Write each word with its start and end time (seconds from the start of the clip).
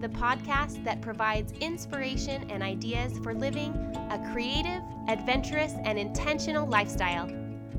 the 0.00 0.08
podcast 0.08 0.84
that 0.84 1.00
provides 1.00 1.52
inspiration 1.60 2.50
and 2.50 2.62
ideas 2.62 3.18
for 3.18 3.34
living 3.34 3.72
a 4.10 4.30
creative, 4.32 4.82
adventurous, 5.08 5.72
and 5.84 5.98
intentional 5.98 6.66
lifestyle. 6.66 7.30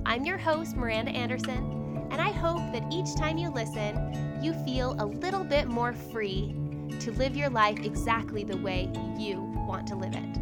I'm 0.06 0.26
your 0.26 0.38
host, 0.38 0.76
Miranda 0.76 1.12
Anderson, 1.12 2.08
and 2.12 2.22
I 2.22 2.32
hope 2.32 2.72
that 2.72 2.84
each 2.92 3.16
time 3.16 3.38
you 3.38 3.50
listen, 3.50 4.40
you 4.42 4.54
feel 4.66 4.96
a 5.00 5.06
little 5.06 5.44
bit 5.44 5.68
more 5.68 5.94
free 5.94 6.56
to 7.00 7.12
live 7.12 7.36
your 7.36 7.50
life 7.50 7.80
exactly 7.80 8.44
the 8.44 8.58
way 8.58 8.90
you 9.18 9.42
want 9.68 9.88
to 9.88 9.96
live 9.96 10.14
it. 10.14 10.38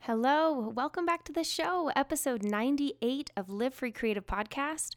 Hello, 0.00 0.72
welcome 0.74 1.06
back 1.06 1.24
to 1.24 1.32
the 1.32 1.44
show, 1.44 1.90
episode 1.94 2.42
98 2.42 3.30
of 3.36 3.48
Live 3.48 3.74
Free 3.74 3.92
Creative 3.92 4.26
Podcast. 4.26 4.96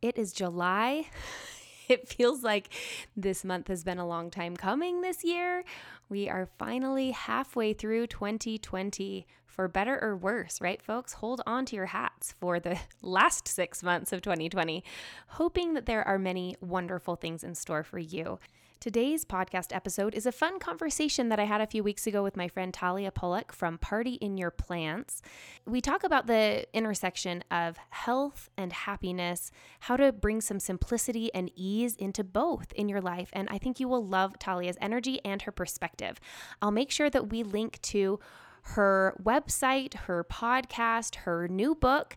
It 0.00 0.16
is 0.16 0.32
July. 0.32 1.06
it 1.90 2.08
feels 2.08 2.42
like 2.42 2.68
this 3.16 3.44
month 3.44 3.68
has 3.68 3.84
been 3.84 3.98
a 3.98 4.06
long 4.06 4.30
time 4.30 4.56
coming 4.56 5.00
this 5.00 5.24
year. 5.24 5.64
We 6.08 6.28
are 6.28 6.48
finally 6.58 7.10
halfway 7.12 7.72
through 7.72 8.08
2020 8.08 9.26
for 9.46 9.66
better 9.66 9.98
or 10.00 10.16
worse, 10.16 10.60
right, 10.60 10.80
folks? 10.80 11.14
Hold 11.14 11.40
on 11.46 11.64
to 11.66 11.76
your 11.76 11.86
hats 11.86 12.32
for 12.38 12.60
the 12.60 12.78
last 13.02 13.48
six 13.48 13.82
months 13.82 14.12
of 14.12 14.22
2020, 14.22 14.84
hoping 15.28 15.74
that 15.74 15.86
there 15.86 16.06
are 16.06 16.18
many 16.18 16.56
wonderful 16.60 17.16
things 17.16 17.42
in 17.42 17.54
store 17.54 17.82
for 17.82 17.98
you. 17.98 18.38
Today's 18.80 19.24
podcast 19.24 19.74
episode 19.74 20.14
is 20.14 20.24
a 20.24 20.30
fun 20.30 20.60
conversation 20.60 21.30
that 21.30 21.40
I 21.40 21.46
had 21.46 21.60
a 21.60 21.66
few 21.66 21.82
weeks 21.82 22.06
ago 22.06 22.22
with 22.22 22.36
my 22.36 22.46
friend 22.46 22.72
Talia 22.72 23.10
Pollock 23.10 23.52
from 23.52 23.76
Party 23.76 24.12
in 24.14 24.38
Your 24.38 24.52
Plants. 24.52 25.20
We 25.66 25.80
talk 25.80 26.04
about 26.04 26.28
the 26.28 26.64
intersection 26.72 27.42
of 27.50 27.76
health 27.90 28.48
and 28.56 28.72
happiness, 28.72 29.50
how 29.80 29.96
to 29.96 30.12
bring 30.12 30.40
some 30.40 30.60
simplicity 30.60 31.34
and 31.34 31.50
ease 31.56 31.96
into 31.96 32.22
both 32.22 32.72
in 32.74 32.88
your 32.88 33.00
life. 33.00 33.30
And 33.32 33.48
I 33.50 33.58
think 33.58 33.80
you 33.80 33.88
will 33.88 34.06
love 34.06 34.38
Talia's 34.38 34.78
energy 34.80 35.18
and 35.24 35.42
her 35.42 35.50
perspective. 35.50 36.20
I'll 36.62 36.70
make 36.70 36.92
sure 36.92 37.10
that 37.10 37.30
we 37.30 37.42
link 37.42 37.82
to 37.82 38.20
her 38.62 39.16
website, 39.20 39.94
her 39.94 40.22
podcast, 40.22 41.16
her 41.16 41.48
new 41.48 41.74
book, 41.74 42.16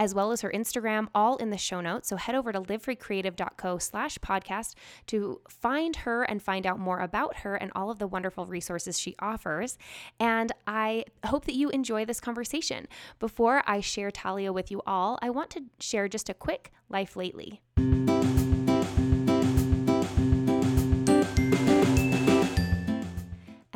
as 0.00 0.14
well 0.14 0.32
as 0.32 0.40
her 0.40 0.50
Instagram, 0.50 1.08
all 1.14 1.36
in 1.36 1.50
the 1.50 1.58
show 1.58 1.82
notes. 1.82 2.08
So 2.08 2.16
head 2.16 2.34
over 2.34 2.52
to 2.52 2.62
livefreecreative.co 2.62 3.76
slash 3.76 4.16
podcast 4.18 4.74
to 5.08 5.42
find 5.46 5.94
her 5.96 6.22
and 6.22 6.42
find 6.42 6.66
out 6.66 6.78
more 6.78 7.00
about 7.00 7.40
her 7.40 7.54
and 7.54 7.70
all 7.74 7.90
of 7.90 7.98
the 7.98 8.06
wonderful 8.06 8.46
resources 8.46 8.98
she 8.98 9.14
offers. 9.18 9.76
And 10.18 10.52
I 10.66 11.04
hope 11.26 11.44
that 11.44 11.54
you 11.54 11.68
enjoy 11.68 12.06
this 12.06 12.18
conversation. 12.18 12.88
Before 13.18 13.62
I 13.66 13.80
share 13.80 14.10
Talia 14.10 14.54
with 14.54 14.70
you 14.70 14.80
all, 14.86 15.18
I 15.20 15.28
want 15.28 15.50
to 15.50 15.64
share 15.80 16.08
just 16.08 16.30
a 16.30 16.34
quick 16.34 16.72
life 16.88 17.14
lately. 17.14 17.60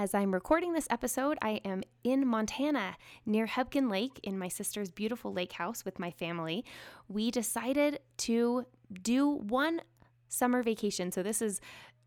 As 0.04 0.12
I'm 0.12 0.34
recording 0.34 0.75
this 0.75 0.87
episode, 0.91 1.38
I 1.41 1.62
am 1.65 1.82
in 2.03 2.26
Montana 2.26 2.98
near 3.25 3.47
Hebgen 3.47 3.91
Lake 3.91 4.20
in 4.22 4.38
my 4.38 4.48
sister's 4.48 4.91
beautiful 4.91 5.32
lake 5.32 5.53
house 5.53 5.82
with 5.82 5.98
my 5.98 6.10
family. 6.10 6.62
We 7.09 7.31
decided 7.31 8.00
to 8.19 8.66
do 9.00 9.26
one 9.26 9.81
summer 10.28 10.62
vacation. 10.62 11.10
So 11.10 11.22
this 11.22 11.41
is 11.41 11.59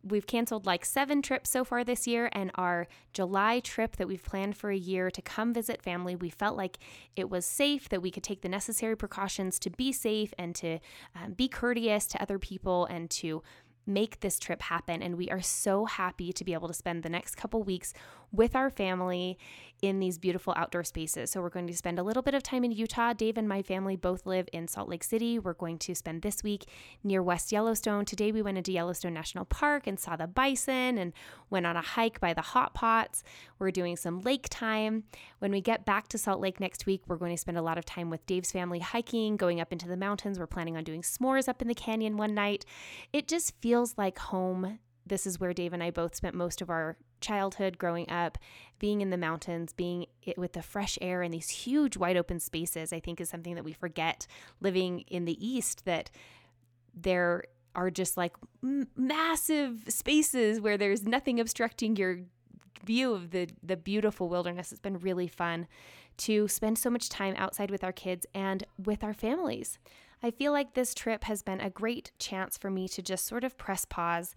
we've 0.04 0.28
canceled 0.28 0.68
like 0.68 0.86
seven 0.86 1.24
trips 1.24 1.50
so 1.50 1.64
far 1.64 1.84
this 1.84 2.06
year 2.06 2.30
and 2.34 2.52
our 2.54 2.88
july 3.14 3.60
trip 3.62 3.96
that 3.96 4.08
we've 4.08 4.24
planned 4.24 4.56
for 4.56 4.70
a 4.70 4.78
year 4.78 5.10
to 5.10 5.24
come 5.24 5.52
visit 5.54 5.82
family 5.82 6.16
we 6.16 6.30
felt 6.30 6.56
like 6.56 6.78
it 7.16 7.32
was 7.32 7.48
safe 7.48 7.90
that 7.90 8.02
we 8.02 8.12
could 8.12 8.22
take 8.22 8.42
the 8.42 8.48
necessary 8.48 8.96
precautions 8.96 9.58
to 9.58 9.72
be 9.72 9.92
safe 9.92 10.36
and 10.38 10.54
to 10.54 10.78
um, 11.16 11.34
be 11.34 11.48
courteous 11.48 12.06
to 12.06 12.22
other 12.22 12.38
people 12.38 12.86
and 12.86 13.10
to 13.10 13.42
make 13.88 14.20
this 14.20 14.38
trip 14.38 14.62
happen. 14.62 15.02
And 15.02 15.18
we 15.18 15.30
are 15.30 15.42
so 15.42 15.86
happy 15.86 16.34
to 16.34 16.44
be 16.44 16.54
able 16.54 16.68
to 16.68 16.74
spend 16.74 17.04
the 17.04 17.10
next 17.10 17.36
couple 17.36 17.64
weeks 17.64 17.94
with 18.32 18.56
our 18.56 18.70
family 18.70 19.38
in 19.82 20.00
these 20.00 20.18
beautiful 20.18 20.54
outdoor 20.58 20.84
spaces. 20.84 21.30
So, 21.32 21.42
we're 21.42 21.50
going 21.50 21.68
to 21.68 21.78
spend 21.78 22.00
a 22.00 22.04
little 22.04 22.24
bit 22.24 22.34
of 22.34 22.42
time 22.42 22.64
in 22.64 22.72
Utah. 22.72 23.14
Dave 23.14 23.38
and 23.38 23.48
my 23.48 23.62
family 23.62 23.96
both 23.96 24.26
live 24.26 24.50
in 24.52 24.68
Salt 24.68 24.90
Lake 24.90 25.04
City. 25.04 25.38
We're 25.38 25.54
going 25.54 25.78
to 25.80 25.94
spend 25.94 26.24
this 26.24 26.44
week 26.44 26.66
near 27.04 27.22
West 27.22 27.52
Yellowstone. 27.52 28.04
Today, 28.04 28.32
we 28.32 28.42
went 28.42 28.58
into 28.58 28.72
Yellowstone 28.72 29.14
National 29.14 29.46
Park 29.46 29.86
and 29.86 30.00
saw 30.00 30.16
the 30.16 30.28
bison 30.28 30.98
and 30.98 31.14
went 31.50 31.68
on 31.68 31.78
a 31.78 31.82
hike 31.82 32.20
by 32.20 32.34
the 32.34 32.42
hot 32.42 32.74
pots. 32.74 33.24
We're 33.60 33.72
doing 33.72 33.98
some 33.98 34.22
lake 34.22 34.48
time. 34.50 35.04
When 35.40 35.52
we 35.52 35.62
get 35.62 35.86
back 35.86 36.08
to 36.10 36.18
Salt 36.18 36.42
Lake 36.42 36.60
next 36.60 36.88
week, 36.88 37.04
we're 37.08 37.18
going 37.18 37.36
to 37.36 37.42
spend 37.42 37.58
a 37.58 37.62
lot 37.62 37.78
of 37.78 37.86
time 37.86 38.10
with 38.10 38.26
Dave's 38.26 38.52
family 38.52 38.80
hiking, 38.80 39.38
going 39.38 39.62
up 39.62 39.72
into 39.72 39.88
the 39.88 39.96
mountains. 39.96 40.40
We're 40.40 40.48
planning 40.48 40.76
on 40.76 40.84
doing 40.84 41.04
s'mores 41.04 41.48
up 41.48 41.62
in 41.62 41.68
the 41.68 41.76
canyon 41.76 42.18
one 42.18 42.34
night. 42.34 42.66
It 43.14 43.28
just 43.28 43.54
feels 43.62 43.77
like 43.98 44.18
home 44.18 44.80
this 45.08 45.26
is 45.26 45.40
where 45.40 45.54
Dave 45.54 45.74
and 45.74 45.84
I 45.84 45.92
both 45.92 46.16
spent 46.16 46.36
most 46.36 46.62
of 46.62 46.70
our 46.70 46.98
childhood 47.22 47.78
growing 47.78 48.10
up. 48.10 48.38
Being 48.80 49.02
in 49.02 49.10
the 49.10 49.18
mountains, 49.18 49.74
being 49.74 50.06
with 50.38 50.54
the 50.54 50.62
fresh 50.62 50.98
air 51.02 51.22
and 51.22 51.34
these 51.34 51.50
huge 51.50 51.98
wide 51.98 52.18
open 52.18 52.40
spaces, 52.40 52.94
I 52.94 53.00
think 53.00 53.20
is 53.20 53.30
something 53.30 53.56
that 53.56 53.64
we 53.64 53.74
forget 53.74 54.28
living 54.62 55.00
in 55.08 55.26
the 55.26 55.46
East 55.46 55.86
that 55.86 56.12
there 56.94 57.46
are 57.76 57.90
just 57.90 58.18
like 58.18 58.36
massive 58.96 59.84
spaces 59.88 60.60
where 60.60 60.78
there's 60.78 61.04
nothing 61.04 61.40
obstructing 61.40 61.96
your 61.96 62.20
view 62.86 63.14
of 63.14 63.32
the 63.32 63.48
the 63.64 63.78
beautiful 63.78 64.30
wilderness. 64.30 64.72
It's 64.72 64.82
been 64.82 65.00
really 65.00 65.28
fun 65.28 65.68
to 66.18 66.48
spend 66.48 66.78
so 66.78 66.90
much 66.90 67.10
time 67.10 67.36
outside 67.38 67.72
with 67.72 67.84
our 67.84 67.92
kids 67.92 68.26
and 68.34 68.64
with 68.78 69.04
our 69.04 69.14
families. 69.14 69.80
I 70.24 70.32
feel 70.32 70.52
like 70.52 70.74
this 70.74 70.94
trip 70.94 71.24
has 71.26 71.44
been 71.44 71.62
a 71.62 71.70
great 71.70 72.12
chance 72.20 72.58
for 72.58 72.70
me 72.70 72.88
to 72.90 73.02
just 73.02 73.26
sort 73.26 73.44
of 73.44 73.58
press 73.58 73.86
pause 73.86 74.34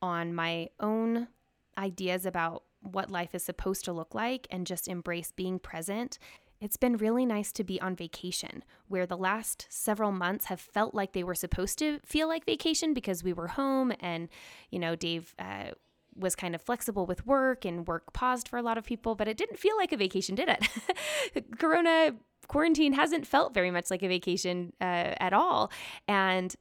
on 0.00 0.34
my 0.34 0.68
own 0.80 1.28
ideas 1.76 2.24
about 2.24 2.64
what 2.80 3.10
life 3.10 3.34
is 3.34 3.42
supposed 3.42 3.84
to 3.84 3.92
look 3.92 4.14
like 4.14 4.46
and 4.50 4.66
just 4.66 4.88
embrace 4.88 5.32
being 5.32 5.58
present. 5.58 6.18
It's 6.60 6.76
been 6.76 6.96
really 6.96 7.26
nice 7.26 7.52
to 7.52 7.64
be 7.64 7.80
on 7.80 7.94
vacation, 7.94 8.64
where 8.88 9.06
the 9.06 9.16
last 9.16 9.66
several 9.68 10.10
months 10.10 10.46
have 10.46 10.60
felt 10.60 10.94
like 10.94 11.12
they 11.12 11.22
were 11.22 11.34
supposed 11.34 11.78
to 11.78 12.00
feel 12.04 12.26
like 12.26 12.44
vacation 12.44 12.94
because 12.94 13.22
we 13.22 13.32
were 13.32 13.48
home 13.48 13.92
and, 14.00 14.28
you 14.70 14.78
know, 14.78 14.96
Dave 14.96 15.34
uh, 15.38 15.70
was 16.16 16.34
kind 16.34 16.54
of 16.54 16.62
flexible 16.62 17.06
with 17.06 17.26
work 17.26 17.64
and 17.64 17.86
work 17.86 18.12
paused 18.12 18.48
for 18.48 18.56
a 18.56 18.62
lot 18.62 18.78
of 18.78 18.84
people, 18.84 19.14
but 19.14 19.28
it 19.28 19.36
didn't 19.36 19.58
feel 19.58 19.76
like 19.76 19.92
a 19.92 19.96
vacation, 19.96 20.34
did 20.34 20.48
it? 20.48 21.48
Corona 21.58 22.16
quarantine 22.46 22.92
hasn't 22.92 23.26
felt 23.26 23.54
very 23.54 23.70
much 23.70 23.90
like 23.90 24.02
a 24.02 24.08
vacation 24.08 24.72
uh, 24.80 25.14
at 25.20 25.32
all. 25.32 25.70
And 26.06 26.54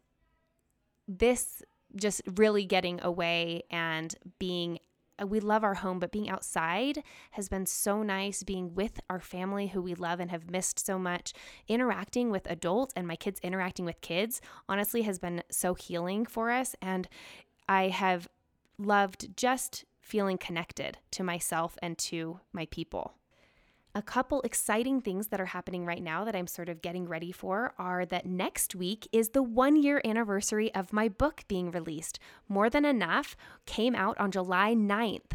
this 1.07 1.61
just 1.95 2.21
really 2.35 2.65
getting 2.65 3.01
away 3.01 3.63
and 3.71 4.13
being 4.39 4.79
uh, 5.19 5.25
we 5.25 5.39
love 5.39 5.63
our 5.63 5.75
home, 5.75 5.99
but 5.99 6.11
being 6.11 6.29
outside 6.29 7.03
has 7.31 7.49
been 7.49 7.65
so 7.65 8.03
nice. 8.03 8.43
Being 8.43 8.75
with 8.75 8.99
our 9.09 9.19
family 9.19 9.67
who 9.67 9.81
we 9.81 9.95
love 9.95 10.19
and 10.19 10.29
have 10.31 10.49
missed 10.49 10.85
so 10.85 10.99
much, 10.99 11.33
interacting 11.67 12.29
with 12.29 12.49
adults 12.49 12.93
and 12.95 13.07
my 13.07 13.15
kids 13.15 13.39
interacting 13.41 13.85
with 13.85 14.01
kids, 14.01 14.41
honestly, 14.69 15.03
has 15.03 15.19
been 15.19 15.43
so 15.49 15.73
healing 15.73 16.25
for 16.25 16.51
us. 16.51 16.75
And 16.81 17.07
I 17.67 17.87
have 17.87 18.27
loved 18.77 19.35
just 19.35 19.85
feeling 20.01 20.37
connected 20.37 20.99
to 21.11 21.23
myself 21.23 21.77
and 21.81 21.97
to 21.97 22.39
my 22.53 22.67
people. 22.67 23.15
A 23.97 24.01
couple 24.03 24.43
exciting 24.43 25.01
things 25.01 25.29
that 25.29 25.41
are 25.41 25.47
happening 25.47 25.83
right 25.83 26.03
now 26.03 26.23
that 26.23 26.35
I'm 26.35 26.45
sort 26.45 26.69
of 26.69 26.83
getting 26.83 27.07
ready 27.07 27.31
for 27.31 27.73
are 27.79 28.05
that 28.05 28.27
next 28.27 28.75
week 28.75 29.07
is 29.11 29.29
the 29.29 29.41
one 29.41 29.75
year 29.75 29.99
anniversary 30.05 30.71
of 30.75 30.93
my 30.93 31.09
book 31.09 31.45
being 31.47 31.71
released. 31.71 32.19
More 32.47 32.69
Than 32.69 32.85
Enough 32.85 33.35
came 33.65 33.95
out 33.95 34.15
on 34.19 34.29
July 34.29 34.75
9th 34.75 35.31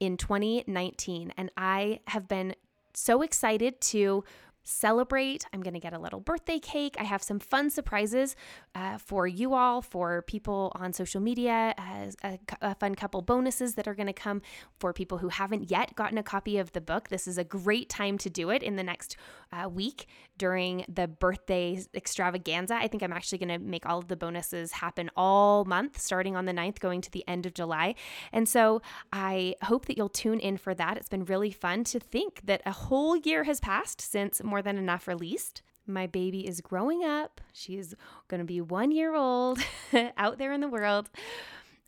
in 0.00 0.16
2019, 0.16 1.34
and 1.36 1.52
I 1.56 2.00
have 2.08 2.26
been 2.26 2.56
so 2.94 3.22
excited 3.22 3.80
to 3.82 4.24
celebrate. 4.64 5.46
I'm 5.52 5.60
going 5.60 5.74
to 5.74 5.80
get 5.80 5.92
a 5.92 5.98
little 5.98 6.20
birthday 6.20 6.58
cake. 6.58 6.96
I 6.98 7.04
have 7.04 7.22
some 7.22 7.38
fun 7.38 7.70
surprises 7.70 8.34
uh, 8.74 8.98
for 8.98 9.26
you 9.26 9.54
all, 9.54 9.82
for 9.82 10.22
people 10.22 10.72
on 10.74 10.92
social 10.92 11.20
media, 11.20 11.74
a, 12.22 12.38
a 12.60 12.74
fun 12.74 12.94
couple 12.94 13.22
bonuses 13.22 13.74
that 13.74 13.86
are 13.86 13.94
going 13.94 14.06
to 14.06 14.12
come 14.12 14.42
for 14.78 14.92
people 14.92 15.18
who 15.18 15.28
haven't 15.28 15.70
yet 15.70 15.94
gotten 15.94 16.18
a 16.18 16.22
copy 16.22 16.58
of 16.58 16.72
the 16.72 16.80
book. 16.80 17.08
This 17.08 17.28
is 17.28 17.38
a 17.38 17.44
great 17.44 17.88
time 17.88 18.18
to 18.18 18.30
do 18.30 18.50
it 18.50 18.62
in 18.62 18.76
the 18.76 18.82
next 18.82 19.16
uh, 19.52 19.68
week 19.68 20.06
during 20.36 20.84
the 20.88 21.06
birthday 21.06 21.80
extravaganza. 21.94 22.74
I 22.74 22.88
think 22.88 23.02
I'm 23.02 23.12
actually 23.12 23.38
going 23.38 23.48
to 23.50 23.58
make 23.58 23.86
all 23.86 23.98
of 23.98 24.08
the 24.08 24.16
bonuses 24.16 24.72
happen 24.72 25.10
all 25.16 25.64
month, 25.64 26.00
starting 26.00 26.36
on 26.36 26.46
the 26.46 26.52
9th, 26.52 26.80
going 26.80 27.00
to 27.02 27.10
the 27.10 27.24
end 27.28 27.46
of 27.46 27.54
July. 27.54 27.94
And 28.32 28.48
so 28.48 28.82
I 29.12 29.54
hope 29.62 29.86
that 29.86 29.96
you'll 29.96 30.08
tune 30.08 30.40
in 30.40 30.56
for 30.56 30.74
that. 30.74 30.96
It's 30.96 31.08
been 31.08 31.24
really 31.24 31.52
fun 31.52 31.84
to 31.84 32.00
think 32.00 32.40
that 32.44 32.62
a 32.66 32.72
whole 32.72 33.16
year 33.16 33.44
has 33.44 33.60
passed 33.60 34.00
since 34.00 34.42
More 34.54 34.62
Than 34.62 34.78
Enough 34.78 35.08
released. 35.08 35.62
My 35.84 36.06
baby 36.06 36.46
is 36.46 36.60
growing 36.60 37.02
up. 37.02 37.40
She's 37.52 37.92
going 38.28 38.38
to 38.38 38.44
be 38.44 38.60
one 38.60 38.92
year 38.92 39.12
old 39.12 39.58
out 40.16 40.38
there 40.38 40.52
in 40.52 40.60
the 40.60 40.68
world. 40.68 41.10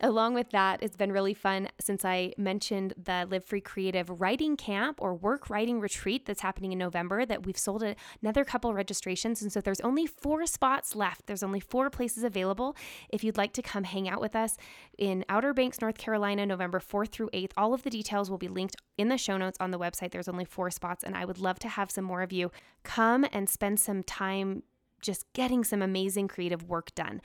Along 0.01 0.35
with 0.35 0.51
that, 0.51 0.83
it's 0.83 0.97
been 0.97 1.11
really 1.11 1.33
fun 1.33 1.69
since 1.81 2.05
I 2.05 2.35
mentioned 2.37 2.93
the 3.03 3.27
Live 3.31 3.47
Free 3.47 3.63
Creative 3.63 4.21
Writing 4.21 4.55
Camp 4.55 5.01
or 5.01 5.15
Work 5.15 5.49
Writing 5.49 5.81
Retreat 5.81 6.27
that's 6.27 6.43
happening 6.43 6.73
in 6.73 6.79
November 6.79 7.25
that 7.25 7.47
we've 7.47 7.57
sold 7.57 7.83
another 8.21 8.45
couple 8.45 8.75
registrations. 8.75 9.41
And 9.41 9.51
so 9.51 9.63
there's 9.63 9.81
only 9.81 10.07
four 10.07 10.45
spots 10.45 10.95
left. 10.95 11.27
There's 11.27 11.43
only 11.43 11.61
four 11.61 11.89
places 11.89 12.25
available. 12.25 12.77
If 13.09 13.25
you'd 13.25 13.39
like 13.39 13.55
to 13.55 13.63
come 13.63 13.85
hang 13.85 14.07
out 14.07 14.21
with 14.21 14.37
us 14.37 14.59
in 14.99 15.25
Outer 15.31 15.55
Banks, 15.55 15.81
North 15.81 15.97
Carolina, 15.97 16.45
November 16.45 16.79
4th 16.79 17.09
through 17.09 17.31
8th, 17.33 17.53
all 17.57 17.73
of 17.73 17.83
the 17.83 17.89
details 17.89 18.31
will 18.31 18.37
be 18.37 18.49
linked 18.49 18.77
in 18.99 19.09
the 19.09 19.17
show 19.17 19.39
notes 19.39 19.57
on 19.61 19.71
the 19.71 19.79
website. 19.79 20.11
There's 20.11 20.29
only 20.29 20.45
four 20.45 20.71
spots, 20.71 21.05
and 21.05 21.17
I 21.17 21.25
would 21.25 21.39
love 21.39 21.59
to 21.61 21.69
have 21.69 21.91
some 21.91 22.05
more 22.05 22.21
of 22.21 22.35
you 22.35 22.51
come 22.83 23.25
and 23.33 23.49
spend 23.49 23.81
some 23.81 24.03
time 24.03 24.63
just 25.01 25.25
getting 25.33 25.65
some 25.65 25.81
amazing 25.81 26.29
creative 26.29 26.65
work 26.65 26.95
done 26.95 27.23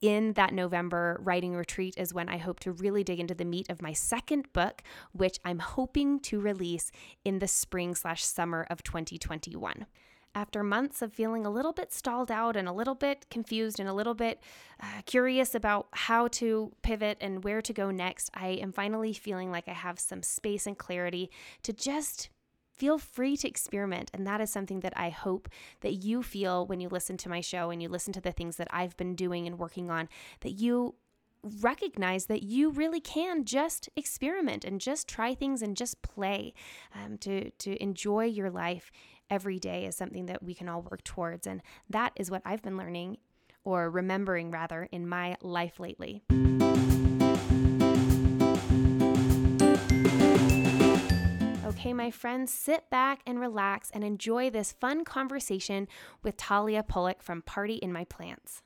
in 0.00 0.32
that 0.34 0.52
November 0.52 1.18
writing 1.20 1.54
retreat 1.54 1.94
is 1.96 2.14
when 2.14 2.28
I 2.28 2.38
hope 2.38 2.60
to 2.60 2.72
really 2.72 3.02
dig 3.04 3.20
into 3.20 3.34
the 3.34 3.44
meat 3.44 3.68
of 3.70 3.82
my 3.82 3.92
second 3.92 4.52
book, 4.52 4.82
which 5.12 5.38
I'm 5.44 5.58
hoping 5.58 6.20
to 6.20 6.40
release 6.40 6.90
in 7.24 7.38
the 7.38 7.48
spring 7.48 7.94
slash 7.94 8.24
summer 8.24 8.66
of 8.70 8.82
2021. 8.82 9.86
After 10.34 10.62
months 10.62 11.02
of 11.02 11.12
feeling 11.12 11.46
a 11.46 11.50
little 11.50 11.72
bit 11.72 11.92
stalled 11.92 12.30
out 12.30 12.54
and 12.54 12.68
a 12.68 12.72
little 12.72 12.94
bit 12.94 13.26
confused 13.30 13.80
and 13.80 13.88
a 13.88 13.94
little 13.94 14.14
bit 14.14 14.40
uh, 14.80 14.86
curious 15.06 15.54
about 15.54 15.88
how 15.92 16.28
to 16.28 16.70
pivot 16.82 17.18
and 17.20 17.42
where 17.42 17.62
to 17.62 17.72
go 17.72 17.90
next, 17.90 18.30
I 18.34 18.48
am 18.48 18.70
finally 18.70 19.12
feeling 19.12 19.50
like 19.50 19.66
I 19.68 19.72
have 19.72 19.98
some 19.98 20.22
space 20.22 20.66
and 20.66 20.78
clarity 20.78 21.30
to 21.62 21.72
just 21.72 22.28
feel 22.78 22.98
free 22.98 23.36
to 23.36 23.48
experiment. 23.48 24.10
And 24.14 24.26
that 24.26 24.40
is 24.40 24.50
something 24.50 24.80
that 24.80 24.92
I 24.96 25.10
hope 25.10 25.48
that 25.80 25.94
you 25.94 26.22
feel 26.22 26.66
when 26.66 26.80
you 26.80 26.88
listen 26.88 27.16
to 27.18 27.28
my 27.28 27.40
show 27.40 27.70
and 27.70 27.82
you 27.82 27.88
listen 27.88 28.12
to 28.14 28.20
the 28.20 28.32
things 28.32 28.56
that 28.56 28.68
I've 28.70 28.96
been 28.96 29.14
doing 29.14 29.46
and 29.46 29.58
working 29.58 29.90
on, 29.90 30.08
that 30.40 30.52
you 30.52 30.94
recognize 31.60 32.26
that 32.26 32.42
you 32.42 32.70
really 32.70 33.00
can 33.00 33.44
just 33.44 33.88
experiment 33.96 34.64
and 34.64 34.80
just 34.80 35.08
try 35.08 35.34
things 35.34 35.62
and 35.62 35.76
just 35.76 36.02
play 36.02 36.52
um, 36.94 37.16
to, 37.18 37.50
to 37.50 37.80
enjoy 37.82 38.24
your 38.24 38.50
life 38.50 38.90
every 39.30 39.58
day 39.58 39.84
is 39.84 39.96
something 39.96 40.26
that 40.26 40.42
we 40.42 40.54
can 40.54 40.68
all 40.68 40.82
work 40.82 41.04
towards. 41.04 41.46
And 41.46 41.62
that 41.90 42.12
is 42.16 42.30
what 42.30 42.42
I've 42.44 42.62
been 42.62 42.76
learning 42.76 43.18
or 43.64 43.90
remembering 43.90 44.50
rather 44.50 44.88
in 44.90 45.08
my 45.08 45.36
life 45.42 45.78
lately. 45.78 46.22
Okay, 51.78 51.92
my 51.92 52.10
friends, 52.10 52.52
sit 52.52 52.90
back 52.90 53.20
and 53.24 53.38
relax 53.38 53.88
and 53.92 54.02
enjoy 54.02 54.50
this 54.50 54.72
fun 54.72 55.04
conversation 55.04 55.86
with 56.24 56.36
Talia 56.36 56.82
Pollock 56.82 57.22
from 57.22 57.40
Party 57.40 57.76
in 57.76 57.92
My 57.92 58.02
Plants. 58.02 58.62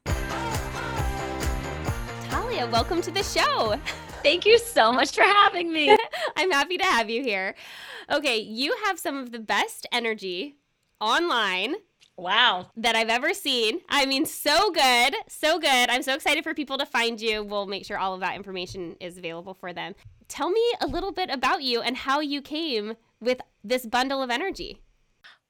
Talia, 2.31 2.67
welcome 2.69 3.03
to 3.03 3.11
the 3.11 3.23
show. 3.23 3.79
Thank 4.23 4.47
you 4.47 4.59
so 4.59 4.91
much 4.95 5.15
for 5.15 5.25
having 5.25 5.71
me. 5.71 5.95
I'm 6.37 6.51
happy 6.51 6.79
to 6.79 6.85
have 6.85 7.11
you 7.11 7.23
here. 7.23 7.55
Okay, 8.11 8.39
you 8.39 8.75
have 8.87 8.99
some 8.99 9.19
of 9.19 9.31
the 9.31 9.41
best 9.41 9.87
energy 9.93 10.57
online 10.99 11.75
Wow. 12.17 12.71
That 12.77 12.95
I've 12.95 13.09
ever 13.09 13.33
seen. 13.33 13.81
I 13.89 14.05
mean, 14.07 14.27
so 14.27 14.71
good. 14.71 15.15
So 15.29 15.59
good. 15.59 15.89
I'm 15.91 16.03
so 16.03 16.15
excited 16.15 16.45
for 16.45 16.55
people 16.55 16.79
to 16.79 16.87
find 16.87 17.21
you. 17.21 17.43
We'll 17.43 17.67
make 17.67 17.87
sure 17.87 17.99
all 17.99 18.15
of 18.15 18.21
that 18.21 18.37
information 18.37 18.97
is 19.01 19.17
available 19.17 19.55
for 19.55 19.73
them. 19.73 19.95
Tell 20.33 20.49
me 20.49 20.63
a 20.81 20.87
little 20.87 21.13
bit 21.13 21.29
about 21.29 21.63
you 21.63 21.83
and 21.83 21.95
how 21.95 22.21
you 22.21 22.41
came 22.41 22.95
with 23.21 23.43
this 23.63 23.85
bundle 23.85 24.23
of 24.23 24.31
energy. 24.31 24.81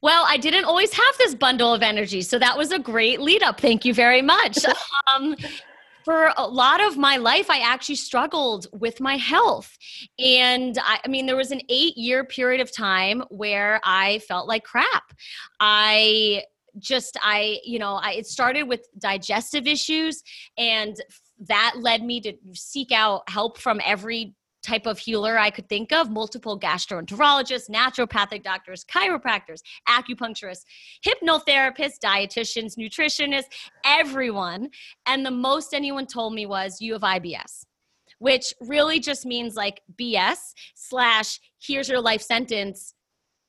Well, 0.03 0.25
I 0.27 0.39
didn't 0.39 0.65
always 0.65 0.93
have 0.93 1.19
this 1.19 1.37
bundle 1.37 1.73
of 1.73 1.85
energy. 1.85 2.21
So 2.21 2.37
that 2.41 2.59
was 2.59 2.73
a 2.73 2.81
great 2.81 3.21
lead 3.21 3.45
up. 3.45 3.61
Thank 3.61 3.85
you 3.85 3.95
very 3.95 4.23
much. 4.23 4.59
um, 5.15 5.37
for 6.05 6.33
a 6.37 6.49
lot 6.49 6.83
of 6.83 6.99
my 6.99 7.17
life, 7.17 7.49
I 7.49 7.61
actually 7.61 7.95
struggled 7.95 8.67
with 8.73 9.01
my 9.01 9.17
health. 9.17 9.79
And 10.19 10.77
I, 10.83 10.99
I, 11.05 11.09
mean, 11.09 11.27
there 11.27 11.37
was 11.37 11.53
an 11.53 11.61
eight 11.69 11.97
year 11.97 12.25
period 12.25 12.61
of 12.61 12.75
time 12.75 13.23
where 13.31 13.81
I 13.85 14.19
felt 14.27 14.49
like 14.49 14.65
crap. 14.65 15.13
I 15.61 16.43
just 16.79 17.19
i 17.21 17.59
you 17.65 17.79
know 17.79 17.97
I, 17.97 18.13
it 18.13 18.27
started 18.27 18.63
with 18.63 18.89
digestive 18.99 19.67
issues 19.67 20.23
and 20.57 20.97
that 21.39 21.75
led 21.77 22.03
me 22.03 22.19
to 22.23 22.33
seek 22.55 22.93
out 22.93 23.29
help 23.29 23.59
from 23.59 23.79
every 23.85 24.35
type 24.63 24.87
of 24.87 24.99
healer 24.99 25.39
I 25.39 25.51
could 25.51 25.69
think 25.69 25.93
of 25.93 26.11
multiple 26.11 26.59
gastroenterologists, 26.59 27.71
naturopathic 27.71 28.43
doctors, 28.43 28.85
chiropractors, 28.85 29.61
acupuncturists, 29.89 30.65
hypnotherapists, 31.07 31.99
dietitians, 32.03 32.77
nutritionists, 32.79 33.51
everyone. 33.85 34.71
And 35.07 35.25
the 35.25 35.31
most 35.31 35.75
anyone 35.75 36.07
told 36.07 36.35
me 36.35 36.47
was, 36.47 36.81
You 36.81 36.95
have 36.95 37.03
IBS, 37.03 37.65
which 38.19 38.55
really 38.61 39.01
just 39.01 39.27
means 39.27 39.57
like 39.57 39.81
BS 40.01 40.55
slash, 40.75 41.41
here's 41.61 41.89
your 41.89 42.01
life 42.01 42.23
sentence. 42.23 42.95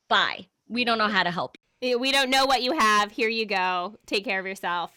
Bye. 0.10 0.48
We 0.68 0.86
don't 0.86 0.98
know 0.98 1.08
how 1.08 1.24
to 1.24 1.32
help 1.32 1.58
we 2.00 2.12
don't 2.12 2.30
know 2.30 2.46
what 2.46 2.64
you 2.64 2.78
have. 2.78 3.12
Here 3.12 3.30
you 3.30 3.46
go. 3.46 3.96
Take 4.06 4.24
care 4.24 4.40
of 4.40 4.46
yourself. 4.46 4.92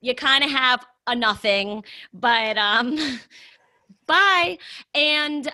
You 0.00 0.14
kind 0.14 0.44
of 0.44 0.50
have 0.50 0.84
a 1.06 1.14
nothing, 1.14 1.84
but 2.12 2.56
um 2.56 2.96
bye. 4.06 4.58
And 4.94 5.48
uh, 5.48 5.50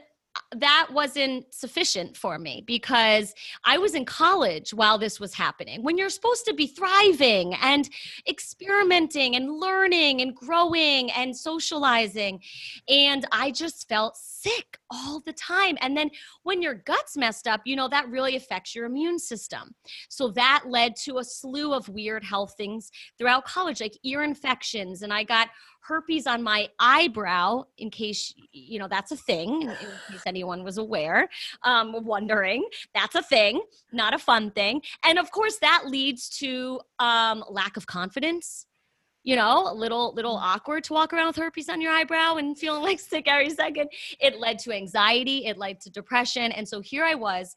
that 0.56 0.88
wasn't 0.92 1.52
sufficient 1.52 2.16
for 2.16 2.38
me 2.38 2.62
because 2.66 3.34
I 3.64 3.78
was 3.78 3.94
in 3.94 4.04
college 4.04 4.72
while 4.72 4.96
this 4.96 5.18
was 5.18 5.34
happening. 5.34 5.82
When 5.82 5.98
you're 5.98 6.08
supposed 6.08 6.44
to 6.46 6.54
be 6.54 6.68
thriving 6.68 7.54
and 7.54 7.88
experimenting 8.28 9.34
and 9.36 9.52
learning 9.52 10.20
and 10.20 10.34
growing 10.34 11.10
and 11.12 11.36
socializing. 11.36 12.40
And 12.88 13.26
I 13.32 13.50
just 13.50 13.88
felt 13.88 14.16
sick 14.16 14.78
all 14.90 15.20
the 15.20 15.32
time. 15.32 15.76
And 15.80 15.96
then 15.96 16.10
when 16.42 16.62
your 16.62 16.74
gut's 16.74 17.16
messed 17.16 17.46
up, 17.46 17.62
you 17.64 17.76
know, 17.76 17.88
that 17.88 18.08
really 18.08 18.36
affects 18.36 18.74
your 18.74 18.86
immune 18.86 19.18
system. 19.18 19.74
So 20.08 20.28
that 20.30 20.64
led 20.66 20.96
to 21.04 21.18
a 21.18 21.24
slew 21.24 21.72
of 21.74 21.88
weird 21.88 22.24
health 22.24 22.54
things 22.56 22.90
throughout 23.18 23.44
college, 23.44 23.80
like 23.80 23.98
ear 24.04 24.22
infections. 24.22 25.02
And 25.02 25.12
I 25.12 25.24
got 25.24 25.48
herpes 25.90 26.26
on 26.26 26.40
my 26.42 26.68
eyebrow 26.78 27.64
in 27.78 27.90
case 27.90 28.32
you 28.52 28.78
know 28.78 28.86
that's 28.88 29.10
a 29.10 29.16
thing 29.16 29.62
in, 29.62 29.68
case 29.68 30.22
anyone 30.24 30.62
was 30.62 30.78
aware 30.78 31.28
um, 31.64 32.04
wondering. 32.04 32.64
That's 32.94 33.16
a 33.16 33.22
thing 33.22 33.60
not 33.92 34.14
a 34.14 34.18
fun 34.18 34.52
thing. 34.52 34.82
And 35.04 35.18
of 35.18 35.30
course 35.32 35.58
that 35.58 35.82
leads 35.86 36.28
to 36.38 36.80
um, 37.00 37.44
lack 37.50 37.76
of 37.76 37.86
confidence. 37.86 38.66
You 39.24 39.36
know 39.36 39.70
a 39.70 39.74
little 39.74 40.14
little 40.14 40.36
mm. 40.36 40.42
awkward 40.42 40.84
to 40.84 40.92
walk 40.92 41.12
around 41.12 41.26
with 41.26 41.36
herpes 41.36 41.68
on 41.68 41.80
your 41.80 41.92
eyebrow 41.92 42.36
and 42.36 42.56
feeling 42.56 42.82
like 42.90 43.00
sick 43.00 43.26
every 43.26 43.50
second. 43.50 43.90
It 44.20 44.38
led 44.38 44.60
to 44.60 44.72
anxiety 44.72 45.46
it 45.46 45.58
led 45.58 45.80
to 45.80 45.90
depression. 45.90 46.52
And 46.52 46.66
so 46.66 46.80
here 46.80 47.04
i 47.04 47.14
was 47.14 47.54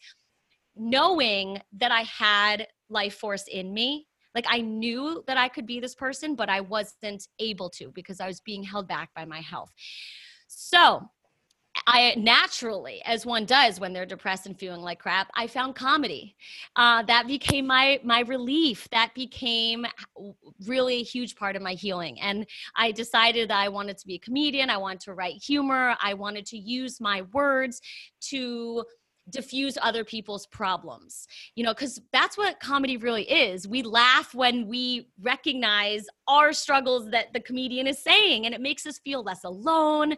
knowing 0.75 1.61
that 1.71 1.91
i 1.91 2.01
had 2.01 2.67
life 2.89 3.13
force 3.13 3.45
in 3.47 3.71
me 3.73 4.07
like 4.35 4.45
I 4.49 4.61
knew 4.61 5.23
that 5.27 5.37
I 5.37 5.47
could 5.47 5.65
be 5.65 5.79
this 5.79 5.95
person, 5.95 6.35
but 6.35 6.49
I 6.49 6.61
wasn't 6.61 7.27
able 7.39 7.69
to 7.71 7.91
because 7.91 8.19
I 8.19 8.27
was 8.27 8.39
being 8.41 8.63
held 8.63 8.87
back 8.87 9.09
by 9.15 9.25
my 9.25 9.41
health. 9.41 9.71
So 10.47 11.09
I 11.87 12.13
naturally, 12.17 13.01
as 13.03 13.25
one 13.25 13.45
does 13.45 13.79
when 13.79 13.93
they're 13.93 14.05
depressed 14.05 14.45
and 14.45 14.57
feeling 14.57 14.81
like 14.81 14.99
crap, 14.99 15.29
I 15.35 15.47
found 15.47 15.75
comedy. 15.75 16.35
Uh, 16.75 17.03
that 17.03 17.27
became 17.27 17.67
my 17.67 17.99
my 18.03 18.21
relief. 18.21 18.87
That 18.91 19.13
became 19.15 19.85
really 20.65 21.01
a 21.01 21.03
huge 21.03 21.35
part 21.35 21.55
of 21.55 21.61
my 21.61 21.73
healing. 21.73 22.19
And 22.21 22.45
I 22.75 22.91
decided 22.91 23.49
that 23.49 23.59
I 23.59 23.69
wanted 23.69 23.97
to 23.97 24.07
be 24.07 24.15
a 24.15 24.19
comedian. 24.19 24.69
I 24.69 24.77
wanted 24.77 25.01
to 25.01 25.13
write 25.13 25.43
humor. 25.43 25.95
I 26.01 26.13
wanted 26.13 26.45
to 26.47 26.57
use 26.57 27.01
my 27.01 27.23
words 27.33 27.81
to 28.29 28.85
diffuse 29.29 29.77
other 29.81 30.03
people's 30.03 30.45
problems 30.47 31.27
you 31.55 31.63
know 31.63 31.73
because 31.73 32.01
that's 32.11 32.37
what 32.37 32.59
comedy 32.59 32.97
really 32.97 33.23
is. 33.23 33.67
We 33.67 33.81
laugh 33.83 34.33
when 34.33 34.67
we 34.67 35.07
recognize 35.21 36.05
our 36.27 36.53
struggles 36.53 37.09
that 37.11 37.33
the 37.33 37.39
comedian 37.39 37.87
is 37.87 37.99
saying 37.99 38.45
and 38.45 38.53
it 38.53 38.61
makes 38.61 38.85
us 38.85 38.99
feel 38.99 39.23
less 39.23 39.43
alone 39.43 40.15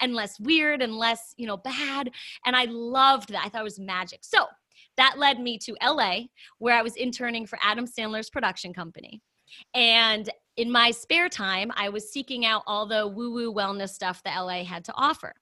and 0.00 0.14
less 0.14 0.38
weird 0.40 0.82
and 0.82 0.94
less 0.96 1.34
you 1.36 1.46
know 1.46 1.56
bad 1.56 2.10
and 2.46 2.56
i 2.56 2.64
loved 2.64 3.30
that. 3.30 3.42
I 3.44 3.48
thought 3.48 3.62
it 3.62 3.64
was 3.64 3.78
magic. 3.78 4.20
So 4.22 4.46
that 4.96 5.18
led 5.18 5.40
me 5.40 5.58
to 5.58 5.74
la 5.82 6.20
where 6.58 6.76
i 6.76 6.82
was 6.82 6.96
interning 6.96 7.46
for 7.46 7.58
adam 7.62 7.86
sandler's 7.86 8.30
production 8.30 8.72
company 8.72 9.20
and 9.74 10.30
in 10.58 10.72
my 10.72 10.90
spare 10.90 11.28
time, 11.28 11.70
I 11.76 11.88
was 11.88 12.12
seeking 12.12 12.44
out 12.44 12.64
all 12.66 12.84
the 12.84 13.06
woo 13.06 13.32
woo 13.32 13.54
wellness 13.54 13.90
stuff 13.90 14.20
that 14.24 14.36
LA 14.36 14.64
had 14.64 14.84
to 14.86 14.92
offer. 14.96 15.32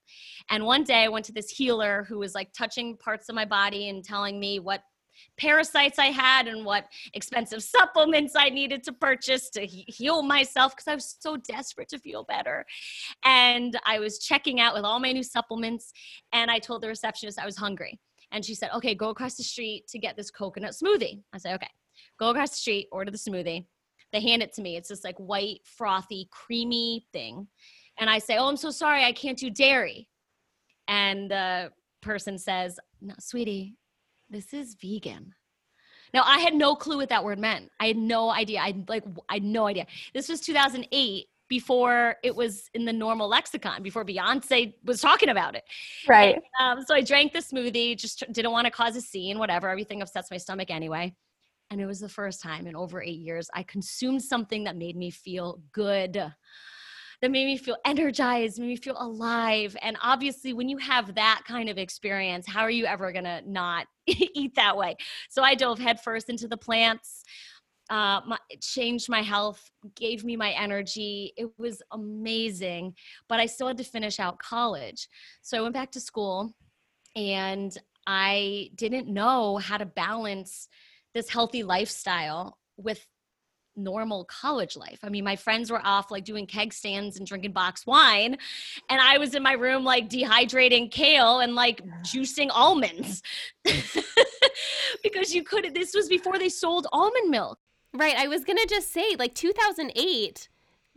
And 0.50 0.64
one 0.64 0.84
day 0.84 1.04
I 1.04 1.08
went 1.08 1.24
to 1.24 1.32
this 1.32 1.48
healer 1.48 2.04
who 2.06 2.18
was 2.18 2.34
like 2.34 2.52
touching 2.52 2.98
parts 2.98 3.30
of 3.30 3.34
my 3.34 3.46
body 3.46 3.88
and 3.88 4.04
telling 4.04 4.38
me 4.38 4.58
what 4.60 4.82
parasites 5.38 5.98
I 5.98 6.06
had 6.06 6.48
and 6.48 6.66
what 6.66 6.84
expensive 7.14 7.62
supplements 7.62 8.34
I 8.36 8.50
needed 8.50 8.82
to 8.84 8.92
purchase 8.92 9.48
to 9.50 9.64
heal 9.64 10.22
myself 10.22 10.76
because 10.76 10.86
I 10.86 10.94
was 10.94 11.16
so 11.18 11.38
desperate 11.38 11.88
to 11.88 11.98
feel 11.98 12.24
better. 12.24 12.66
And 13.24 13.78
I 13.86 13.98
was 13.98 14.18
checking 14.18 14.60
out 14.60 14.74
with 14.74 14.84
all 14.84 15.00
my 15.00 15.12
new 15.12 15.22
supplements. 15.22 15.92
And 16.32 16.50
I 16.50 16.58
told 16.58 16.82
the 16.82 16.88
receptionist 16.88 17.38
I 17.38 17.46
was 17.46 17.56
hungry. 17.56 17.98
And 18.32 18.44
she 18.44 18.54
said, 18.54 18.68
okay, 18.74 18.94
go 18.94 19.08
across 19.08 19.36
the 19.36 19.44
street 19.44 19.86
to 19.88 19.98
get 19.98 20.14
this 20.14 20.30
coconut 20.30 20.72
smoothie. 20.72 21.22
I 21.32 21.38
said, 21.38 21.54
okay, 21.54 21.70
go 22.20 22.28
across 22.28 22.50
the 22.50 22.56
street, 22.56 22.88
order 22.92 23.10
the 23.10 23.16
smoothie 23.16 23.64
they 24.16 24.28
hand 24.28 24.42
it 24.42 24.54
to 24.54 24.62
me. 24.62 24.76
It's 24.76 24.88
this 24.88 25.04
like 25.04 25.16
white, 25.18 25.60
frothy, 25.64 26.28
creamy 26.30 27.06
thing. 27.12 27.46
And 27.98 28.08
I 28.08 28.18
say, 28.18 28.38
Oh, 28.38 28.48
I'm 28.48 28.56
so 28.56 28.70
sorry, 28.70 29.04
I 29.04 29.12
can't 29.12 29.38
do 29.38 29.50
dairy. 29.50 30.08
And 30.88 31.30
the 31.30 31.70
person 32.02 32.38
says, 32.38 32.80
No, 33.00 33.14
sweetie, 33.18 33.76
this 34.30 34.54
is 34.54 34.76
vegan. 34.80 35.34
Now 36.14 36.22
I 36.24 36.38
had 36.38 36.54
no 36.54 36.74
clue 36.74 36.96
what 36.96 37.10
that 37.10 37.24
word 37.24 37.38
meant. 37.38 37.70
I 37.78 37.88
had 37.88 37.96
no 37.96 38.30
idea. 38.30 38.60
I 38.60 38.74
like 38.88 39.04
I 39.28 39.34
had 39.34 39.44
no 39.44 39.66
idea. 39.66 39.86
This 40.14 40.28
was 40.28 40.40
2008 40.40 41.26
before 41.48 42.16
it 42.24 42.34
was 42.34 42.70
in 42.74 42.84
the 42.84 42.92
normal 42.92 43.28
lexicon, 43.28 43.82
before 43.82 44.04
Beyonce 44.04 44.74
was 44.84 45.00
talking 45.00 45.28
about 45.28 45.54
it. 45.54 45.62
Right. 46.08 46.34
And, 46.34 46.78
um, 46.78 46.84
so 46.84 46.94
I 46.94 47.02
drank 47.02 47.32
the 47.32 47.38
smoothie, 47.38 47.96
just 47.96 48.24
didn't 48.32 48.50
want 48.50 48.64
to 48.64 48.70
cause 48.70 48.96
a 48.96 49.00
scene, 49.00 49.38
whatever. 49.38 49.68
Everything 49.68 50.02
upsets 50.02 50.30
my 50.30 50.38
stomach 50.38 50.70
anyway. 50.70 51.14
And 51.70 51.80
it 51.80 51.86
was 51.86 52.00
the 52.00 52.08
first 52.08 52.40
time 52.40 52.66
in 52.66 52.76
over 52.76 53.02
eight 53.02 53.18
years 53.18 53.48
I 53.54 53.62
consumed 53.64 54.22
something 54.22 54.64
that 54.64 54.76
made 54.76 54.96
me 54.96 55.10
feel 55.10 55.60
good, 55.72 56.12
that 56.14 57.30
made 57.30 57.46
me 57.46 57.56
feel 57.56 57.76
energized, 57.84 58.58
made 58.58 58.68
me 58.68 58.76
feel 58.76 58.96
alive. 58.98 59.76
And 59.82 59.96
obviously, 60.02 60.52
when 60.52 60.68
you 60.68 60.78
have 60.78 61.14
that 61.14 61.42
kind 61.46 61.68
of 61.68 61.78
experience, 61.78 62.46
how 62.46 62.60
are 62.60 62.70
you 62.70 62.86
ever 62.86 63.12
to 63.12 63.42
not 63.46 63.86
eat 64.06 64.54
that 64.54 64.76
way? 64.76 64.96
So 65.28 65.42
I 65.42 65.54
dove 65.54 65.78
headfirst 65.78 66.28
into 66.28 66.48
the 66.48 66.56
plants. 66.56 67.24
Uh, 67.88 68.20
my, 68.26 68.38
changed 68.60 69.08
my 69.08 69.22
health, 69.22 69.70
gave 69.94 70.24
me 70.24 70.36
my 70.36 70.50
energy. 70.50 71.32
It 71.36 71.48
was 71.56 71.82
amazing, 71.92 72.94
but 73.28 73.38
I 73.38 73.46
still 73.46 73.68
had 73.68 73.78
to 73.78 73.84
finish 73.84 74.18
out 74.18 74.40
college. 74.40 75.08
So 75.42 75.56
I 75.56 75.60
went 75.60 75.74
back 75.74 75.92
to 75.92 76.00
school 76.00 76.52
and 77.14 77.76
I 78.06 78.70
didn't 78.74 79.08
know 79.08 79.56
how 79.58 79.78
to 79.78 79.86
balance 79.86 80.68
this 81.16 81.30
healthy 81.30 81.62
lifestyle 81.62 82.58
with 82.76 83.06
normal 83.74 84.24
college 84.26 84.76
life. 84.76 84.98
I 85.02 85.08
mean, 85.08 85.24
my 85.24 85.36
friends 85.36 85.70
were 85.70 85.80
off 85.82 86.10
like 86.10 86.24
doing 86.24 86.46
keg 86.46 86.72
stands 86.72 87.16
and 87.16 87.26
drinking 87.26 87.52
box 87.52 87.86
wine, 87.86 88.36
and 88.88 89.00
I 89.00 89.18
was 89.18 89.34
in 89.34 89.42
my 89.42 89.52
room 89.52 89.82
like 89.82 90.08
dehydrating 90.08 90.90
kale 90.90 91.40
and 91.40 91.54
like 91.54 91.82
juicing 92.02 92.48
almonds 92.50 93.22
because 95.02 95.34
you 95.34 95.42
could. 95.42 95.74
This 95.74 95.94
was 95.94 96.08
before 96.08 96.38
they 96.38 96.48
sold 96.48 96.86
almond 96.92 97.30
milk. 97.30 97.58
Right. 97.94 98.16
I 98.16 98.28
was 98.28 98.44
gonna 98.44 98.66
just 98.68 98.92
say 98.92 99.16
like 99.18 99.34
2008. 99.34 100.48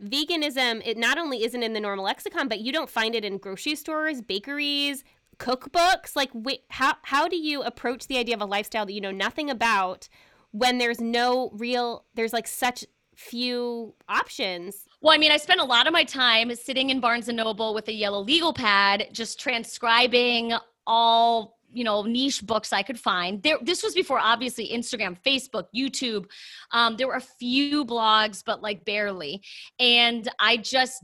Veganism, 0.02 0.80
it 0.86 0.96
not 0.96 1.18
only 1.18 1.44
isn't 1.44 1.62
in 1.62 1.74
the 1.74 1.80
normal 1.80 2.06
lexicon, 2.06 2.48
but 2.48 2.60
you 2.60 2.72
don't 2.72 2.88
find 2.88 3.14
it 3.14 3.22
in 3.22 3.36
grocery 3.36 3.74
stores, 3.74 4.22
bakeries, 4.22 5.04
cookbooks 5.40 6.14
like 6.14 6.30
wait, 6.32 6.60
how 6.68 6.94
how 7.02 7.26
do 7.26 7.36
you 7.36 7.62
approach 7.62 8.06
the 8.06 8.18
idea 8.18 8.34
of 8.34 8.40
a 8.40 8.46
lifestyle 8.46 8.86
that 8.86 8.92
you 8.92 9.00
know 9.00 9.10
nothing 9.10 9.50
about 9.50 10.08
when 10.52 10.78
there's 10.78 11.00
no 11.00 11.50
real 11.54 12.04
there's 12.14 12.32
like 12.32 12.46
such 12.46 12.84
few 13.16 13.94
options 14.08 14.86
well, 15.02 15.14
I 15.14 15.18
mean, 15.18 15.32
I 15.32 15.38
spent 15.38 15.60
a 15.60 15.64
lot 15.64 15.86
of 15.86 15.94
my 15.94 16.04
time 16.04 16.54
sitting 16.54 16.90
in 16.90 17.00
Barnes 17.00 17.28
and 17.28 17.36
Noble 17.38 17.72
with 17.72 17.88
a 17.88 17.92
yellow 17.92 18.20
legal 18.20 18.52
pad, 18.52 19.08
just 19.12 19.40
transcribing 19.40 20.52
all 20.86 21.56
you 21.72 21.84
know 21.84 22.02
niche 22.02 22.44
books 22.44 22.72
I 22.72 22.82
could 22.82 22.98
find. 22.98 23.42
There, 23.42 23.56
this 23.62 23.82
was 23.82 23.94
before 23.94 24.18
obviously 24.18 24.68
Instagram, 24.68 25.16
Facebook, 25.24 25.66
YouTube. 25.74 26.26
Um, 26.72 26.96
there 26.96 27.06
were 27.06 27.14
a 27.14 27.20
few 27.20 27.86
blogs, 27.86 28.42
but 28.44 28.60
like 28.60 28.84
barely. 28.84 29.42
And 29.78 30.28
I 30.38 30.58
just 30.58 31.02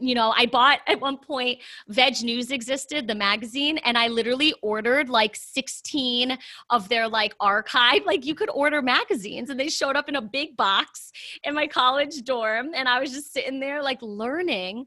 you 0.00 0.14
know, 0.14 0.32
I 0.36 0.46
bought 0.46 0.80
at 0.86 1.00
one 1.00 1.18
point 1.18 1.60
Veg 1.88 2.22
News 2.22 2.50
existed, 2.50 3.06
the 3.06 3.14
magazine, 3.14 3.78
and 3.78 3.96
I 3.96 4.08
literally 4.08 4.54
ordered 4.62 5.08
like 5.08 5.36
16 5.36 6.36
of 6.70 6.88
their 6.88 7.08
like 7.08 7.34
archive. 7.38 8.04
Like 8.06 8.24
you 8.24 8.34
could 8.34 8.50
order 8.50 8.82
magazines 8.82 9.50
and 9.50 9.60
they 9.60 9.68
showed 9.68 9.96
up 9.96 10.08
in 10.08 10.16
a 10.16 10.22
big 10.22 10.56
box 10.56 11.12
in 11.44 11.54
my 11.54 11.66
college 11.66 12.22
dorm. 12.22 12.70
And 12.74 12.88
I 12.88 13.00
was 13.00 13.12
just 13.12 13.32
sitting 13.32 13.60
there 13.60 13.82
like 13.82 13.98
learning 14.00 14.86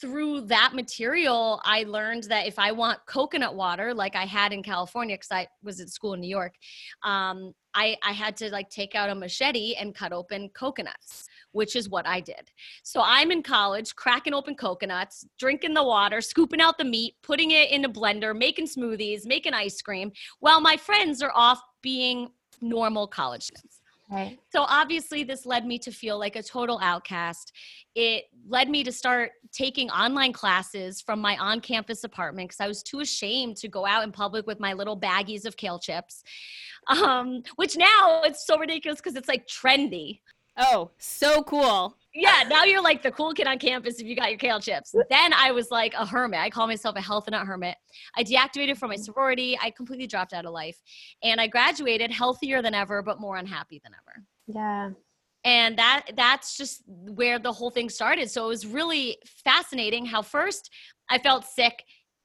through 0.00 0.42
that 0.42 0.72
material, 0.74 1.60
I 1.64 1.84
learned 1.84 2.24
that 2.24 2.46
if 2.46 2.58
I 2.58 2.72
want 2.72 3.04
coconut 3.06 3.54
water, 3.54 3.94
like 3.94 4.16
I 4.16 4.24
had 4.24 4.52
in 4.52 4.62
California, 4.62 5.16
because 5.16 5.30
I 5.30 5.48
was 5.62 5.80
at 5.80 5.88
school 5.88 6.14
in 6.14 6.20
New 6.20 6.28
York, 6.28 6.54
um, 7.04 7.52
I, 7.74 7.96
I 8.04 8.12
had 8.12 8.36
to 8.38 8.50
like 8.50 8.68
take 8.68 8.94
out 8.94 9.08
a 9.08 9.14
machete 9.14 9.74
and 9.74 9.94
cut 9.94 10.12
open 10.12 10.50
coconuts 10.54 11.28
which 11.52 11.76
is 11.76 11.88
what 11.88 12.06
I 12.06 12.20
did. 12.20 12.50
So 12.82 13.02
I'm 13.04 13.30
in 13.30 13.42
college, 13.42 13.94
cracking 13.94 14.34
open 14.34 14.54
coconuts, 14.54 15.26
drinking 15.38 15.74
the 15.74 15.84
water, 15.84 16.20
scooping 16.20 16.60
out 16.60 16.78
the 16.78 16.84
meat, 16.84 17.14
putting 17.22 17.52
it 17.52 17.70
in 17.70 17.84
a 17.84 17.88
blender, 17.88 18.36
making 18.36 18.66
smoothies, 18.66 19.24
making 19.26 19.54
ice 19.54 19.80
cream, 19.80 20.12
while 20.40 20.60
my 20.60 20.76
friends 20.76 21.22
are 21.22 21.32
off 21.34 21.60
being 21.82 22.30
normal 22.60 23.06
college 23.06 23.42
students. 23.42 23.80
Right. 24.12 24.38
So 24.50 24.66
obviously, 24.68 25.24
this 25.24 25.46
led 25.46 25.64
me 25.64 25.78
to 25.78 25.90
feel 25.90 26.18
like 26.18 26.36
a 26.36 26.42
total 26.42 26.78
outcast. 26.82 27.50
It 27.94 28.24
led 28.46 28.68
me 28.68 28.84
to 28.84 28.92
start 28.92 29.30
taking 29.52 29.88
online 29.88 30.34
classes 30.34 31.00
from 31.00 31.18
my 31.18 31.38
on 31.38 31.60
campus 31.60 32.04
apartment 32.04 32.50
because 32.50 32.60
I 32.60 32.68
was 32.68 32.82
too 32.82 33.00
ashamed 33.00 33.56
to 33.56 33.68
go 33.68 33.86
out 33.86 34.04
in 34.04 34.12
public 34.12 34.46
with 34.46 34.60
my 34.60 34.74
little 34.74 35.00
baggies 35.00 35.46
of 35.46 35.56
kale 35.56 35.78
chips, 35.78 36.22
um, 36.88 37.42
which 37.56 37.74
now 37.74 38.20
it's 38.24 38.46
so 38.46 38.58
ridiculous 38.58 39.00
because 39.00 39.16
it's 39.16 39.28
like 39.28 39.46
trendy. 39.48 40.20
Oh, 40.58 40.90
so 40.98 41.42
cool. 41.44 41.96
Yeah, 42.14 42.44
now 42.48 42.64
you're 42.64 42.82
like 42.82 43.02
the 43.02 43.10
cool 43.10 43.32
kid 43.32 43.46
on 43.46 43.58
campus 43.58 43.98
if 43.98 44.06
you 44.06 44.14
got 44.14 44.30
your 44.30 44.38
kale 44.38 44.60
chips. 44.60 44.94
Then 45.08 45.32
I 45.32 45.50
was 45.52 45.70
like 45.70 45.94
a 45.94 46.04
hermit. 46.04 46.40
I 46.40 46.50
call 46.50 46.66
myself 46.66 46.96
a 46.96 47.00
health 47.00 47.24
and 47.26 47.32
nut 47.32 47.46
hermit. 47.46 47.76
I 48.16 48.22
deactivated 48.22 48.76
from 48.76 48.90
my 48.90 48.96
sorority. 48.96 49.58
I 49.60 49.70
completely 49.70 50.06
dropped 50.06 50.34
out 50.34 50.44
of 50.44 50.52
life. 50.52 50.76
And 51.22 51.40
I 51.40 51.46
graduated 51.46 52.10
healthier 52.10 52.60
than 52.60 52.74
ever, 52.74 53.02
but 53.02 53.20
more 53.20 53.36
unhappy 53.36 53.80
than 53.82 53.92
ever. 53.94 54.24
Yeah. 54.46 54.90
And 55.44 55.76
that 55.78 56.10
that's 56.14 56.56
just 56.56 56.82
where 56.86 57.38
the 57.38 57.52
whole 57.52 57.70
thing 57.70 57.88
started. 57.88 58.30
So 58.30 58.44
it 58.44 58.48
was 58.48 58.66
really 58.66 59.18
fascinating 59.44 60.04
how 60.04 60.22
first 60.22 60.70
I 61.10 61.18
felt 61.18 61.44
sick 61.46 61.82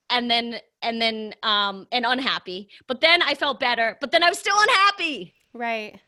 and 0.10 0.30
then 0.30 0.60
and 0.82 1.02
then 1.02 1.34
um 1.44 1.88
and 1.92 2.06
unhappy. 2.06 2.70
But 2.88 3.02
then 3.02 3.22
I 3.22 3.34
felt 3.36 3.60
better, 3.60 3.98
but 4.02 4.12
then 4.12 4.22
I 4.22 4.30
was 4.30 4.38
still 4.38 4.58
unhappy. 4.60 5.34
Right. 5.54 6.00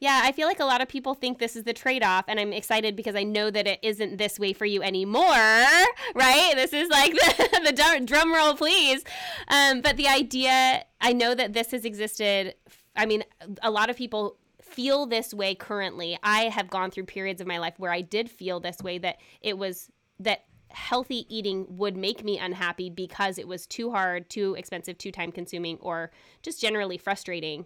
Yeah, 0.00 0.20
I 0.24 0.32
feel 0.32 0.46
like 0.46 0.60
a 0.60 0.64
lot 0.64 0.80
of 0.80 0.88
people 0.88 1.14
think 1.14 1.38
this 1.38 1.56
is 1.56 1.64
the 1.64 1.72
trade 1.72 2.02
off, 2.02 2.24
and 2.28 2.38
I'm 2.40 2.52
excited 2.52 2.96
because 2.96 3.14
I 3.14 3.22
know 3.22 3.50
that 3.50 3.66
it 3.66 3.78
isn't 3.82 4.16
this 4.16 4.38
way 4.38 4.52
for 4.52 4.66
you 4.66 4.82
anymore, 4.82 5.24
right? 6.14 6.52
This 6.54 6.72
is 6.72 6.88
like 6.88 7.12
the, 7.14 7.60
the 7.66 7.72
drum, 7.72 8.04
drum 8.04 8.34
roll, 8.34 8.54
please. 8.54 9.04
Um, 9.48 9.80
but 9.80 9.96
the 9.96 10.08
idea, 10.08 10.84
I 11.00 11.12
know 11.12 11.34
that 11.34 11.52
this 11.52 11.70
has 11.70 11.84
existed. 11.84 12.54
I 12.96 13.06
mean, 13.06 13.24
a 13.62 13.70
lot 13.70 13.90
of 13.90 13.96
people 13.96 14.36
feel 14.60 15.06
this 15.06 15.32
way 15.32 15.54
currently. 15.54 16.18
I 16.22 16.44
have 16.44 16.68
gone 16.68 16.90
through 16.90 17.04
periods 17.04 17.40
of 17.40 17.46
my 17.46 17.58
life 17.58 17.74
where 17.78 17.92
I 17.92 18.00
did 18.00 18.30
feel 18.30 18.60
this 18.60 18.78
way 18.82 18.98
that 18.98 19.18
it 19.40 19.56
was 19.56 19.90
that 20.18 20.44
healthy 20.74 21.24
eating 21.34 21.66
would 21.68 21.96
make 21.96 22.24
me 22.24 22.38
unhappy 22.38 22.90
because 22.90 23.38
it 23.38 23.46
was 23.46 23.66
too 23.66 23.92
hard, 23.92 24.28
too 24.28 24.54
expensive, 24.58 24.98
too 24.98 25.12
time 25.12 25.30
consuming, 25.30 25.78
or 25.80 26.10
just 26.42 26.60
generally 26.60 26.98
frustrating. 26.98 27.64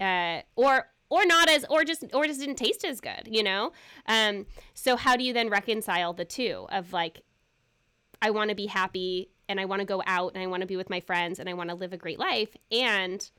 Uh, 0.00 0.40
or 0.56 0.86
or 1.08 1.24
not 1.24 1.48
as 1.48 1.64
or 1.70 1.84
just 1.84 2.04
or 2.12 2.26
just 2.26 2.40
didn't 2.40 2.56
taste 2.56 2.84
as 2.84 3.00
good 3.00 3.22
you 3.26 3.42
know? 3.42 3.72
Um 4.06 4.46
so 4.74 4.96
how 4.96 5.16
do 5.16 5.24
you 5.24 5.32
then 5.32 5.48
reconcile 5.48 6.12
the 6.12 6.24
two 6.24 6.66
of 6.70 6.92
like 6.92 7.22
i 8.22 8.30
want 8.30 8.50
to 8.50 8.56
be 8.56 8.66
happy 8.66 9.30
and 9.48 9.60
i 9.60 9.64
want 9.64 9.80
to 9.80 9.86
go 9.86 10.02
out 10.06 10.32
and 10.34 10.42
i 10.42 10.46
want 10.46 10.62
to 10.62 10.66
be 10.66 10.76
with 10.76 10.90
my 10.90 11.00
friends 11.00 11.38
and 11.38 11.48
i 11.48 11.54
want 11.54 11.68
to 11.68 11.76
live 11.76 11.92
a 11.92 11.96
great 11.96 12.18
life 12.18 12.56
and 12.72 13.30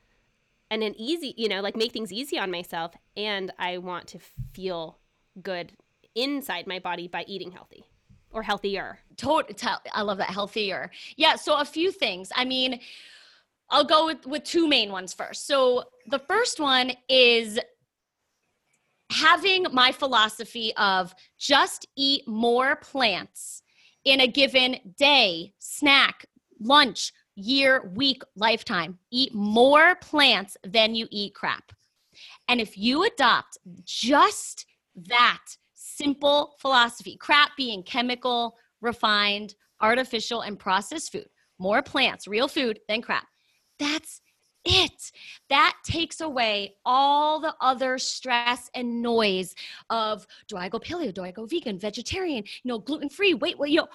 and 0.69 0.83
an 0.83 0.93
easy 1.00 1.33
you 1.38 1.50
know 1.50 1.62
like 1.62 1.75
make 1.75 1.91
things 1.91 2.12
easy 2.12 2.38
on 2.38 2.51
myself 2.51 2.93
and 3.15 3.51
i 3.57 3.77
want 3.77 4.07
to 4.07 4.19
feel 4.53 5.00
good 5.41 5.74
inside 6.15 6.67
my 6.67 6.79
body 6.79 7.07
by 7.07 7.24
eating 7.27 7.51
healthy 7.51 7.86
or 8.31 8.43
healthier. 8.43 9.00
Total 9.15 9.55
i 9.93 10.01
love 10.01 10.17
that 10.17 10.29
healthier. 10.29 10.91
Yeah 11.15 11.36
so 11.36 11.55
a 11.57 11.65
few 11.65 11.91
things. 11.91 12.31
I 12.36 12.45
mean 12.45 12.79
I'll 13.69 13.86
go 13.86 14.05
with, 14.05 14.25
with 14.25 14.43
two 14.43 14.67
main 14.67 14.91
ones 14.91 15.13
first. 15.13 15.45
So 15.47 15.83
the 16.07 16.19
first 16.19 16.59
one 16.59 16.91
is 17.09 17.59
having 19.12 19.65
my 19.71 19.91
philosophy 19.91 20.74
of 20.77 21.13
just 21.39 21.88
eat 21.95 22.27
more 22.27 22.77
plants 22.77 23.62
in 24.05 24.21
a 24.21 24.27
given 24.27 24.77
day, 24.97 25.53
snack, 25.59 26.25
lunch, 26.59 27.12
year, 27.36 27.91
week, 27.95 28.24
lifetime. 28.36 28.97
Eat 29.12 29.33
more 29.33 29.95
plants 29.95 30.57
than 30.63 30.95
you 30.95 31.07
eat 31.12 31.36
crap. 31.36 31.71
And 32.47 32.59
if 32.59 32.77
you 32.77 33.03
adopt 33.03 33.57
just 33.83 34.65
that 35.07 35.43
simple 35.74 36.55
philosophy, 36.59 37.15
crap 37.17 37.55
being 37.55 37.83
chemical, 37.83 38.55
refined, 38.81 39.55
artificial, 39.81 40.41
and 40.41 40.57
processed 40.57 41.12
food, 41.12 41.27
more 41.59 41.83
plants, 41.83 42.27
real 42.27 42.47
food 42.47 42.79
than 42.88 43.01
crap, 43.01 43.27
that's 43.79 44.22
it. 44.65 45.12
That 45.50 45.77
takes 45.84 46.22
away 46.22 46.75
all 46.86 47.39
the 47.39 47.55
other 47.62 47.98
stress 47.98 48.69
and 48.75 49.01
noise 49.01 49.55
of 49.89 50.27
do 50.48 50.57
I 50.57 50.69
go 50.69 50.79
paleo? 50.79 51.13
Do 51.13 51.24
I 51.24 51.31
go 51.31 51.46
vegan, 51.46 51.79
vegetarian, 51.79 52.43
you 52.43 52.69
know, 52.69 52.79
gluten 52.79 53.10
free? 53.10 53.34
Wait, 53.34 53.57
wait, 53.57 53.72
you 53.72 53.77
know, 53.77 53.88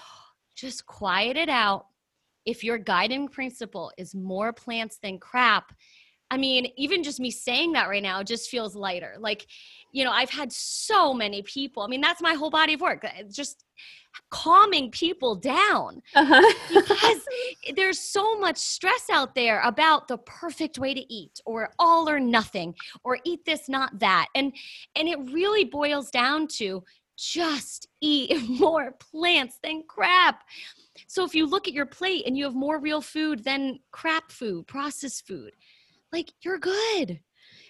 just 0.54 0.86
quiet 0.86 1.36
it 1.36 1.48
out. 1.48 1.86
If 2.44 2.64
your 2.64 2.78
guiding 2.78 3.28
principle 3.28 3.92
is 3.96 4.14
more 4.14 4.52
plants 4.52 4.98
than 5.00 5.18
crap, 5.18 5.72
I 6.30 6.38
mean, 6.38 6.72
even 6.76 7.02
just 7.02 7.20
me 7.20 7.30
saying 7.30 7.72
that 7.72 7.90
right 7.90 8.02
now 8.02 8.22
just 8.22 8.48
feels 8.48 8.74
lighter. 8.74 9.16
Like, 9.18 9.46
you 9.92 10.02
know, 10.02 10.10
I've 10.10 10.30
had 10.30 10.50
so 10.50 11.12
many 11.12 11.42
people. 11.42 11.82
I 11.82 11.88
mean, 11.88 12.00
that's 12.00 12.22
my 12.22 12.32
whole 12.32 12.48
body 12.48 12.72
of 12.72 12.80
work. 12.80 13.04
Uh, 13.04 13.24
just 13.30 13.64
calming 14.30 14.90
people 14.90 15.34
down 15.34 16.02
uh-huh. 16.14 16.52
because 16.68 17.22
there's 17.76 17.98
so 17.98 18.38
much 18.38 18.56
stress 18.56 19.08
out 19.10 19.34
there 19.34 19.60
about 19.62 20.08
the 20.08 20.18
perfect 20.18 20.78
way 20.78 20.94
to 20.94 21.12
eat 21.12 21.40
or 21.44 21.70
all 21.78 22.08
or 22.08 22.18
nothing 22.18 22.74
or 23.04 23.18
eat 23.24 23.44
this 23.44 23.68
not 23.68 23.98
that. 23.98 24.26
And 24.34 24.52
and 24.96 25.08
it 25.08 25.18
really 25.32 25.64
boils 25.64 26.10
down 26.10 26.46
to 26.58 26.82
just 27.16 27.88
eat 28.00 28.36
more 28.48 28.92
plants 28.92 29.58
than 29.62 29.84
crap. 29.86 30.42
So 31.06 31.24
if 31.24 31.34
you 31.34 31.46
look 31.46 31.68
at 31.68 31.74
your 31.74 31.86
plate 31.86 32.24
and 32.26 32.36
you 32.36 32.44
have 32.44 32.54
more 32.54 32.80
real 32.80 33.00
food 33.00 33.44
than 33.44 33.80
crap 33.90 34.30
food 34.30 34.66
processed 34.66 35.26
food 35.26 35.52
like 36.12 36.32
you're 36.42 36.58
good 36.58 37.20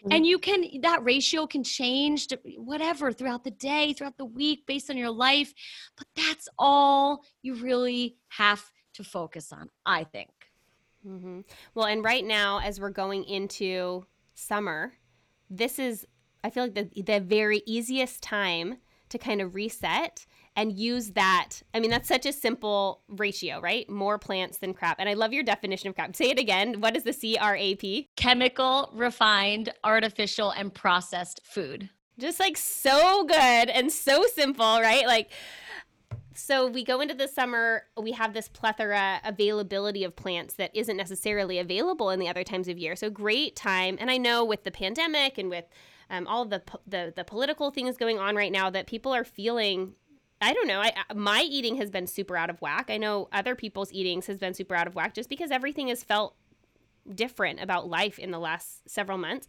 Mm-hmm. 0.02 0.12
And 0.12 0.26
you 0.26 0.38
can, 0.38 0.64
that 0.82 1.04
ratio 1.04 1.46
can 1.46 1.62
change 1.62 2.26
to 2.28 2.38
whatever 2.56 3.12
throughout 3.12 3.44
the 3.44 3.52
day, 3.52 3.92
throughout 3.92 4.18
the 4.18 4.24
week, 4.24 4.66
based 4.66 4.90
on 4.90 4.96
your 4.96 5.10
life. 5.10 5.54
But 5.96 6.08
that's 6.16 6.48
all 6.58 7.24
you 7.42 7.54
really 7.54 8.16
have 8.28 8.72
to 8.94 9.04
focus 9.04 9.52
on, 9.52 9.70
I 9.86 10.04
think. 10.04 10.30
Mm-hmm. 11.06 11.40
Well, 11.74 11.86
and 11.86 12.04
right 12.04 12.24
now, 12.24 12.60
as 12.60 12.80
we're 12.80 12.90
going 12.90 13.24
into 13.24 14.06
summer, 14.34 14.94
this 15.48 15.78
is, 15.78 16.06
I 16.42 16.50
feel 16.50 16.64
like 16.64 16.74
the, 16.74 17.02
the 17.02 17.20
very 17.20 17.62
easiest 17.64 18.22
time 18.22 18.78
to 19.10 19.18
kind 19.18 19.40
of 19.40 19.54
reset 19.54 20.26
and 20.54 20.78
use 20.78 21.12
that. 21.12 21.62
I 21.72 21.80
mean, 21.80 21.90
that's 21.90 22.08
such 22.08 22.26
a 22.26 22.32
simple 22.32 23.02
ratio, 23.08 23.60
right? 23.60 23.88
More 23.88 24.18
plants 24.18 24.58
than 24.58 24.74
crap. 24.74 24.96
And 24.98 25.08
I 25.08 25.14
love 25.14 25.32
your 25.32 25.42
definition 25.42 25.88
of 25.88 25.94
crap. 25.94 26.14
Say 26.14 26.30
it 26.30 26.38
again. 26.38 26.80
What 26.80 26.96
is 26.96 27.04
the 27.04 27.12
C 27.12 27.36
R 27.38 27.56
A 27.56 27.74
P? 27.76 28.08
Chemical, 28.16 28.90
refined, 28.92 29.72
artificial, 29.82 30.50
and 30.50 30.72
processed 30.72 31.40
food. 31.44 31.88
Just 32.18 32.38
like 32.38 32.58
so 32.58 33.24
good 33.24 33.36
and 33.70 33.90
so 33.90 34.24
simple, 34.34 34.80
right? 34.80 35.06
Like, 35.06 35.30
so 36.34 36.66
we 36.66 36.84
go 36.84 37.00
into 37.00 37.14
the 37.14 37.28
summer, 37.28 37.84
we 38.00 38.12
have 38.12 38.34
this 38.34 38.48
plethora 38.48 39.20
availability 39.24 40.04
of 40.04 40.16
plants 40.16 40.54
that 40.54 40.70
isn't 40.74 40.96
necessarily 40.96 41.58
available 41.58 42.10
in 42.10 42.18
the 42.20 42.28
other 42.28 42.44
times 42.44 42.68
of 42.68 42.78
year. 42.78 42.96
So 42.96 43.10
great 43.10 43.56
time. 43.56 43.96
And 44.00 44.10
I 44.10 44.18
know 44.18 44.44
with 44.44 44.64
the 44.64 44.70
pandemic 44.70 45.38
and 45.38 45.48
with 45.50 45.64
um, 46.10 46.26
all 46.26 46.44
the, 46.44 46.62
the 46.86 47.12
the 47.16 47.24
political 47.24 47.70
things 47.70 47.96
going 47.96 48.18
on 48.18 48.36
right 48.36 48.52
now 48.52 48.68
that 48.68 48.86
people 48.86 49.14
are 49.14 49.24
feeling 49.24 49.94
I 50.42 50.52
don't 50.52 50.66
know. 50.66 50.80
I 50.80 50.92
my 51.14 51.42
eating 51.48 51.76
has 51.76 51.88
been 51.90 52.06
super 52.06 52.36
out 52.36 52.50
of 52.50 52.60
whack. 52.60 52.90
I 52.90 52.96
know 52.98 53.28
other 53.32 53.54
people's 53.54 53.92
eatings 53.92 54.26
has 54.26 54.38
been 54.38 54.54
super 54.54 54.74
out 54.74 54.86
of 54.86 54.94
whack 54.94 55.14
just 55.14 55.28
because 55.28 55.50
everything 55.50 55.88
has 55.88 56.02
felt 56.02 56.34
different 57.14 57.60
about 57.60 57.88
life 57.88 58.18
in 58.18 58.30
the 58.30 58.38
last 58.38 58.88
several 58.88 59.18
months. 59.18 59.46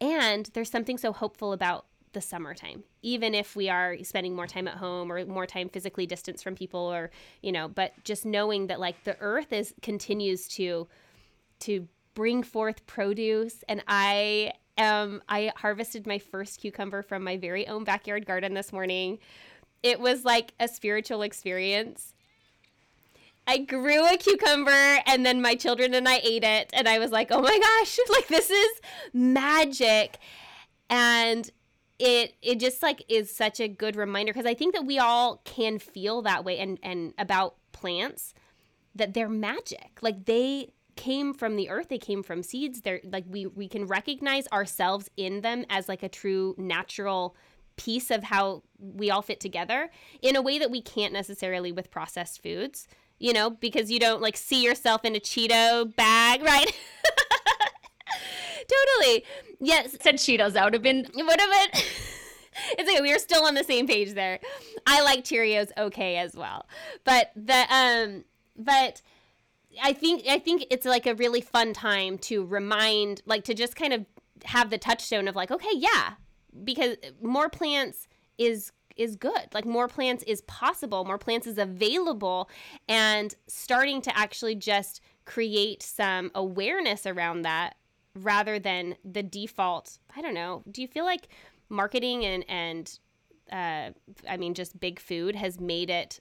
And 0.00 0.48
there's 0.54 0.70
something 0.70 0.96
so 0.96 1.12
hopeful 1.12 1.52
about 1.52 1.86
the 2.12 2.20
summertime, 2.20 2.84
even 3.02 3.34
if 3.34 3.54
we 3.54 3.68
are 3.68 3.96
spending 4.02 4.34
more 4.34 4.46
time 4.46 4.66
at 4.68 4.74
home 4.74 5.12
or 5.12 5.24
more 5.26 5.46
time 5.46 5.68
physically 5.68 6.06
distanced 6.06 6.42
from 6.42 6.54
people 6.54 6.80
or, 6.80 7.10
you 7.42 7.52
know, 7.52 7.68
but 7.68 7.92
just 8.04 8.24
knowing 8.24 8.68
that 8.68 8.80
like 8.80 9.04
the 9.04 9.16
earth 9.20 9.52
is 9.52 9.74
continues 9.82 10.48
to 10.48 10.86
to 11.60 11.88
bring 12.14 12.42
forth 12.42 12.86
produce 12.86 13.62
and 13.68 13.82
I 13.88 14.52
um 14.78 15.22
I 15.28 15.52
harvested 15.56 16.06
my 16.06 16.18
first 16.18 16.60
cucumber 16.60 17.02
from 17.02 17.22
my 17.22 17.36
very 17.36 17.66
own 17.66 17.84
backyard 17.84 18.26
garden 18.26 18.54
this 18.54 18.72
morning 18.72 19.18
it 19.82 20.00
was 20.00 20.24
like 20.24 20.52
a 20.58 20.68
spiritual 20.68 21.22
experience. 21.22 22.14
I 23.46 23.58
grew 23.58 24.06
a 24.06 24.16
cucumber 24.18 24.98
and 25.06 25.24
then 25.24 25.40
my 25.40 25.54
children 25.54 25.94
and 25.94 26.06
I 26.06 26.20
ate 26.22 26.44
it 26.44 26.70
and 26.74 26.86
I 26.86 26.98
was 26.98 27.10
like, 27.10 27.28
"Oh 27.30 27.40
my 27.40 27.58
gosh, 27.58 27.98
like 28.10 28.28
this 28.28 28.50
is 28.50 28.80
magic." 29.12 30.18
And 30.90 31.50
it 31.98 32.34
it 32.42 32.60
just 32.60 32.82
like 32.82 33.02
is 33.08 33.34
such 33.34 33.58
a 33.60 33.68
good 33.68 33.96
reminder 33.96 34.32
because 34.32 34.46
I 34.46 34.54
think 34.54 34.74
that 34.74 34.84
we 34.84 34.98
all 34.98 35.40
can 35.44 35.78
feel 35.78 36.22
that 36.22 36.44
way 36.44 36.58
and 36.58 36.78
and 36.82 37.14
about 37.18 37.56
plants 37.72 38.34
that 38.94 39.14
they're 39.14 39.28
magic. 39.28 39.98
Like 40.02 40.26
they 40.26 40.72
came 40.96 41.32
from 41.32 41.56
the 41.56 41.70
earth, 41.70 41.88
they 41.88 41.98
came 41.98 42.22
from 42.22 42.42
seeds. 42.42 42.82
They're 42.82 43.00
like 43.04 43.24
we 43.28 43.46
we 43.46 43.68
can 43.68 43.86
recognize 43.86 44.46
ourselves 44.48 45.08
in 45.16 45.40
them 45.40 45.64
as 45.70 45.88
like 45.88 46.02
a 46.02 46.08
true 46.08 46.54
natural 46.58 47.34
piece 47.78 48.10
of 48.10 48.24
how 48.24 48.62
we 48.78 49.10
all 49.10 49.22
fit 49.22 49.40
together 49.40 49.90
in 50.20 50.36
a 50.36 50.42
way 50.42 50.58
that 50.58 50.70
we 50.70 50.82
can't 50.82 51.12
necessarily 51.12 51.72
with 51.72 51.90
processed 51.90 52.42
foods, 52.42 52.86
you 53.18 53.32
know, 53.32 53.48
because 53.48 53.90
you 53.90 53.98
don't 53.98 54.20
like 54.20 54.36
see 54.36 54.62
yourself 54.62 55.04
in 55.04 55.16
a 55.16 55.20
Cheeto 55.20 55.94
bag, 55.96 56.42
right? 56.44 56.70
totally. 58.68 59.24
Yes. 59.60 59.96
Said 60.00 60.16
Cheetos. 60.16 60.52
That 60.52 60.64
would 60.64 60.74
have 60.74 60.82
been. 60.82 61.06
Would 61.14 61.40
have 61.40 61.72
been. 61.72 61.82
it's 62.78 62.90
okay. 62.90 63.00
We 63.00 63.12
are 63.12 63.18
still 63.18 63.44
on 63.44 63.54
the 63.54 63.64
same 63.64 63.86
page 63.86 64.12
there. 64.12 64.40
I 64.86 65.02
like 65.02 65.24
Cheerios 65.24 65.70
okay 65.76 66.16
as 66.16 66.34
well, 66.34 66.66
but 67.04 67.32
the 67.34 67.64
um, 67.70 68.24
but 68.56 69.02
I 69.82 69.92
think 69.92 70.24
I 70.28 70.38
think 70.38 70.66
it's 70.70 70.86
like 70.86 71.06
a 71.06 71.14
really 71.14 71.40
fun 71.40 71.72
time 71.72 72.18
to 72.18 72.44
remind, 72.44 73.22
like 73.26 73.44
to 73.44 73.54
just 73.54 73.76
kind 73.76 73.92
of 73.92 74.06
have 74.44 74.70
the 74.70 74.78
touchstone 74.78 75.28
of 75.28 75.36
like, 75.36 75.50
okay, 75.50 75.72
yeah, 75.74 76.14
because 76.64 76.96
more 77.22 77.48
plants 77.48 78.08
is 78.38 78.72
is 78.96 79.14
good. 79.14 79.48
Like 79.54 79.64
more 79.64 79.86
plants 79.86 80.24
is 80.24 80.40
possible, 80.42 81.04
more 81.04 81.18
plants 81.18 81.46
is 81.46 81.56
available 81.56 82.50
and 82.88 83.34
starting 83.46 84.02
to 84.02 84.18
actually 84.18 84.56
just 84.56 85.00
create 85.24 85.82
some 85.82 86.32
awareness 86.34 87.06
around 87.06 87.42
that 87.42 87.76
rather 88.16 88.58
than 88.58 88.96
the 89.04 89.22
default. 89.22 89.98
I 90.16 90.20
don't 90.20 90.34
know. 90.34 90.64
Do 90.70 90.82
you 90.82 90.88
feel 90.88 91.04
like 91.04 91.28
marketing 91.68 92.24
and 92.24 92.44
and 92.48 92.98
uh, 93.52 93.90
I 94.28 94.36
mean 94.36 94.54
just 94.54 94.78
big 94.78 94.98
food 94.98 95.36
has 95.36 95.60
made 95.60 95.90
it 95.90 96.20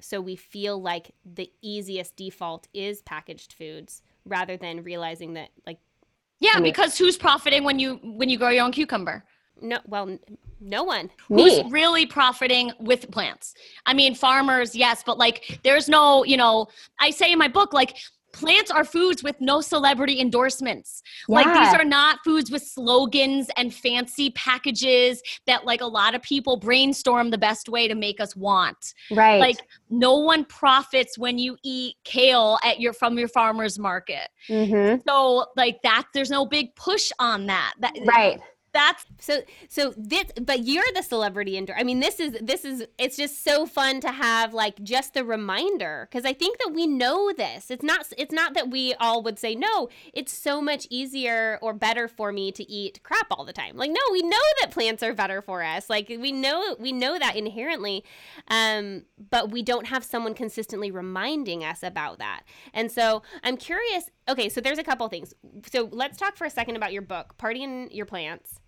so 0.00 0.20
we 0.20 0.36
feel 0.36 0.80
like 0.80 1.12
the 1.24 1.50
easiest 1.62 2.16
default 2.16 2.68
is 2.74 3.02
packaged 3.02 3.54
foods 3.54 4.02
rather 4.24 4.56
than 4.56 4.82
realizing 4.82 5.34
that 5.34 5.50
like 5.66 5.78
yeah, 6.40 6.52
I 6.54 6.56
mean, 6.56 6.64
because 6.64 6.98
who's 6.98 7.16
profiting 7.16 7.64
when 7.64 7.78
you 7.78 7.98
when 8.02 8.28
you 8.28 8.38
grow 8.38 8.50
your 8.50 8.64
own 8.64 8.72
cucumber? 8.72 9.24
No, 9.60 9.78
well, 9.86 10.18
no 10.60 10.84
one. 10.84 11.10
Me. 11.30 11.42
Who's 11.42 11.72
really 11.72 12.06
profiting 12.06 12.72
with 12.78 13.10
plants? 13.10 13.54
I 13.86 13.94
mean, 13.94 14.14
farmers, 14.14 14.74
yes, 14.74 15.02
but 15.04 15.18
like, 15.18 15.60
there's 15.64 15.88
no, 15.88 16.24
you 16.24 16.36
know, 16.36 16.66
I 17.00 17.10
say 17.10 17.32
in 17.32 17.38
my 17.38 17.48
book, 17.48 17.72
like, 17.72 17.96
plants 18.36 18.70
are 18.70 18.84
foods 18.84 19.22
with 19.22 19.40
no 19.40 19.60
celebrity 19.60 20.20
endorsements. 20.20 21.02
Yeah. 21.28 21.36
Like 21.36 21.46
these 21.46 21.74
are 21.74 21.84
not 21.84 22.18
foods 22.22 22.50
with 22.50 22.62
slogans 22.62 23.48
and 23.56 23.72
fancy 23.72 24.30
packages 24.30 25.22
that 25.46 25.64
like 25.64 25.80
a 25.80 25.86
lot 25.86 26.14
of 26.14 26.22
people 26.22 26.58
brainstorm 26.58 27.30
the 27.30 27.38
best 27.38 27.68
way 27.68 27.88
to 27.88 27.94
make 27.94 28.20
us 28.20 28.36
want. 28.36 28.94
Right. 29.10 29.40
Like 29.40 29.56
no 29.88 30.18
one 30.18 30.44
profits 30.44 31.16
when 31.16 31.38
you 31.38 31.56
eat 31.64 31.96
kale 32.04 32.58
at 32.62 32.78
your 32.78 32.92
from 32.92 33.18
your 33.18 33.28
farmer's 33.28 33.78
market. 33.78 34.28
Mm-hmm. 34.48 35.00
So 35.08 35.46
like 35.56 35.80
that 35.82 36.04
there's 36.12 36.30
no 36.30 36.44
big 36.44 36.74
push 36.76 37.10
on 37.18 37.46
that. 37.46 37.74
that 37.80 37.94
right 38.04 38.40
that's 38.76 39.04
so 39.18 39.40
so 39.68 39.94
this 39.96 40.24
but 40.42 40.64
you're 40.64 40.84
the 40.94 41.02
celebrity 41.02 41.56
endor 41.56 41.74
i 41.78 41.82
mean 41.82 42.00
this 42.00 42.20
is 42.20 42.36
this 42.42 42.64
is 42.64 42.84
it's 42.98 43.16
just 43.16 43.42
so 43.42 43.64
fun 43.64 44.00
to 44.00 44.12
have 44.12 44.52
like 44.52 44.82
just 44.82 45.14
the 45.14 45.24
reminder 45.24 46.06
because 46.10 46.24
i 46.26 46.32
think 46.32 46.58
that 46.58 46.72
we 46.74 46.86
know 46.86 47.32
this. 47.32 47.70
It's 47.70 47.82
not 47.82 48.12
it's 48.16 48.32
not 48.32 48.54
that 48.54 48.70
we 48.70 48.94
all 48.94 49.22
would 49.22 49.38
say 49.38 49.54
no 49.54 49.88
it's 50.12 50.32
so 50.32 50.60
much 50.60 50.86
easier 50.90 51.58
or 51.62 51.72
better 51.72 52.08
for 52.08 52.32
me 52.32 52.52
to 52.52 52.70
eat 52.70 53.00
crap 53.02 53.26
all 53.30 53.44
the 53.44 53.52
time. 53.52 53.76
Like 53.76 53.90
no 53.90 54.00
we 54.12 54.22
know 54.22 54.46
that 54.60 54.70
plants 54.70 55.02
are 55.02 55.14
better 55.14 55.42
for 55.42 55.62
us. 55.62 55.90
Like 55.90 56.08
we 56.08 56.32
know 56.32 56.76
we 56.78 56.92
know 56.92 57.18
that 57.18 57.36
inherently 57.36 58.04
um 58.48 59.04
but 59.30 59.50
we 59.50 59.62
don't 59.62 59.86
have 59.86 60.04
someone 60.04 60.34
consistently 60.34 60.90
reminding 60.90 61.64
us 61.64 61.82
about 61.82 62.18
that. 62.18 62.42
And 62.72 62.90
so 62.90 63.22
i'm 63.42 63.56
curious 63.56 64.10
okay, 64.28 64.48
so 64.48 64.60
there's 64.60 64.78
a 64.78 64.84
couple 64.84 65.08
things. 65.08 65.34
So 65.70 65.88
let's 65.92 66.18
talk 66.18 66.36
for 66.36 66.46
a 66.46 66.50
second 66.50 66.74
about 66.74 66.92
your 66.92 67.02
book, 67.02 67.38
Party 67.38 67.88
Your 67.92 68.06
Plants, 68.06 68.60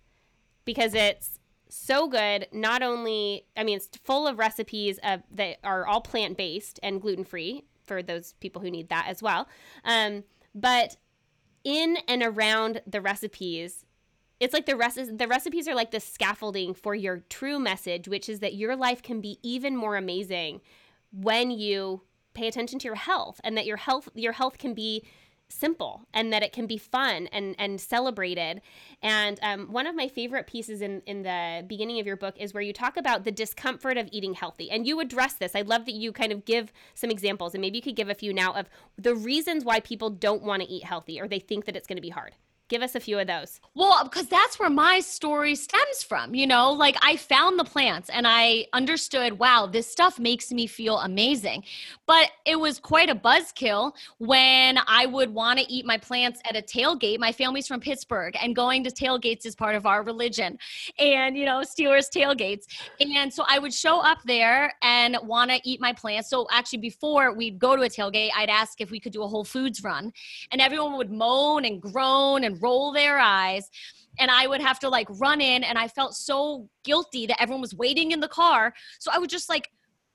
because 0.69 0.93
it's 0.93 1.39
so 1.67 2.07
good. 2.07 2.45
Not 2.51 2.83
only, 2.83 3.47
I 3.57 3.63
mean, 3.63 3.77
it's 3.77 3.89
full 4.03 4.27
of 4.27 4.37
recipes 4.37 4.99
of, 5.01 5.23
that 5.31 5.57
are 5.63 5.87
all 5.87 5.99
plant 5.99 6.37
based 6.37 6.79
and 6.83 7.01
gluten 7.01 7.23
free 7.23 7.65
for 7.87 8.03
those 8.03 8.33
people 8.33 8.61
who 8.61 8.69
need 8.69 8.89
that 8.89 9.07
as 9.07 9.23
well. 9.23 9.47
Um, 9.83 10.25
but 10.53 10.97
in 11.63 11.97
and 12.07 12.21
around 12.21 12.83
the 12.85 13.01
recipes, 13.01 13.83
it's 14.39 14.53
like 14.53 14.67
the 14.67 14.75
rest 14.75 14.99
the 15.17 15.27
recipes 15.27 15.67
are 15.67 15.73
like 15.73 15.89
the 15.89 15.99
scaffolding 15.99 16.75
for 16.75 16.93
your 16.93 17.23
true 17.29 17.57
message, 17.57 18.07
which 18.07 18.29
is 18.29 18.41
that 18.41 18.53
your 18.53 18.75
life 18.75 19.01
can 19.01 19.21
be 19.21 19.39
even 19.41 19.75
more 19.75 19.97
amazing 19.97 20.61
when 21.11 21.49
you 21.49 22.03
pay 22.35 22.47
attention 22.47 22.77
to 22.77 22.85
your 22.85 22.93
health 22.93 23.41
and 23.43 23.57
that 23.57 23.65
your 23.65 23.77
health 23.77 24.07
your 24.13 24.33
health 24.33 24.59
can 24.59 24.75
be 24.75 25.03
simple 25.49 26.05
and 26.13 26.31
that 26.31 26.43
it 26.43 26.53
can 26.53 26.67
be 26.67 26.77
fun 26.77 27.27
and 27.27 27.55
and 27.57 27.81
celebrated. 27.81 28.61
And 29.01 29.39
um, 29.41 29.71
one 29.71 29.87
of 29.87 29.95
my 29.95 30.07
favorite 30.07 30.47
pieces 30.47 30.81
in 30.81 31.01
in 31.05 31.23
the 31.23 31.65
beginning 31.67 31.99
of 31.99 32.05
your 32.05 32.15
book 32.15 32.35
is 32.37 32.53
where 32.53 32.63
you 32.63 32.73
talk 32.73 32.97
about 32.97 33.23
the 33.23 33.31
discomfort 33.31 33.97
of 33.97 34.07
eating 34.11 34.33
healthy. 34.33 34.69
And 34.71 34.87
you 34.87 34.99
address 34.99 35.33
this. 35.33 35.55
I 35.55 35.61
love 35.61 35.85
that 35.85 35.95
you 35.95 36.11
kind 36.11 36.31
of 36.31 36.45
give 36.45 36.71
some 36.93 37.09
examples 37.09 37.53
and 37.53 37.61
maybe 37.61 37.77
you 37.77 37.81
could 37.81 37.95
give 37.95 38.09
a 38.09 38.15
few 38.15 38.33
now 38.33 38.53
of 38.53 38.69
the 38.97 39.15
reasons 39.15 39.65
why 39.65 39.79
people 39.79 40.09
don't 40.09 40.43
want 40.43 40.61
to 40.61 40.69
eat 40.69 40.83
healthy 40.83 41.19
or 41.19 41.27
they 41.27 41.39
think 41.39 41.65
that 41.65 41.75
it's 41.75 41.87
going 41.87 41.97
to 41.97 42.01
be 42.01 42.09
hard 42.09 42.35
Give 42.69 42.83
us 42.83 42.93
a 42.93 42.99
few 42.99 43.17
of 43.17 43.25
those. 43.25 43.59
Well, 43.73 44.03
because 44.03 44.27
that's 44.27 44.59
where 44.59 44.69
my 44.69 44.99
story 44.99 45.55
stems 45.55 46.03
from. 46.03 46.35
You 46.35 46.45
know, 46.45 46.71
like 46.71 46.95
I 47.01 47.15
found 47.17 47.57
the 47.57 47.63
plants 47.63 48.09
and 48.09 48.27
I 48.27 48.67
understood, 48.73 49.39
wow, 49.39 49.65
this 49.65 49.87
stuff 49.87 50.19
makes 50.19 50.51
me 50.51 50.67
feel 50.67 50.99
amazing. 50.99 51.63
But 52.05 52.29
it 52.45 52.59
was 52.59 52.79
quite 52.79 53.09
a 53.09 53.15
buzzkill 53.15 53.93
when 54.19 54.77
I 54.85 55.07
would 55.07 55.33
want 55.33 55.57
to 55.57 55.65
eat 55.71 55.83
my 55.83 55.97
plants 55.97 56.41
at 56.45 56.55
a 56.55 56.61
tailgate. 56.61 57.17
My 57.17 57.31
family's 57.31 57.65
from 57.65 57.79
Pittsburgh 57.79 58.35
and 58.39 58.55
going 58.55 58.83
to 58.83 58.91
tailgates 58.91 59.47
is 59.47 59.55
part 59.55 59.73
of 59.73 59.87
our 59.87 60.03
religion. 60.03 60.59
And, 60.99 61.35
you 61.35 61.45
know, 61.45 61.61
Steelers 61.61 62.07
tailgates. 62.15 62.65
And 62.99 63.33
so 63.33 63.45
I 63.47 63.57
would 63.57 63.73
show 63.73 63.99
up 63.99 64.19
there 64.25 64.71
and 64.83 65.17
want 65.23 65.49
to 65.49 65.59
eat 65.63 65.81
my 65.81 65.91
plants. 65.91 66.29
So 66.29 66.45
actually, 66.51 66.79
before 66.79 67.33
we'd 67.33 67.57
go 67.57 67.75
to 67.75 67.81
a 67.81 67.89
tailgate, 67.89 68.29
I'd 68.37 68.49
ask 68.49 68.79
if 68.79 68.91
we 68.91 68.99
could 68.99 69.13
do 69.13 69.23
a 69.23 69.27
Whole 69.27 69.43
Foods 69.43 69.83
run. 69.83 70.13
And 70.51 70.61
everyone 70.61 70.97
would 70.97 71.11
moan 71.11 71.65
and 71.65 71.81
groan 71.81 72.43
and 72.43 72.58
roll 72.61 72.91
their 72.91 73.17
eyes 73.17 73.69
and 74.19 74.29
I 74.29 74.47
would 74.47 74.61
have 74.61 74.79
to 74.79 74.89
like 74.89 75.07
run 75.09 75.41
in 75.41 75.63
and 75.63 75.77
I 75.77 75.87
felt 75.87 76.15
so 76.15 76.69
guilty 76.83 77.25
that 77.27 77.41
everyone 77.41 77.61
was 77.61 77.73
waiting 77.73 78.11
in 78.11 78.19
the 78.19 78.27
car. 78.27 78.73
So 78.99 79.11
I 79.13 79.17
would 79.17 79.29
just 79.29 79.49
like 79.49 79.69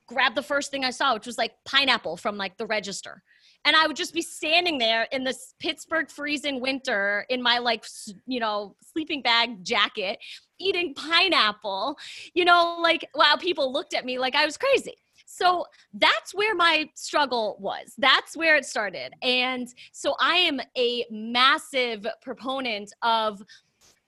grab 0.07 0.35
the 0.35 0.43
first 0.43 0.71
thing 0.71 0.85
I 0.85 0.91
saw, 0.91 1.15
which 1.15 1.27
was 1.27 1.39
like 1.39 1.53
pineapple 1.65 2.17
from 2.17 2.37
like 2.37 2.57
the 2.57 2.67
register. 2.67 3.23
And 3.67 3.75
I 3.75 3.87
would 3.87 3.97
just 3.97 4.13
be 4.13 4.21
standing 4.21 4.77
there 4.77 5.09
in 5.11 5.25
this 5.25 5.55
Pittsburgh 5.59 6.11
freezing 6.11 6.61
winter 6.61 7.25
in 7.31 7.43
my 7.43 7.59
like, 7.59 7.87
you 8.27 8.39
know, 8.39 8.77
sleeping 8.93 9.23
bag 9.23 9.65
jacket, 9.65 10.19
eating 10.61 10.93
pineapple, 10.95 11.97
you 12.35 12.45
know, 12.45 12.79
like 12.83 13.09
while 13.15 13.39
people 13.39 13.73
looked 13.73 13.95
at 13.95 14.05
me 14.05 14.19
like 14.19 14.35
I 14.35 14.45
was 14.45 14.59
crazy. 14.59 14.97
So 15.25 15.67
that's 15.93 16.35
where 16.35 16.55
my 16.55 16.89
struggle 16.95 17.57
was. 17.61 17.95
That's 17.99 18.37
where 18.37 18.57
it 18.57 18.65
started. 18.65 19.15
And 19.23 19.69
so 19.93 20.15
I 20.21 20.37
am 20.37 20.61
a 20.77 21.05
massive 21.11 22.07
proponent 22.23 22.93
of 23.03 23.43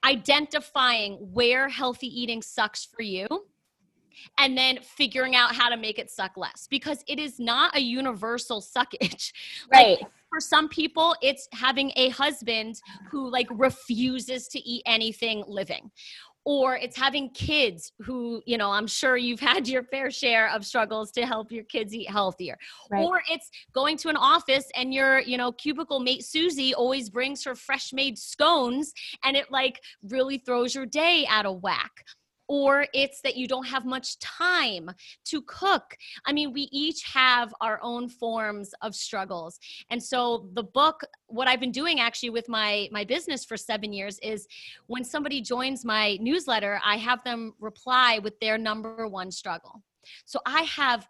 identifying 0.05 1.15
where 1.33 1.69
healthy 1.69 2.09
eating 2.09 2.43
sucks 2.43 2.85
for 2.85 3.03
you 3.03 3.27
and 4.39 4.57
then 4.57 4.79
figuring 4.83 5.35
out 5.35 5.55
how 5.55 5.69
to 5.69 5.77
make 5.77 5.99
it 5.99 6.11
suck 6.11 6.37
less 6.37 6.67
because 6.71 7.05
it 7.07 7.19
is 7.19 7.39
not 7.39 7.77
a 7.77 7.81
universal 7.81 8.61
suckage. 8.61 9.33
Right. 9.73 10.01
Like, 10.01 10.11
for 10.29 10.41
some 10.41 10.69
people 10.69 11.15
it's 11.23 11.49
having 11.53 11.93
a 11.97 12.09
husband 12.11 12.81
who 13.11 13.31
like 13.31 13.47
refuses 13.51 14.49
to 14.49 14.59
eat 14.59 14.83
anything 14.87 15.45
living 15.47 15.91
or 16.47 16.77
it's 16.77 16.97
having 16.97 17.29
kids 17.31 17.93
who 18.01 18.41
you 18.47 18.57
know 18.57 18.71
i'm 18.71 18.87
sure 18.87 19.17
you've 19.17 19.41
had 19.41 19.69
your 19.69 19.83
fair 19.83 20.11
share 20.11 20.49
of 20.55 20.65
struggles 20.65 21.11
to 21.11 21.27
help 21.27 21.51
your 21.53 21.65
kids 21.65 21.93
eat 21.93 22.09
healthier 22.09 22.57
right. 22.91 23.05
or 23.05 23.21
it's 23.31 23.51
going 23.75 23.97
to 23.97 24.09
an 24.09 24.17
office 24.17 24.71
and 24.75 24.95
your 24.95 25.21
you 25.21 25.37
know 25.37 25.53
cubicle 25.53 26.01
mate 26.01 26.25
susie 26.25 26.73
always 26.73 27.11
brings 27.11 27.45
her 27.45 27.55
fresh 27.55 27.93
made 27.93 28.17
scones 28.17 28.93
and 29.25 29.37
it 29.37 29.51
like 29.51 29.81
really 30.09 30.39
throws 30.39 30.75
your 30.75 30.87
day 30.87 31.27
out 31.29 31.45
of 31.45 31.61
whack 31.63 31.93
or 32.49 32.87
it's 32.95 33.21
that 33.23 33.37
you 33.37 33.49
don't 33.49 33.67
have 33.67 33.85
much 33.85 34.19
time 34.19 34.91
to 35.25 35.43
cook. 35.43 35.97
I 36.25 36.33
mean, 36.33 36.53
we 36.53 36.69
each 36.73 37.03
have 37.05 37.53
our 37.61 37.79
own 37.83 38.09
forms 38.09 38.73
of 38.83 38.95
struggles. 38.95 39.59
And 39.91 40.03
so 40.03 40.49
the 40.55 40.63
book 40.63 41.03
what 41.29 41.49
I've 41.49 41.61
been 41.61 41.73
doing 41.73 42.01
actually 42.01 42.31
with 42.31 42.49
my 42.49 42.89
my 42.93 43.05
business 43.05 43.45
for 43.45 43.57
7 43.57 43.93
years 43.93 44.19
is 44.21 44.47
when 44.87 45.05
somebody 45.05 45.41
joins 45.41 45.85
my 45.85 46.17
newsletter, 46.21 46.81
I 46.85 46.97
have 46.97 47.23
them 47.25 47.55
reply 47.59 48.21
with 48.23 48.39
their 48.41 48.59
number 48.59 49.09
one 49.09 49.31
struggle. 49.31 49.83
So 50.25 50.41
I 50.47 50.63
have 50.63 51.09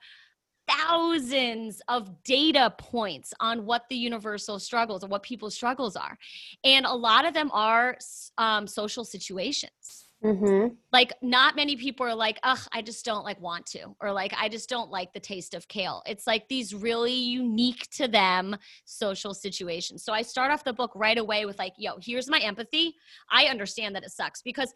thousands 0.68 1.81
of 1.88 2.22
data 2.25 2.75
points 2.77 3.33
on 3.40 3.64
what 3.66 3.85
the 3.88 3.96
universal 3.96 4.59
struggles 4.59 5.05
or 5.05 5.07
what 5.07 5.22
people's 5.22 5.55
struggles 5.55 5.94
are 5.94 6.18
and 6.64 6.87
a 6.87 6.92
lot 6.92 7.25
of 7.25 7.35
them 7.35 7.51
are 7.53 7.96
um, 8.38 8.66
social 8.66 9.05
situations 9.05 10.06
Mm-hmm. 10.27 10.75
Like, 10.93 11.12
not 11.23 11.55
many 11.55 11.77
people 11.77 12.05
are 12.05 12.15
like, 12.15 12.39
ugh, 12.43 12.59
I 12.73 12.83
just 12.83 13.05
don't 13.05 13.25
like 13.25 13.41
want 13.41 13.65
to, 13.67 13.95
or 14.01 14.12
like, 14.12 14.35
I 14.37 14.49
just 14.49 14.69
don't 14.69 14.91
like 14.91 15.12
the 15.12 15.21
taste 15.21 15.55
of 15.55 15.69
kale. 15.69 16.03
It's 16.05 16.27
like 16.27 16.49
these 16.49 16.75
really 16.75 17.15
unique 17.15 17.89
to 17.93 18.09
them 18.09 18.57
social 18.85 19.35
situations. 19.35 20.03
So 20.03 20.12
I 20.12 20.23
start 20.23 20.51
off 20.51 20.65
the 20.65 20.73
book 20.73 20.91
right 20.95 21.19
away 21.19 21.47
with, 21.47 21.59
like, 21.59 21.75
yo, 21.79 21.99
here's 22.01 22.29
my 22.29 22.39
empathy. 22.39 22.95
I 23.31 23.45
understand 23.45 23.95
that 23.95 24.05
it 24.05 24.11
sucks 24.11 24.43
because 24.43 24.73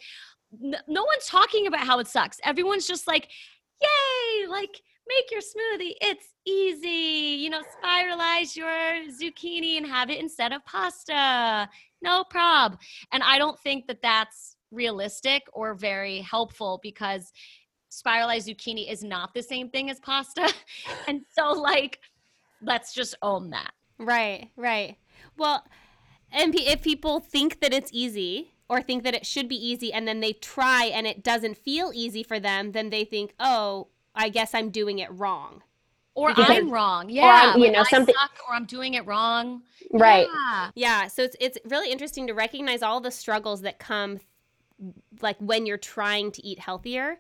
n- 0.63 0.77
no 0.87 1.03
one's 1.05 1.27
talking 1.27 1.67
about 1.67 1.87
how 1.87 1.99
it 1.99 2.07
sucks. 2.07 2.39
Everyone's 2.45 2.87
just 2.87 3.09
like, 3.09 3.29
yay, 3.83 4.47
like, 4.47 4.81
make 5.09 5.31
your 5.31 5.41
smoothie. 5.41 5.95
It's 6.01 6.27
easy. 6.47 7.43
You 7.43 7.51
know, 7.51 7.63
spiralize 7.83 8.55
your 8.55 8.71
zucchini 9.11 9.77
and 9.77 9.87
have 9.87 10.11
it 10.11 10.21
instead 10.21 10.53
of 10.53 10.65
pasta. 10.65 11.69
No 12.03 12.25
prob. 12.25 12.79
And 13.13 13.23
I 13.23 13.39
don't 13.39 13.59
think 13.61 13.89
that 13.89 14.03
that's 14.03 14.57
realistic 14.71 15.43
or 15.53 15.75
very 15.75 16.21
helpful 16.21 16.81
because 16.83 17.33
spiralized 17.89 18.49
zucchini 18.49 18.91
is 18.91 19.03
not 19.03 19.35
the 19.35 19.43
same 19.43 19.69
thing 19.69 19.91
as 19.91 20.01
pasta. 20.01 20.53
and 21.09 21.23
so, 21.37 21.51
like, 21.51 21.99
let's 22.63 22.95
just 22.95 23.15
own 23.23 23.51
that. 23.51 23.73
Right, 23.99 24.51
right. 24.57 24.97
Well, 25.37 25.65
and 26.33 26.55
if 26.55 26.83
people 26.83 27.21
think 27.21 27.61
that 27.61 27.75
it's 27.75 27.91
easy 27.93 28.53
or 28.69 28.81
think 28.81 29.03
that 29.03 29.15
it 29.15 29.27
should 29.27 29.49
be 29.49 29.57
easy 29.57 29.93
and 29.93 30.07
then 30.07 30.21
they 30.21 30.33
try 30.33 30.85
and 30.85 31.07
it 31.07 31.23
doesn't 31.23 31.57
feel 31.57 31.91
easy 31.95 32.23
for 32.23 32.39
them, 32.39 32.73
then 32.73 32.91
they 32.91 33.05
think, 33.05 33.35
oh, 33.41 33.89
I 34.15 34.29
guess 34.29 34.55
I'm 34.55 34.71
doing 34.71 35.01
it 35.01 35.11
wrong. 35.13 35.63
Or 36.15 36.29
because, 36.35 36.51
I'm 36.51 36.71
wrong. 36.71 37.09
Yeah. 37.09 37.55
Or 37.55 37.59
you 37.59 37.71
know, 37.71 37.85
something. 37.85 38.15
or 38.49 38.55
I'm 38.55 38.67
doing 38.67 38.95
it 38.95 39.07
wrong. 39.07 39.63
Right. 39.93 40.27
Yeah. 40.33 40.71
yeah. 40.75 41.07
So 41.09 41.23
it's, 41.23 41.37
it's 41.41 41.59
really 41.65 41.91
interesting 41.91 42.27
to 42.27 42.35
recognize 42.35 42.83
all 42.83 43.01
the 43.01 43.11
struggles 43.11 43.63
that 43.63 43.79
come 43.79 44.19
like 45.21 45.37
when 45.39 45.67
you're 45.67 45.77
trying 45.77 46.31
to 46.33 46.45
eat 46.45 46.59
healthier 46.59 47.19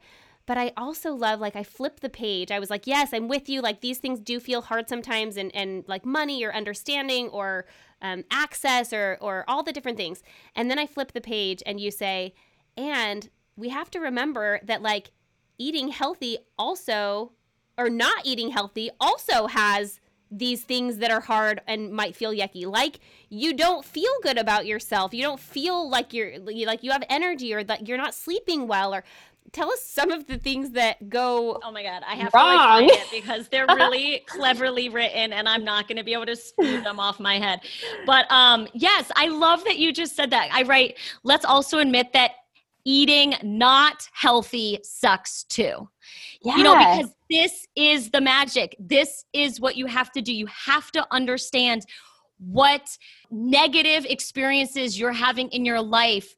but 0.50 0.58
I 0.58 0.72
also 0.76 1.12
love 1.12 1.38
like 1.38 1.54
I 1.54 1.62
flipped 1.62 2.00
the 2.00 2.08
page. 2.08 2.50
I 2.50 2.58
was 2.58 2.70
like, 2.70 2.84
yes, 2.84 3.12
I'm 3.12 3.28
with 3.28 3.48
you. 3.48 3.60
Like 3.60 3.82
these 3.82 3.98
things 3.98 4.18
do 4.18 4.40
feel 4.40 4.62
hard 4.62 4.88
sometimes, 4.88 5.36
and 5.36 5.54
and 5.54 5.84
like 5.86 6.04
money 6.04 6.44
or 6.44 6.52
understanding 6.52 7.28
or 7.28 7.66
um, 8.02 8.24
access 8.32 8.92
or 8.92 9.16
or 9.20 9.44
all 9.46 9.62
the 9.62 9.72
different 9.72 9.96
things. 9.96 10.24
And 10.56 10.68
then 10.68 10.76
I 10.76 10.86
flip 10.86 11.12
the 11.12 11.20
page, 11.20 11.62
and 11.64 11.78
you 11.78 11.92
say, 11.92 12.34
and 12.76 13.30
we 13.54 13.68
have 13.68 13.92
to 13.92 14.00
remember 14.00 14.58
that 14.64 14.82
like 14.82 15.12
eating 15.56 15.90
healthy 15.90 16.38
also 16.58 17.30
or 17.78 17.88
not 17.88 18.26
eating 18.26 18.50
healthy 18.50 18.90
also 18.98 19.46
has 19.46 20.00
these 20.30 20.62
things 20.62 20.98
that 20.98 21.10
are 21.10 21.20
hard 21.20 21.60
and 21.66 21.92
might 21.92 22.14
feel 22.14 22.32
yucky. 22.32 22.66
Like 22.66 23.00
you 23.28 23.52
don't 23.52 23.84
feel 23.84 24.12
good 24.22 24.38
about 24.38 24.66
yourself. 24.66 25.12
You 25.12 25.22
don't 25.22 25.40
feel 25.40 25.88
like 25.88 26.12
you're 26.12 26.38
like 26.38 26.82
you 26.82 26.90
have 26.92 27.04
energy 27.08 27.52
or 27.52 27.64
that 27.64 27.88
you're 27.88 27.98
not 27.98 28.14
sleeping 28.14 28.66
well 28.68 28.94
or 28.94 29.04
tell 29.52 29.70
us 29.72 29.82
some 29.82 30.10
of 30.10 30.26
the 30.26 30.38
things 30.38 30.70
that 30.72 31.08
go 31.08 31.58
oh 31.64 31.72
my 31.72 31.82
god 31.82 32.02
i 32.06 32.14
have 32.14 32.32
wrong. 32.32 32.82
to 32.82 32.86
like 32.86 33.00
it 33.00 33.06
because 33.10 33.48
they're 33.48 33.66
really 33.66 34.22
cleverly 34.26 34.88
written 34.88 35.32
and 35.32 35.48
i'm 35.48 35.64
not 35.64 35.88
going 35.88 35.96
to 35.96 36.04
be 36.04 36.12
able 36.12 36.26
to 36.26 36.36
spew 36.36 36.80
them 36.82 37.00
off 37.00 37.18
my 37.18 37.38
head. 37.38 37.60
But 38.06 38.30
um 38.30 38.68
yes 38.74 39.10
i 39.16 39.26
love 39.26 39.64
that 39.64 39.78
you 39.78 39.92
just 39.92 40.14
said 40.14 40.30
that. 40.30 40.50
I 40.52 40.62
write 40.62 40.98
let's 41.24 41.44
also 41.44 41.78
admit 41.78 42.12
that 42.12 42.32
eating 42.84 43.34
not 43.42 44.08
healthy 44.12 44.78
sucks 44.82 45.44
too. 45.44 45.88
Yeah. 46.42 46.56
You 46.56 46.64
know, 46.64 46.74
because 46.74 47.14
this 47.30 47.66
is 47.76 48.10
the 48.10 48.20
magic. 48.20 48.76
This 48.78 49.24
is 49.32 49.60
what 49.60 49.76
you 49.76 49.86
have 49.86 50.10
to 50.12 50.22
do. 50.22 50.34
You 50.34 50.46
have 50.46 50.90
to 50.92 51.06
understand 51.10 51.84
what 52.38 52.96
negative 53.30 54.06
experiences 54.06 54.98
you're 54.98 55.12
having 55.12 55.48
in 55.48 55.64
your 55.64 55.80
life 55.80 56.34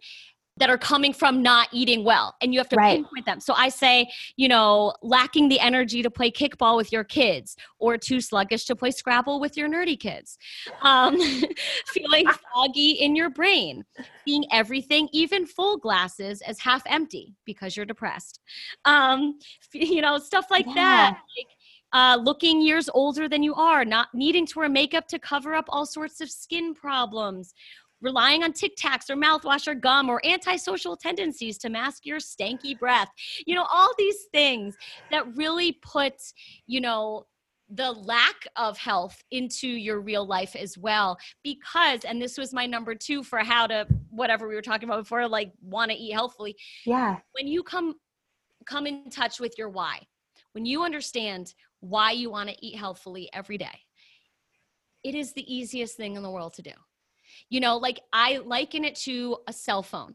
that 0.58 0.68
are 0.68 0.78
coming 0.78 1.12
from 1.12 1.42
not 1.42 1.68
eating 1.72 2.04
well 2.04 2.34
and 2.40 2.52
you 2.52 2.60
have 2.60 2.68
to 2.68 2.76
Right. 2.76 2.96
pinpoint 2.96 3.26
them. 3.26 3.40
So 3.40 3.54
i 3.54 3.68
say 3.68 4.08
you 4.36 4.48
know 4.48 4.92
lacking 5.02 5.48
the 5.48 5.60
energy 5.60 6.02
to 6.02 6.10
play 6.10 6.30
kickball 6.30 6.76
with 6.76 6.92
your 6.92 7.04
kids 7.04 7.56
or 7.78 7.96
too 7.96 8.20
sluggish 8.20 8.64
to 8.66 8.76
play 8.76 8.90
scrabble 8.90 9.40
with 9.40 9.56
your 9.56 9.68
nerdy 9.68 9.98
kids. 9.98 10.38
Um, 10.82 11.16
feeling 11.86 12.30
foggy 12.54 12.92
in 12.92 13.16
your 13.16 13.30
brain 13.30 13.84
seeing 14.26 14.44
everything 14.52 15.08
even 15.12 15.46
full 15.46 15.76
glasses 15.78 16.42
as 16.42 16.60
half 16.60 16.82
empty 16.86 17.34
because 17.44 17.76
you're 17.76 17.86
depressed. 17.86 18.40
Um, 18.84 19.38
you 19.72 20.00
know 20.00 20.18
stuff 20.18 20.46
like 20.50 20.66
that 20.74 21.14
like 21.36 21.46
uh, 21.92 22.18
looking 22.22 22.62
years 22.62 22.88
older 22.94 23.28
than 23.28 23.42
you 23.42 23.54
are, 23.54 23.84
not 23.84 24.08
needing 24.14 24.46
to 24.46 24.58
wear 24.58 24.68
makeup 24.68 25.06
to 25.08 25.18
cover 25.18 25.54
up 25.54 25.66
all 25.68 25.84
sorts 25.84 26.20
of 26.20 26.30
skin 26.30 26.74
problems, 26.74 27.52
relying 28.02 28.42
on 28.42 28.52
Tic 28.52 28.76
Tacs 28.76 29.08
or 29.08 29.16
mouthwash 29.16 29.66
or 29.66 29.74
gum 29.74 30.10
or 30.10 30.20
antisocial 30.26 30.96
tendencies 30.96 31.56
to 31.58 31.70
mask 31.70 32.04
your 32.04 32.18
stanky 32.18 32.78
breath. 32.78 33.08
You 33.46 33.54
know, 33.54 33.66
all 33.72 33.90
these 33.96 34.26
things 34.32 34.76
that 35.10 35.24
really 35.36 35.78
put, 35.82 36.14
you 36.66 36.80
know, 36.80 37.26
the 37.74 37.92
lack 37.92 38.46
of 38.56 38.76
health 38.76 39.22
into 39.30 39.66
your 39.68 40.00
real 40.00 40.26
life 40.26 40.54
as 40.54 40.76
well 40.76 41.16
because 41.42 42.04
and 42.04 42.20
this 42.20 42.36
was 42.36 42.52
my 42.52 42.66
number 42.66 42.94
2 42.94 43.22
for 43.22 43.38
how 43.38 43.66
to 43.66 43.86
whatever 44.10 44.46
we 44.46 44.54
were 44.54 44.60
talking 44.60 44.86
about 44.86 44.98
before 44.98 45.26
like 45.26 45.52
want 45.62 45.90
to 45.90 45.96
eat 45.96 46.12
healthfully 46.12 46.54
Yeah. 46.84 47.16
when 47.32 47.46
you 47.48 47.62
come 47.62 47.94
come 48.66 48.86
in 48.86 49.08
touch 49.08 49.40
with 49.40 49.54
your 49.56 49.70
why 49.70 50.00
when 50.52 50.66
you 50.66 50.84
understand 50.84 51.54
why 51.80 52.10
you 52.12 52.30
want 52.30 52.50
to 52.50 52.56
eat 52.60 52.76
healthfully 52.76 53.30
every 53.32 53.56
day 53.56 53.80
it 55.02 55.14
is 55.14 55.32
the 55.32 55.54
easiest 55.54 55.96
thing 55.96 56.16
in 56.16 56.22
the 56.22 56.30
world 56.30 56.52
to 56.54 56.62
do 56.62 56.72
you 57.50 57.60
know 57.60 57.76
like 57.76 58.00
i 58.12 58.38
liken 58.38 58.84
it 58.84 58.94
to 58.94 59.36
a 59.48 59.52
cell 59.52 59.82
phone 59.82 60.14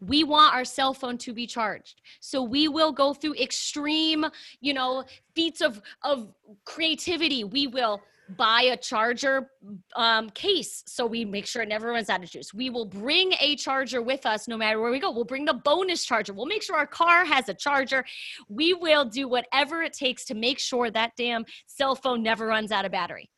we 0.00 0.24
want 0.24 0.54
our 0.54 0.64
cell 0.64 0.92
phone 0.92 1.16
to 1.16 1.32
be 1.32 1.46
charged 1.46 2.00
so 2.20 2.42
we 2.42 2.68
will 2.68 2.92
go 2.92 3.14
through 3.14 3.34
extreme 3.34 4.26
you 4.60 4.74
know 4.74 5.04
feats 5.34 5.60
of 5.60 5.80
of 6.02 6.28
creativity 6.64 7.44
we 7.44 7.66
will 7.66 8.00
buy 8.36 8.62
a 8.62 8.76
charger 8.76 9.50
um, 9.96 10.30
case 10.30 10.82
so 10.86 11.06
we 11.06 11.24
make 11.24 11.46
sure 11.46 11.62
it 11.62 11.68
never 11.68 11.88
runs 11.88 12.08
out 12.08 12.22
of 12.22 12.30
juice. 12.30 12.54
We 12.54 12.70
will 12.70 12.86
bring 12.86 13.32
a 13.40 13.56
charger 13.56 14.00
with 14.00 14.24
us 14.24 14.48
no 14.48 14.56
matter 14.56 14.80
where 14.80 14.90
we 14.90 14.98
go. 14.98 15.10
We'll 15.10 15.24
bring 15.24 15.44
the 15.44 15.54
bonus 15.54 16.04
charger. 16.04 16.32
We'll 16.32 16.46
make 16.46 16.62
sure 16.62 16.76
our 16.76 16.86
car 16.86 17.24
has 17.24 17.48
a 17.48 17.54
charger. 17.54 18.04
We 18.48 18.72
will 18.72 19.04
do 19.04 19.28
whatever 19.28 19.82
it 19.82 19.92
takes 19.92 20.24
to 20.26 20.34
make 20.34 20.58
sure 20.58 20.90
that 20.90 21.12
damn 21.16 21.44
cell 21.66 21.94
phone 21.94 22.22
never 22.22 22.46
runs 22.46 22.72
out 22.72 22.84
of 22.84 22.92
battery 22.92 23.30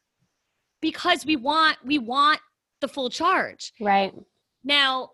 because 0.81 1.27
we 1.27 1.37
want 1.37 1.79
we 1.85 1.99
want 1.99 2.41
the 2.81 2.89
full 2.89 3.11
charge. 3.11 3.73
Right. 3.81 4.15
Now, 4.65 5.11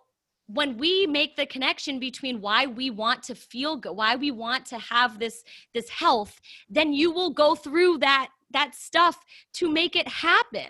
when 0.47 0.77
we 0.77 1.07
make 1.07 1.37
the 1.37 1.47
connection 1.47 1.99
between 1.99 2.41
why 2.41 2.67
we 2.67 2.91
want 2.91 3.23
to 3.25 3.35
feel 3.35 3.77
good, 3.77 3.93
why 3.93 4.17
we 4.17 4.31
want 4.31 4.67
to 4.67 4.79
have 4.79 5.19
this 5.19 5.45
this 5.73 5.89
health, 5.89 6.41
then 6.69 6.93
you 6.93 7.11
will 7.11 7.31
go 7.31 7.55
through 7.55 7.99
that 7.99 8.29
that 8.53 8.75
stuff 8.75 9.19
to 9.55 9.71
make 9.71 9.97
it 9.97 10.09
happen. 10.09 10.69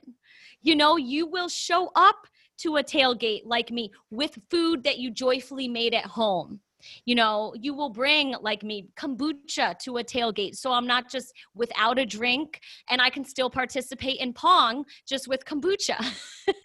You 0.60 0.76
know, 0.76 0.96
you 0.96 1.26
will 1.26 1.48
show 1.48 1.90
up 1.96 2.26
to 2.58 2.76
a 2.76 2.84
tailgate 2.84 3.42
like 3.44 3.70
me 3.70 3.90
with 4.10 4.38
food 4.50 4.84
that 4.84 4.98
you 4.98 5.10
joyfully 5.10 5.68
made 5.68 5.94
at 5.94 6.04
home. 6.04 6.60
You 7.04 7.14
know, 7.14 7.54
you 7.58 7.74
will 7.74 7.90
bring 7.90 8.34
like 8.40 8.62
me 8.62 8.88
kombucha 8.96 9.78
to 9.80 9.98
a 9.98 10.04
tailgate. 10.04 10.56
So 10.56 10.72
I'm 10.72 10.86
not 10.86 11.10
just 11.10 11.32
without 11.54 11.98
a 11.98 12.06
drink 12.06 12.60
and 12.88 13.00
I 13.00 13.10
can 13.10 13.24
still 13.24 13.50
participate 13.50 14.20
in 14.20 14.32
Pong 14.32 14.84
just 15.06 15.28
with 15.28 15.44
kombucha. 15.44 16.04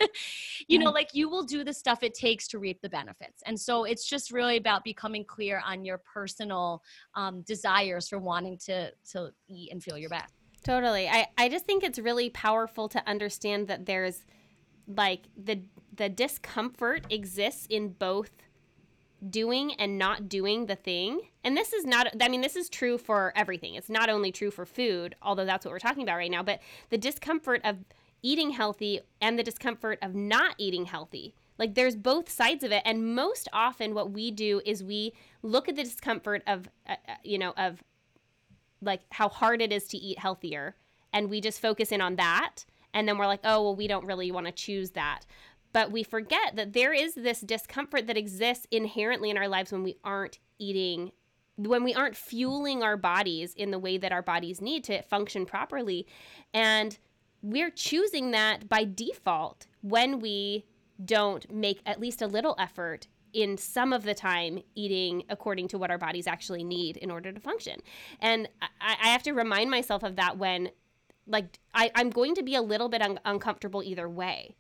you 0.68 0.80
know, 0.80 0.92
like 0.92 1.10
you 1.14 1.30
will 1.30 1.44
do 1.44 1.64
the 1.64 1.74
stuff 1.74 2.04
it 2.04 2.14
takes 2.14 2.48
to 2.50 2.60
reap 2.60 2.82
the 2.82 2.90
benefits. 2.90 3.42
And 3.46 3.60
so 3.60 3.84
it's 3.84 4.08
just 4.08 4.32
really 4.32 4.58
about 4.58 4.84
becoming 4.84 5.26
clear 5.26 5.62
on 5.66 5.86
your 5.86 6.00
personal 6.00 6.82
um, 7.16 7.42
desires 7.42 8.08
for 8.08 8.20
wanting 8.20 8.58
to 8.66 8.92
to 9.12 9.32
eat 9.48 9.72
and 9.72 9.84
feel 9.84 9.98
your 9.98 10.10
best. 10.10 10.34
Totally. 10.64 11.08
I, 11.08 11.28
I 11.38 11.50
just 11.50 11.66
think 11.66 11.84
it's 11.84 12.00
really 12.00 12.30
powerful 12.30 12.90
to 12.90 13.08
understand 13.08 13.68
that 13.68 13.86
there's 13.86 14.26
like 14.88 15.24
the 15.36 15.62
the 15.96 16.10
discomfort 16.10 17.06
exists 17.10 17.68
in 17.70 17.90
both 17.90 18.32
doing 19.30 19.74
and 19.74 19.98
not 19.98 20.30
doing 20.30 20.66
the 20.66 20.76
thing. 20.76 21.22
And 21.44 21.56
this 21.56 21.74
is 21.74 21.86
not 21.86 22.08
I 22.22 22.28
mean 22.28 22.42
this 22.42 22.56
is 22.56 22.70
true 22.70 22.98
for 22.98 23.34
everything. 23.36 23.76
It's 23.76 23.90
not 23.90 24.10
only 24.10 24.32
true 24.32 24.52
for 24.52 24.66
food, 24.66 25.16
although 25.22 25.46
that's 25.46 25.66
what 25.66 25.72
we're 25.72 25.80
talking 25.80 26.04
about 26.04 26.18
right 26.18 26.32
now, 26.32 26.44
but 26.44 26.60
the 26.90 26.98
discomfort 26.98 27.62
of 27.64 27.78
eating 28.22 28.52
healthy 28.52 29.02
and 29.22 29.38
the 29.38 29.44
discomfort 29.44 30.00
of 30.02 30.16
not 30.16 30.56
eating 30.58 30.86
healthy. 30.86 31.36
Like 31.58 31.76
there's 31.76 31.96
both 31.96 32.30
sides 32.30 32.64
of 32.64 32.72
it 32.72 32.84
and 32.86 33.16
most 33.16 33.48
often 33.52 33.94
what 33.94 34.12
we 34.12 34.32
do 34.32 34.62
is 34.66 34.84
we 34.84 35.14
look 35.42 35.68
at 35.68 35.76
the 35.76 35.84
discomfort 35.84 36.44
of 36.46 36.70
uh, 36.88 36.96
uh, 37.08 37.16
you 37.24 37.38
know 37.38 37.54
of 37.58 37.84
like 38.82 39.02
how 39.12 39.30
hard 39.30 39.62
it 39.62 39.72
is 39.72 39.88
to 39.88 39.98
eat 39.98 40.20
healthier 40.20 40.76
and 41.12 41.30
we 41.30 41.42
just 41.42 41.60
focus 41.60 41.92
in 41.92 42.02
on 42.02 42.16
that 42.18 42.66
and 42.94 43.08
then 43.08 43.18
we're 43.18 43.26
like 43.26 43.40
oh 43.44 43.64
well 43.64 43.76
we 43.76 43.88
don't 43.88 44.06
really 44.06 44.32
want 44.32 44.46
to 44.46 44.52
choose 44.52 44.92
that 44.92 45.22
but 45.74 45.92
we 45.92 46.04
forget 46.04 46.56
that 46.56 46.74
there 46.74 46.94
is 46.94 47.16
this 47.16 47.42
discomfort 47.42 48.08
that 48.08 48.18
exists 48.18 48.68
inherently 48.72 49.30
in 49.30 49.38
our 49.38 49.48
lives 49.48 49.72
when 49.72 49.84
we 49.84 49.98
aren't 50.04 50.40
eating 50.60 51.12
when 51.56 51.84
we 51.84 51.94
aren't 51.96 52.16
fueling 52.16 52.84
our 52.84 52.96
bodies 52.96 53.56
in 53.56 53.72
the 53.72 53.80
way 53.80 53.98
that 53.98 54.12
our 54.12 54.22
bodies 54.22 54.62
need 54.62 54.84
to 54.84 55.02
function 55.02 55.46
properly 55.46 56.06
and 56.54 57.00
we're 57.42 57.72
choosing 57.72 58.32
that 58.32 58.68
by 58.70 58.84
default 58.84 59.66
when 59.82 60.20
we 60.20 60.66
don't 61.04 61.52
make 61.52 61.82
at 61.86 62.00
least 62.00 62.22
a 62.22 62.28
little 62.28 62.56
effort 62.60 63.08
in 63.34 63.58
some 63.58 63.94
of 63.94 64.04
the 64.04 64.14
time 64.14 64.60
eating 64.76 65.24
according 65.30 65.68
to 65.68 65.78
what 65.78 65.92
our 65.92 65.98
bodies 65.98 66.28
actually 66.28 66.64
need 66.64 66.98
in 66.98 67.12
order 67.12 67.32
to 67.32 67.40
function. 67.40 67.80
And 68.20 68.50
I, 68.62 68.96
I 69.04 69.08
have 69.10 69.24
to 69.24 69.34
remind 69.34 69.70
myself 69.70 70.04
of 70.04 70.16
that 70.16 70.38
when, 70.38 70.70
like, 71.28 71.60
I, 71.74 71.92
I'm 71.94 72.10
going 72.10 72.36
to 72.36 72.44
be 72.44 72.56
a 72.56 72.62
little 72.62 72.90
bit 72.90 73.02
un- 73.02 73.20
uncomfortable 73.26 73.84
either 73.84 74.10
way. 74.10 74.56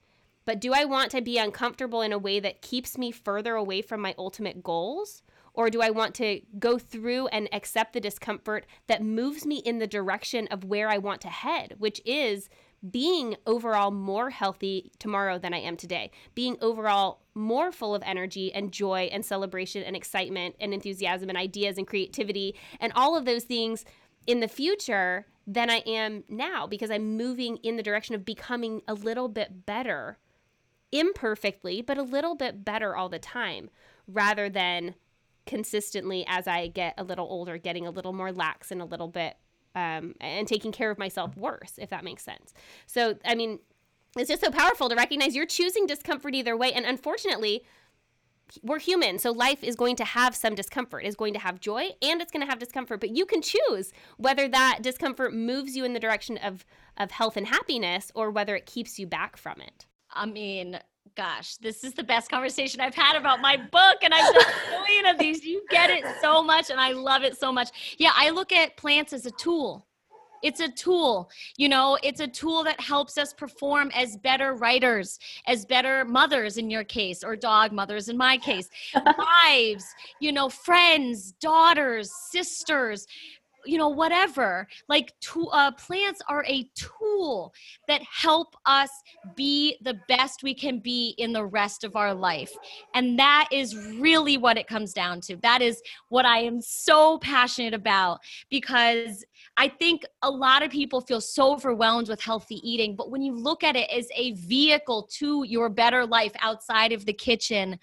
But 0.47 0.61
do 0.61 0.73
I 0.73 0.85
want 0.85 1.11
to 1.11 1.21
be 1.21 1.37
uncomfortable 1.37 2.01
in 2.01 2.13
a 2.13 2.17
way 2.17 2.39
that 2.39 2.61
keeps 2.61 2.97
me 2.97 3.11
further 3.11 3.55
away 3.55 3.81
from 3.81 3.99
my 3.99 4.15
ultimate 4.17 4.63
goals? 4.63 5.21
Or 5.53 5.69
do 5.69 5.81
I 5.81 5.89
want 5.89 6.15
to 6.15 6.39
go 6.57 6.79
through 6.79 7.27
and 7.27 7.49
accept 7.51 7.91
the 7.91 7.99
discomfort 7.99 8.65
that 8.87 9.03
moves 9.03 9.45
me 9.45 9.57
in 9.57 9.79
the 9.79 9.87
direction 9.87 10.47
of 10.47 10.63
where 10.63 10.87
I 10.87 10.99
want 10.99 11.19
to 11.21 11.27
head, 11.27 11.75
which 11.79 11.99
is 12.05 12.47
being 12.89 13.35
overall 13.45 13.91
more 13.91 14.29
healthy 14.29 14.93
tomorrow 14.99 15.37
than 15.37 15.53
I 15.53 15.57
am 15.57 15.75
today, 15.75 16.11
being 16.33 16.55
overall 16.61 17.23
more 17.35 17.73
full 17.73 17.93
of 17.93 18.03
energy 18.05 18.53
and 18.53 18.71
joy 18.71 19.09
and 19.11 19.25
celebration 19.25 19.83
and 19.83 19.97
excitement 19.97 20.55
and 20.61 20.73
enthusiasm 20.73 21.27
and 21.27 21.37
ideas 21.37 21.77
and 21.77 21.85
creativity 21.85 22.55
and 22.79 22.93
all 22.95 23.17
of 23.17 23.25
those 23.25 23.43
things 23.43 23.83
in 24.25 24.39
the 24.39 24.47
future 24.47 25.25
than 25.45 25.69
I 25.69 25.79
am 25.79 26.23
now 26.29 26.67
because 26.67 26.89
I'm 26.89 27.17
moving 27.17 27.57
in 27.57 27.75
the 27.75 27.83
direction 27.83 28.15
of 28.15 28.23
becoming 28.23 28.81
a 28.87 28.93
little 28.93 29.27
bit 29.27 29.65
better, 29.65 30.19
imperfectly, 30.91 31.81
but 31.81 31.97
a 31.97 32.03
little 32.03 32.35
bit 32.35 32.63
better 32.63 32.95
all 32.95 33.09
the 33.09 33.19
time 33.19 33.69
rather 34.07 34.49
than 34.49 34.95
consistently 35.45 36.25
as 36.27 36.47
I 36.47 36.67
get 36.67 36.93
a 36.97 37.03
little 37.03 37.25
older, 37.25 37.57
getting 37.57 37.87
a 37.87 37.91
little 37.91 38.13
more 38.13 38.31
lax 38.31 38.71
and 38.71 38.81
a 38.81 38.85
little 38.85 39.07
bit 39.07 39.37
um, 39.75 40.15
and 40.19 40.47
taking 40.47 40.71
care 40.71 40.91
of 40.91 40.97
myself 40.97 41.35
worse, 41.37 41.73
if 41.77 41.89
that 41.89 42.03
makes 42.03 42.23
sense. 42.23 42.53
So, 42.85 43.15
I 43.25 43.35
mean, 43.35 43.59
it's 44.17 44.29
just 44.29 44.43
so 44.43 44.51
powerful 44.51 44.89
to 44.89 44.95
recognize 44.95 45.35
you're 45.35 45.45
choosing 45.45 45.85
discomfort 45.85 46.35
either 46.35 46.57
way. 46.57 46.73
And 46.73 46.85
unfortunately, 46.85 47.63
we're 48.63 48.79
human. 48.79 49.19
So 49.19 49.31
life 49.31 49.63
is 49.63 49.75
going 49.75 49.95
to 49.97 50.05
have 50.05 50.35
some 50.35 50.55
discomfort, 50.55 51.03
is 51.03 51.15
going 51.15 51.33
to 51.33 51.39
have 51.39 51.59
joy 51.59 51.89
and 52.01 52.21
it's 52.21 52.31
going 52.31 52.45
to 52.45 52.49
have 52.49 52.59
discomfort. 52.59 52.99
But 52.99 53.15
you 53.15 53.25
can 53.25 53.41
choose 53.41 53.91
whether 54.17 54.47
that 54.47 54.79
discomfort 54.81 55.33
moves 55.33 55.75
you 55.75 55.83
in 55.83 55.93
the 55.93 55.99
direction 55.99 56.37
of, 56.37 56.65
of 56.97 57.11
health 57.11 57.37
and 57.37 57.47
happiness 57.47 58.11
or 58.15 58.31
whether 58.31 58.55
it 58.55 58.65
keeps 58.65 58.97
you 58.97 59.05
back 59.05 59.37
from 59.37 59.59
it. 59.61 59.85
I 60.17 60.25
mean, 60.25 60.79
gosh, 61.15 61.57
this 61.57 61.83
is 61.83 61.93
the 61.93 62.03
best 62.03 62.29
conversation 62.29 62.81
I've 62.81 62.95
had 62.95 63.15
about 63.15 63.39
my 63.39 63.55
book, 63.55 63.97
and 64.01 64.13
I've 64.13 64.33
done 64.33 64.43
a 64.43 64.71
million 64.71 65.05
of 65.05 65.19
these. 65.19 65.45
You 65.45 65.63
get 65.69 65.91
it 65.91 66.03
so 66.21 66.43
much, 66.43 66.71
and 66.71 66.79
I 66.79 66.91
love 66.91 67.23
it 67.23 67.37
so 67.37 67.51
much. 67.53 67.95
Yeah, 67.99 68.11
I 68.15 68.31
look 68.31 68.51
at 68.51 68.77
plants 68.77 69.13
as 69.13 69.27
a 69.27 69.31
tool. 69.31 69.85
It's 70.43 70.59
a 70.59 70.69
tool, 70.69 71.31
you 71.57 71.67
know, 71.67 71.97
it's 72.03 72.19
a 72.19 72.27
tool 72.27 72.63
that 72.65 72.79
helps 72.79 73.17
us 73.17 73.33
perform 73.33 73.89
as 73.95 74.15
better 74.17 74.53
writers, 74.53 75.17
as 75.47 75.65
better 75.65 76.05
mothers 76.05 76.57
in 76.57 76.69
your 76.69 76.83
case, 76.83 77.23
or 77.23 77.35
dog 77.35 77.71
mothers 77.71 78.07
in 78.07 78.17
my 78.17 78.37
case, 78.37 78.69
wives, 78.93 79.85
you 80.19 80.31
know, 80.31 80.47
friends, 80.47 81.31
daughters, 81.41 82.11
sisters, 82.29 83.07
you 83.65 83.77
know 83.77 83.89
whatever 83.89 84.67
like 84.87 85.13
to, 85.21 85.47
uh, 85.47 85.71
plants 85.71 86.21
are 86.29 86.45
a 86.47 86.69
tool 86.75 87.53
that 87.87 88.01
help 88.03 88.55
us 88.65 88.89
be 89.35 89.77
the 89.81 89.99
best 90.07 90.43
we 90.43 90.53
can 90.53 90.79
be 90.79 91.15
in 91.17 91.33
the 91.33 91.45
rest 91.45 91.83
of 91.83 91.95
our 91.95 92.13
life. 92.13 92.51
And 92.93 93.17
that 93.19 93.49
is 93.51 93.75
really 93.99 94.37
what 94.37 94.57
it 94.57 94.67
comes 94.67 94.93
down 94.93 95.21
to. 95.21 95.37
That 95.37 95.61
is 95.61 95.81
what 96.09 96.25
i 96.25 96.39
am 96.39 96.61
so 96.61 97.17
passionate 97.19 97.73
about 97.73 98.19
because 98.49 99.23
i 99.57 99.67
think 99.67 100.03
a 100.21 100.29
lot 100.29 100.63
of 100.63 100.71
people 100.71 101.01
feel 101.01 101.21
so 101.21 101.53
overwhelmed 101.53 102.09
with 102.09 102.21
healthy 102.21 102.55
eating 102.63 102.95
but 102.95 103.09
when 103.09 103.21
you 103.21 103.33
look 103.33 103.63
at 103.63 103.75
it 103.75 103.89
as 103.89 104.07
a 104.15 104.33
vehicle 104.33 105.07
to 105.11 105.43
your 105.47 105.69
better 105.69 106.05
life 106.05 106.31
outside 106.39 106.91
of 106.91 107.05
the 107.05 107.13
kitchen 107.13 107.77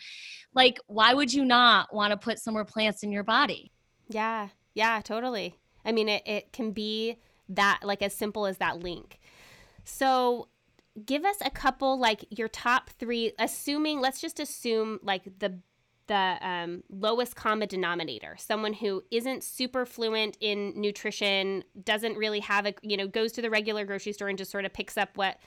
like 0.55 0.79
why 0.87 1.15
would 1.15 1.33
you 1.33 1.45
not 1.45 1.93
want 1.93 2.13
to 2.13 2.17
put 2.17 2.39
some 2.39 2.55
more 2.55 2.65
plants 2.65 3.03
in 3.03 3.11
your 3.11 3.25
body? 3.25 3.73
Yeah 4.09 4.49
yeah 4.75 5.01
totally 5.03 5.57
I 5.85 5.93
mean, 5.93 6.09
it, 6.09 6.23
it 6.27 6.53
can 6.53 6.73
be 6.73 7.19
that, 7.49 7.81
like, 7.83 8.03
as 8.03 8.15
simple 8.15 8.47
as 8.47 8.59
that 8.59 8.81
link. 8.81 9.21
So, 9.85 10.49
give 11.05 11.25
us 11.25 11.37
a 11.45 11.51
couple, 11.51 11.99
like, 11.99 12.25
your 12.31 12.49
top 12.49 12.91
three, 12.91 13.33
assuming, 13.39 14.01
let's 14.01 14.21
just 14.21 14.41
assume, 14.41 15.01
like, 15.03 15.39
the 15.39 15.59
the 16.07 16.37
um, 16.43 16.83
lowest 16.91 17.35
common 17.35 17.67
denominator 17.67 18.37
someone 18.39 18.75
who 18.75 19.03
isn't 19.11 19.43
super 19.43 19.87
fluent 19.87 20.37
in 20.39 20.73
nutrition 20.79 21.65
doesn't 21.83 22.17
really 22.19 22.41
have 22.41 22.67
a 22.67 22.75
you 22.83 22.95
know 22.95 23.07
goes 23.07 23.33
to 23.33 23.41
the 23.41 23.49
regular 23.49 23.87
grocery 23.87 24.13
store 24.13 24.29
and 24.29 24.37
just 24.37 24.51
sort 24.51 24.67
of 24.67 24.73
picks 24.75 24.99
up 24.99 25.17
what 25.17 25.39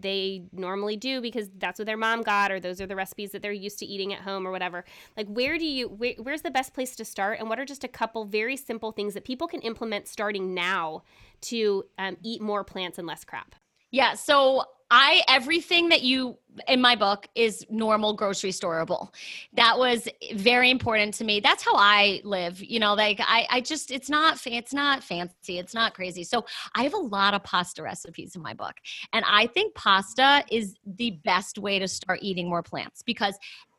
they 0.00 0.44
normally 0.52 0.96
do 0.96 1.20
because 1.20 1.48
that's 1.58 1.78
what 1.78 1.86
their 1.86 1.96
mom 1.96 2.22
got 2.22 2.50
or 2.50 2.60
those 2.60 2.80
are 2.80 2.86
the 2.86 2.96
recipes 2.96 3.32
that 3.32 3.42
they're 3.42 3.52
used 3.52 3.78
to 3.78 3.86
eating 3.86 4.12
at 4.12 4.20
home 4.20 4.46
or 4.46 4.50
whatever. 4.50 4.84
Like 5.16 5.28
where 5.28 5.58
do 5.58 5.66
you 5.66 5.88
where, 5.88 6.14
where's 6.18 6.42
the 6.42 6.50
best 6.50 6.74
place 6.74 6.96
to 6.96 7.04
start 7.04 7.38
and 7.38 7.48
what 7.48 7.58
are 7.58 7.64
just 7.64 7.84
a 7.84 7.88
couple 7.88 8.24
very 8.24 8.56
simple 8.56 8.92
things 8.92 9.14
that 9.14 9.24
people 9.24 9.48
can 9.48 9.60
implement 9.60 10.08
starting 10.08 10.54
now 10.54 11.02
to 11.42 11.84
um, 11.98 12.16
eat 12.22 12.40
more 12.40 12.64
plants 12.64 12.98
and 12.98 13.06
less 13.06 13.24
crap 13.24 13.54
yeah 13.94 14.14
so 14.14 14.64
I 14.90 15.22
everything 15.28 15.88
that 15.88 16.02
you 16.02 16.36
in 16.68 16.80
my 16.80 16.94
book 16.94 17.26
is 17.34 17.66
normal 17.68 18.14
grocery 18.14 18.50
storeable. 18.50 19.12
That 19.54 19.76
was 19.76 20.06
very 20.34 20.70
important 20.70 21.14
to 21.14 21.24
me. 21.24 21.40
That's 21.40 21.64
how 21.64 21.74
I 21.74 22.20
live. 22.22 22.62
You 22.62 22.78
know, 22.78 22.94
like 22.94 23.18
I, 23.20 23.46
I 23.50 23.60
just 23.60 23.90
it's 23.90 24.08
not 24.08 24.38
it's 24.46 24.72
not 24.72 25.02
fancy. 25.02 25.58
It's 25.58 25.74
not 25.74 25.94
crazy. 25.94 26.22
So 26.22 26.44
I 26.76 26.84
have 26.84 26.94
a 26.94 26.98
lot 26.98 27.34
of 27.34 27.42
pasta 27.42 27.82
recipes 27.82 28.36
in 28.36 28.42
my 28.42 28.54
book, 28.54 28.74
and 29.12 29.24
I 29.28 29.48
think 29.48 29.74
pasta 29.74 30.44
is 30.50 30.76
the 30.86 31.18
best 31.24 31.58
way 31.58 31.78
to 31.80 31.88
start 31.88 32.20
eating 32.22 32.48
more 32.48 32.62
plants 32.62 33.02
because 33.02 33.36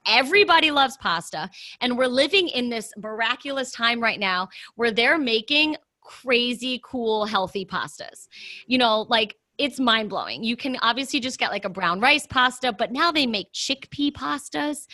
everybody 0.08 0.70
loves 0.70 0.98
pasta 0.98 1.50
and 1.82 1.98
we're 1.98 2.08
living 2.08 2.48
in 2.50 2.70
this 2.70 2.92
miraculous 2.98 3.72
time 3.72 4.02
right 4.02 4.20
now 4.20 4.48
where 4.76 4.92
they're 4.92 5.18
making 5.18 5.76
crazy 6.02 6.80
cool 6.84 7.26
healthy 7.26 7.66
pastas 7.66 8.28
you 8.68 8.78
know 8.78 9.08
like 9.10 9.36
it's 9.58 9.80
mind 9.80 10.10
blowing. 10.10 10.44
You 10.44 10.58
can 10.58 10.78
obviously 10.82 11.20
just 11.20 11.40
get 11.40 11.52
like 11.52 11.66
a 11.66 11.70
brown 11.70 12.00
rice 12.00 12.28
pasta, 12.28 12.74
but 12.74 12.92
now 12.92 13.12
they 13.12 13.26
make 13.26 13.52
chickpea 13.54 14.12
pastas 14.12 14.88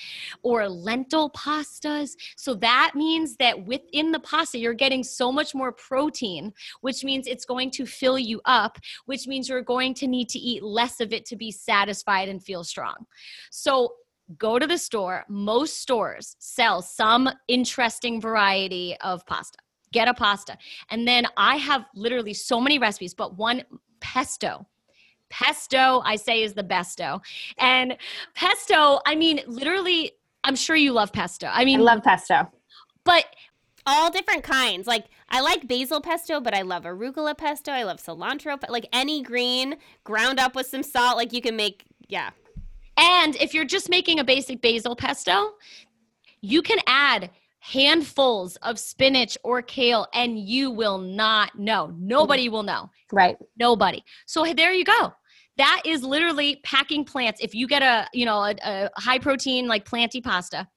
or 0.43 0.67
lentil 0.69 1.30
pastas. 1.32 2.12
So 2.36 2.54
that 2.56 2.91
means 2.95 3.38
that 3.38 3.65
within 3.65 4.12
the 4.12 4.19
pasta, 4.19 4.60
you're 4.60 4.74
getting 4.74 5.04
so 5.04 5.32
much 5.32 5.56
more 5.56 5.71
protein, 5.71 6.54
which 6.82 7.04
means 7.04 7.28
it's 7.28 7.45
going 7.45 7.71
to 7.71 7.86
fill 7.86 8.19
you 8.19 8.41
up, 8.45 8.78
which 9.06 9.28
means 9.28 9.50
you're 9.50 9.62
going 9.62 9.93
to 9.95 10.08
need 10.08 10.30
to 10.30 10.39
eat 10.39 10.63
less 10.63 11.00
of 11.00 11.13
it 11.13 11.26
to 11.26 11.36
be 11.36 11.52
satisfied 11.52 12.30
and 12.30 12.43
feel 12.43 12.63
strong. 12.63 12.95
So 13.50 13.95
go 14.38 14.60
to 14.60 14.67
the 14.67 14.78
store. 14.78 15.26
Most 15.28 15.82
stores 15.82 16.36
sell 16.39 16.82
some 16.82 17.30
interesting 17.47 18.21
variety 18.21 18.95
of 19.02 19.26
pasta 19.26 19.58
get 19.93 20.08
a 20.08 20.13
pasta. 20.13 20.58
And 20.89 21.06
then 21.06 21.28
I 21.36 21.58
have 21.58 21.86
literally 21.95 22.34
so 22.34 22.62
many 22.62 22.80
recipes, 22.80 23.13
but 23.13 23.38
one 23.38 23.63
pesto. 24.01 24.67
Pesto, 25.29 26.01
I 26.03 26.17
say, 26.17 26.43
is 26.43 26.53
the 26.53 26.63
besto. 26.63 27.21
And 27.57 27.95
pesto, 28.35 28.99
I 29.05 29.15
mean, 29.15 29.39
literally, 29.47 30.11
I'm 30.43 30.57
sure 30.57 30.75
you 30.75 30.91
love 30.91 31.13
pesto. 31.13 31.47
I 31.47 31.63
mean, 31.63 31.79
I 31.79 31.83
love 31.83 32.03
pesto. 32.03 32.51
But 33.05 33.25
all 33.85 34.11
different 34.11 34.43
kinds. 34.43 34.87
Like 34.87 35.05
I 35.29 35.41
like 35.41 35.67
basil 35.67 36.01
pesto, 36.01 36.39
but 36.39 36.53
I 36.53 36.61
love 36.61 36.83
arugula 36.83 37.37
pesto. 37.37 37.71
I 37.71 37.83
love 37.83 38.01
cilantro, 38.01 38.57
like 38.69 38.87
any 38.93 39.21
green 39.21 39.77
ground 40.03 40.39
up 40.39 40.55
with 40.55 40.67
some 40.67 40.83
salt. 40.83 41.17
Like 41.17 41.33
you 41.33 41.41
can 41.41 41.55
make, 41.55 41.85
yeah. 42.07 42.31
And 42.97 43.35
if 43.37 43.53
you're 43.53 43.65
just 43.65 43.89
making 43.89 44.19
a 44.19 44.23
basic 44.23 44.61
basil 44.61 44.95
pesto, 44.95 45.53
you 46.41 46.61
can 46.61 46.79
add 46.87 47.29
handfuls 47.62 48.56
of 48.58 48.78
spinach 48.78 49.38
or 49.43 49.62
kale 49.62 50.08
and 50.13 50.38
you 50.39 50.71
will 50.71 50.97
not 50.97 51.58
know. 51.58 51.93
Nobody 51.97 52.50
will 52.50 52.63
know. 52.63 52.89
Right. 53.12 53.38
Nobody. 53.58 54.04
So 54.26 54.45
there 54.54 54.74
you 54.74 54.84
go. 54.84 55.13
That 55.58 55.84
is 55.86 56.04
literally 56.04 56.60
packing 56.63 57.06
plants. 57.06 57.39
If 57.41 57.54
you 57.54 57.67
get 57.67 57.84
a, 57.84 58.08
you 58.13 58.26
know, 58.26 58.39
a, 58.39 58.56
a 58.63 58.89
high 58.97 59.19
protein 59.19 59.67
like 59.67 59.86
planty 59.86 60.21
pasta, 60.21 60.67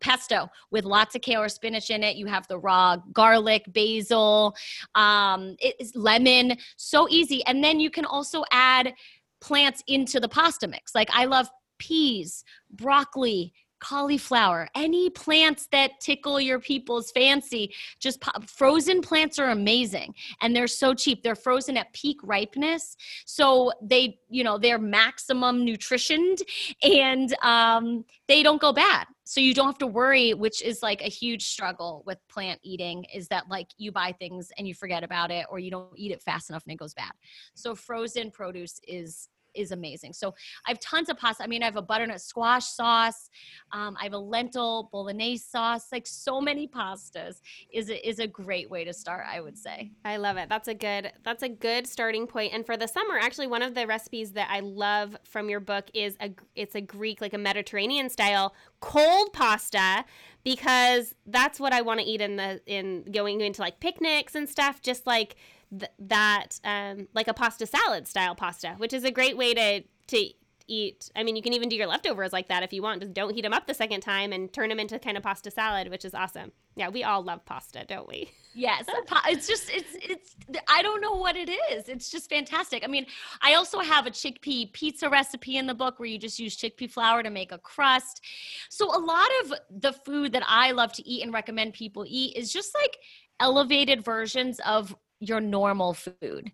pesto 0.00 0.48
with 0.70 0.84
lots 0.84 1.14
of 1.14 1.22
kale 1.22 1.42
or 1.42 1.48
spinach 1.48 1.90
in 1.90 2.02
it. 2.02 2.16
You 2.16 2.26
have 2.26 2.46
the 2.48 2.58
raw 2.58 2.96
garlic, 3.12 3.64
basil, 3.72 4.54
um, 4.94 5.56
it's 5.58 5.94
lemon, 5.94 6.56
so 6.76 7.08
easy. 7.10 7.44
And 7.46 7.62
then 7.62 7.80
you 7.80 7.90
can 7.90 8.04
also 8.04 8.44
add 8.50 8.92
plants 9.40 9.82
into 9.86 10.20
the 10.20 10.28
pasta 10.28 10.68
mix. 10.68 10.94
Like 10.94 11.10
I 11.12 11.26
love 11.26 11.48
peas, 11.78 12.44
broccoli, 12.70 13.52
cauliflower, 13.86 14.68
any 14.74 15.08
plants 15.10 15.68
that 15.70 16.00
tickle 16.00 16.40
your 16.40 16.58
people's 16.58 17.12
fancy. 17.12 17.72
Just 18.00 18.20
pop. 18.20 18.48
frozen 18.48 19.00
plants 19.00 19.38
are 19.38 19.50
amazing 19.50 20.12
and 20.42 20.56
they're 20.56 20.66
so 20.66 20.92
cheap. 20.92 21.22
They're 21.22 21.36
frozen 21.36 21.76
at 21.76 21.92
peak 21.92 22.18
ripeness. 22.24 22.96
So 23.26 23.72
they, 23.80 24.18
you 24.28 24.42
know, 24.42 24.58
they're 24.58 24.78
maximum 24.78 25.64
nutritioned 25.64 26.42
and 26.82 27.32
um, 27.44 28.04
they 28.26 28.42
don't 28.42 28.60
go 28.60 28.72
bad. 28.72 29.06
So 29.22 29.40
you 29.40 29.54
don't 29.54 29.66
have 29.66 29.78
to 29.78 29.86
worry, 29.86 30.34
which 30.34 30.62
is 30.62 30.82
like 30.82 31.00
a 31.02 31.08
huge 31.08 31.44
struggle 31.44 32.02
with 32.06 32.18
plant 32.28 32.58
eating, 32.64 33.04
is 33.14 33.28
that 33.28 33.44
like 33.48 33.68
you 33.78 33.92
buy 33.92 34.12
things 34.18 34.50
and 34.58 34.66
you 34.66 34.74
forget 34.74 35.04
about 35.04 35.30
it 35.30 35.46
or 35.48 35.60
you 35.60 35.70
don't 35.70 35.92
eat 35.96 36.10
it 36.10 36.22
fast 36.22 36.50
enough 36.50 36.64
and 36.64 36.72
it 36.72 36.78
goes 36.78 36.94
bad. 36.94 37.12
So 37.54 37.76
frozen 37.76 38.32
produce 38.32 38.80
is 38.86 39.28
is 39.56 39.72
amazing. 39.72 40.12
So 40.12 40.34
I 40.66 40.70
have 40.70 40.80
tons 40.80 41.08
of 41.08 41.16
pasta. 41.16 41.42
I 41.42 41.46
mean, 41.46 41.62
I 41.62 41.66
have 41.66 41.76
a 41.76 41.82
butternut 41.82 42.20
squash 42.20 42.66
sauce. 42.66 43.30
Um, 43.72 43.96
I 44.00 44.04
have 44.04 44.12
a 44.12 44.18
lentil 44.18 44.88
bolognese 44.92 45.44
sauce. 45.48 45.86
Like 45.92 46.06
so 46.06 46.40
many 46.40 46.68
pastas 46.68 47.40
is 47.72 47.90
a, 47.90 48.08
is 48.08 48.18
a 48.18 48.26
great 48.26 48.70
way 48.70 48.84
to 48.84 48.92
start. 48.92 49.26
I 49.26 49.40
would 49.40 49.58
say. 49.58 49.90
I 50.04 50.16
love 50.16 50.36
it. 50.36 50.48
That's 50.48 50.68
a 50.68 50.74
good 50.74 51.12
that's 51.24 51.42
a 51.42 51.48
good 51.48 51.86
starting 51.86 52.26
point. 52.26 52.52
And 52.52 52.64
for 52.64 52.76
the 52.76 52.86
summer, 52.86 53.18
actually, 53.18 53.46
one 53.46 53.62
of 53.62 53.74
the 53.74 53.86
recipes 53.86 54.32
that 54.32 54.48
I 54.50 54.60
love 54.60 55.16
from 55.24 55.48
your 55.48 55.60
book 55.60 55.90
is 55.94 56.16
a 56.20 56.34
it's 56.54 56.74
a 56.74 56.80
Greek 56.80 57.20
like 57.20 57.34
a 57.34 57.38
Mediterranean 57.38 58.10
style 58.10 58.54
cold 58.80 59.32
pasta 59.32 60.04
because 60.44 61.14
that's 61.26 61.58
what 61.58 61.72
I 61.72 61.82
want 61.82 62.00
to 62.00 62.06
eat 62.06 62.20
in 62.20 62.36
the 62.36 62.60
in 62.66 63.04
going 63.10 63.40
into 63.40 63.60
like 63.60 63.80
picnics 63.80 64.34
and 64.34 64.48
stuff. 64.48 64.80
Just 64.82 65.06
like 65.06 65.36
th- 65.70 65.92
that 65.98 66.60
um, 66.64 67.08
like 67.14 67.28
a 67.28 67.34
pasta 67.34 67.66
salad 67.66 68.06
style 68.06 68.34
pasta, 68.34 68.74
which 68.78 68.92
is 68.92 69.04
a 69.04 69.10
great 69.10 69.36
way 69.36 69.54
to 69.54 69.82
to 70.08 70.30
eat. 70.68 71.10
I 71.14 71.22
mean, 71.22 71.36
you 71.36 71.42
can 71.42 71.52
even 71.52 71.68
do 71.68 71.76
your 71.76 71.86
leftovers 71.86 72.32
like 72.32 72.48
that 72.48 72.62
if 72.62 72.72
you 72.72 72.82
want. 72.82 73.02
Just 73.02 73.14
don't 73.14 73.34
heat 73.34 73.42
them 73.42 73.52
up 73.52 73.66
the 73.66 73.74
second 73.74 74.00
time 74.00 74.32
and 74.32 74.52
turn 74.52 74.68
them 74.68 74.80
into 74.80 74.98
kind 74.98 75.16
of 75.16 75.22
pasta 75.22 75.50
salad, 75.50 75.90
which 75.90 76.04
is 76.04 76.14
awesome. 76.14 76.52
Yeah, 76.74 76.88
we 76.88 77.04
all 77.04 77.22
love 77.22 77.44
pasta, 77.44 77.84
don't 77.86 78.08
we? 78.08 78.30
Yes, 78.58 78.86
it's 79.26 79.46
just 79.46 79.68
it's 79.68 79.94
it's 79.96 80.34
I 80.66 80.80
don't 80.80 81.02
know 81.02 81.12
what 81.12 81.36
it 81.36 81.50
is. 81.70 81.90
It's 81.90 82.10
just 82.10 82.30
fantastic. 82.30 82.84
I 82.84 82.86
mean, 82.86 83.04
I 83.42 83.52
also 83.52 83.80
have 83.80 84.06
a 84.06 84.10
chickpea 84.10 84.72
pizza 84.72 85.10
recipe 85.10 85.58
in 85.58 85.66
the 85.66 85.74
book 85.74 85.98
where 85.98 86.08
you 86.08 86.16
just 86.16 86.38
use 86.38 86.56
chickpea 86.56 86.90
flour 86.90 87.22
to 87.22 87.28
make 87.28 87.52
a 87.52 87.58
crust. 87.58 88.22
So 88.70 88.86
a 88.86 88.98
lot 88.98 89.28
of 89.42 89.52
the 89.68 89.92
food 89.92 90.32
that 90.32 90.42
I 90.46 90.70
love 90.70 90.94
to 90.94 91.06
eat 91.06 91.22
and 91.22 91.34
recommend 91.34 91.74
people 91.74 92.06
eat 92.08 92.34
is 92.34 92.50
just 92.50 92.74
like 92.74 92.96
elevated 93.40 94.02
versions 94.02 94.58
of 94.64 94.96
your 95.20 95.40
normal 95.40 95.94
food. 95.94 96.50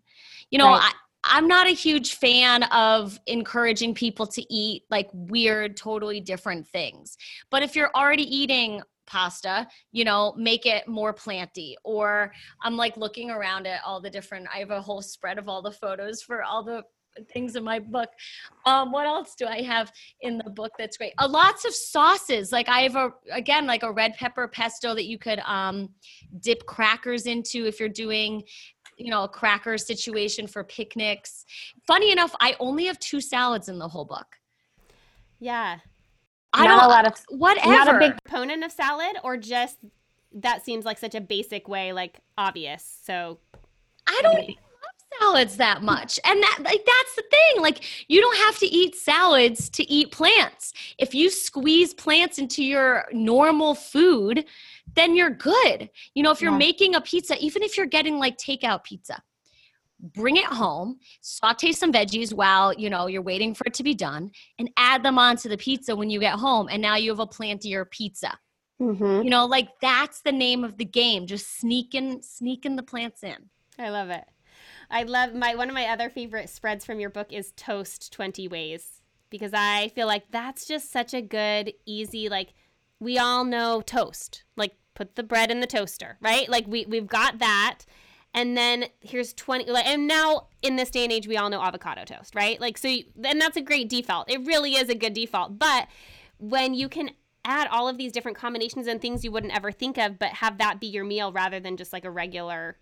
You 0.51 0.59
know, 0.59 0.69
right. 0.69 0.83
I 0.83 0.93
I'm 1.25 1.47
not 1.47 1.67
a 1.67 1.71
huge 1.71 2.17
fan 2.17 2.65
of 2.65 3.19
encouraging 3.27 3.95
people 3.95 4.27
to 4.27 4.53
eat 4.53 4.85
like 4.91 5.09
weird, 5.13 5.77
totally 5.77 6.21
different 6.21 6.67
things. 6.69 7.17
But 7.51 7.63
if 7.63 7.77
you're 7.77 7.93
already 7.95 8.25
eating 8.25 8.83
pasta, 9.07 9.69
you 9.93 10.05
know, 10.05 10.35
make 10.37 10.67
it 10.67 10.89
more 10.89 11.13
planty. 11.13 11.77
Or 11.85 12.33
I'm 12.63 12.77
like 12.77 12.97
looking 12.97 13.31
around 13.31 13.67
at 13.67 13.83
all 13.85 14.01
the 14.01 14.11
different, 14.11 14.49
I 14.53 14.59
have 14.59 14.71
a 14.71 14.83
whole 14.83 15.03
spread 15.03 15.39
of 15.39 15.49
all 15.49 15.63
the 15.63 15.71
photos 15.71 16.23
for 16.23 16.43
all 16.43 16.65
the 16.65 16.83
things 17.33 17.57
in 17.57 17.65
my 17.65 17.79
book. 17.79 18.09
Um, 18.67 18.93
what 18.93 19.07
else 19.07 19.35
do 19.35 19.47
I 19.47 19.63
have 19.63 19.93
in 20.21 20.39
the 20.39 20.51
book 20.51 20.73
that's 20.79 20.97
great? 20.97 21.13
Uh, 21.19 21.29
lots 21.29 21.65
of 21.65 21.75
sauces. 21.75 22.53
Like 22.53 22.69
I 22.69 22.81
have 22.81 22.97
a 22.97 23.11
again 23.31 23.67
like 23.67 23.83
a 23.83 23.93
red 23.93 24.15
pepper 24.15 24.49
pesto 24.49 24.95
that 24.95 25.07
you 25.07 25.19
could 25.19 25.41
um, 25.41 25.89
dip 26.41 26.65
crackers 26.67 27.27
into 27.27 27.67
if 27.67 27.81
you're 27.81 27.89
doing 27.89 28.43
you 28.99 29.11
know 29.11 29.25
a 29.25 29.29
cracker 29.29 29.79
situation 29.79 30.47
for 30.47 30.65
picnics. 30.65 31.45
Funny 31.87 32.13
enough, 32.13 32.35
I 32.41 32.57
only 32.61 32.87
have 32.87 32.99
two 32.99 33.21
salads 33.21 33.69
in 33.69 33.79
the 33.79 33.89
whole 33.89 34.05
book. 34.05 34.27
Yeah. 35.41 35.79
I 36.55 36.67
not 36.67 36.81
don't, 36.81 36.85
a 36.85 36.89
lot 36.89 37.07
of 37.07 37.15
whatever. 37.31 37.69
Not 37.69 37.97
a 37.97 37.99
big 37.99 38.13
proponent 38.25 38.63
of 38.63 38.73
salad 38.73 39.17
or 39.25 39.39
just 39.39 39.79
that 40.35 40.65
seems 40.65 40.85
like 40.85 40.99
such 40.99 41.15
a 41.15 41.21
basic 41.21 41.67
way, 41.67 41.93
like 41.93 42.21
obvious. 42.37 42.99
So 43.05 43.39
I 44.07 44.21
don't 44.23 44.51
salads 45.21 45.57
that 45.57 45.83
much. 45.83 46.19
And 46.25 46.43
that 46.43 46.59
like 46.61 46.85
that's 46.85 47.15
the 47.17 47.25
thing. 47.31 47.63
Like 47.63 47.85
you 48.09 48.21
don't 48.21 48.37
have 48.39 48.59
to 48.59 48.67
eat 48.67 48.95
salads 48.97 49.69
to 49.71 49.91
eat 49.91 50.11
plants. 50.13 50.73
If 50.99 51.15
you 51.15 51.31
squeeze 51.31 51.95
plants 51.95 52.39
into 52.39 52.65
your 52.65 53.07
normal 53.13 53.75
food, 53.75 54.45
then 54.95 55.15
you're 55.17 55.31
good. 55.31 55.91
You 56.15 56.23
know, 56.23 56.31
if 56.31 56.41
you're 56.41 56.53
Yeah. 56.53 56.59
making 56.59 56.95
a 56.95 57.01
pizza, 57.01 57.37
even 57.39 57.63
if 57.63 57.77
you're 57.77 57.87
getting 57.87 58.19
like 58.19 58.37
takeout 58.39 58.85
pizza, 58.85 59.23
bring 60.01 60.37
it 60.37 60.45
home, 60.45 60.99
saute 61.21 61.73
some 61.73 61.93
veggies 61.93 62.33
while, 62.33 62.73
you 62.75 62.91
know, 62.91 63.07
you're 63.07 63.23
waiting 63.23 63.55
for 63.55 63.65
it 63.67 63.75
to 63.75 63.85
be 63.85 63.95
done 63.95 64.31
and 64.59 64.71
add 64.77 65.03
them 65.03 65.19
onto 65.19 65.49
the 65.49 65.57
pizza 65.57 65.95
when 65.95 66.11
you 66.11 66.19
get 66.19 66.35
home 66.35 66.69
and 66.71 66.83
now 66.83 66.97
you 66.97 67.11
have 67.11 67.21
a 67.21 67.27
plantier 67.27 67.89
pizza. 67.91 68.37
Mhm. 68.81 69.23
You 69.25 69.31
know, 69.31 69.47
like 69.47 69.69
that's 69.81 70.21
the 70.23 70.33
name 70.33 70.65
of 70.65 70.77
the 70.77 70.85
game. 70.85 71.27
Just 71.27 71.59
sneaking 71.59 72.21
sneaking 72.23 72.75
the 72.75 72.83
plants 72.83 73.23
in. 73.23 73.49
I 73.79 73.91
love 73.91 74.11
it. 74.11 74.25
I 74.93 75.05
love 75.05 75.35
my 75.35 75.55
one 75.55 75.69
of 75.69 75.75
my 75.75 75.87
other 75.87 76.11
favorite 76.11 76.51
spreads 76.51 76.85
from 76.85 77.01
your 77.01 77.09
book 77.09 77.33
is 77.33 77.53
toast 77.57 78.13
20 78.13 78.47
ways 78.49 79.01
because 79.31 79.53
I 79.55 79.89
feel 79.95 80.07
like 80.07 80.31
that's 80.31 80.67
just 80.67 80.93
such 80.93 81.15
a 81.15 81.23
good 81.23 81.73
easy 81.87 82.29
like 82.29 82.53
we 83.01 83.19
all 83.19 83.45
know 83.45 83.81
toast. 83.81 84.45
Like 84.55 84.75
put 84.95 85.17
the 85.17 85.23
bread 85.23 85.51
in 85.51 85.61
the 85.61 85.67
toaster, 85.67 86.19
right? 86.21 86.49
Like 86.49 86.67
we 86.69 86.85
we've 86.87 87.07
got 87.07 87.39
that. 87.39 87.81
And 88.35 88.57
then 88.57 88.85
here's 89.01 89.33
20 89.33 89.71
like 89.71 89.87
and 89.87 90.07
now 90.07 90.49
in 90.61 90.77
this 90.77 90.91
day 90.91 91.05
and 91.05 91.13
age 91.13 91.27
we 91.27 91.39
all 91.39 91.49
know 91.49 91.63
avocado 91.63 92.05
toast, 92.05 92.35
right? 92.35 92.61
Like 92.61 92.77
so 92.77 92.89
and 93.25 93.41
that's 93.41 93.57
a 93.57 93.63
great 93.63 93.89
default. 93.89 94.31
It 94.31 94.47
really 94.47 94.75
is 94.75 94.91
a 94.91 94.95
good 94.95 95.15
default. 95.15 95.59
But 95.59 95.89
when 96.39 96.75
you 96.75 96.91
can 96.91 97.11
add 97.47 97.67
all 97.69 97.89
of 97.89 97.97
these 97.97 98.13
different 98.13 98.37
combinations 98.37 98.87
and 98.87 99.01
things 99.01 99.25
you 99.25 99.33
wouldn't 99.33 99.55
ever 99.55 99.73
think 99.73 99.99
of 99.99 100.17
but 100.17 100.29
have 100.29 100.59
that 100.59 100.79
be 100.79 100.87
your 100.87 101.05
meal 101.05 101.33
rather 101.33 101.59
than 101.59 101.77
just 101.77 101.93
like 101.93 102.05
a 102.05 102.11
regular 102.11 102.77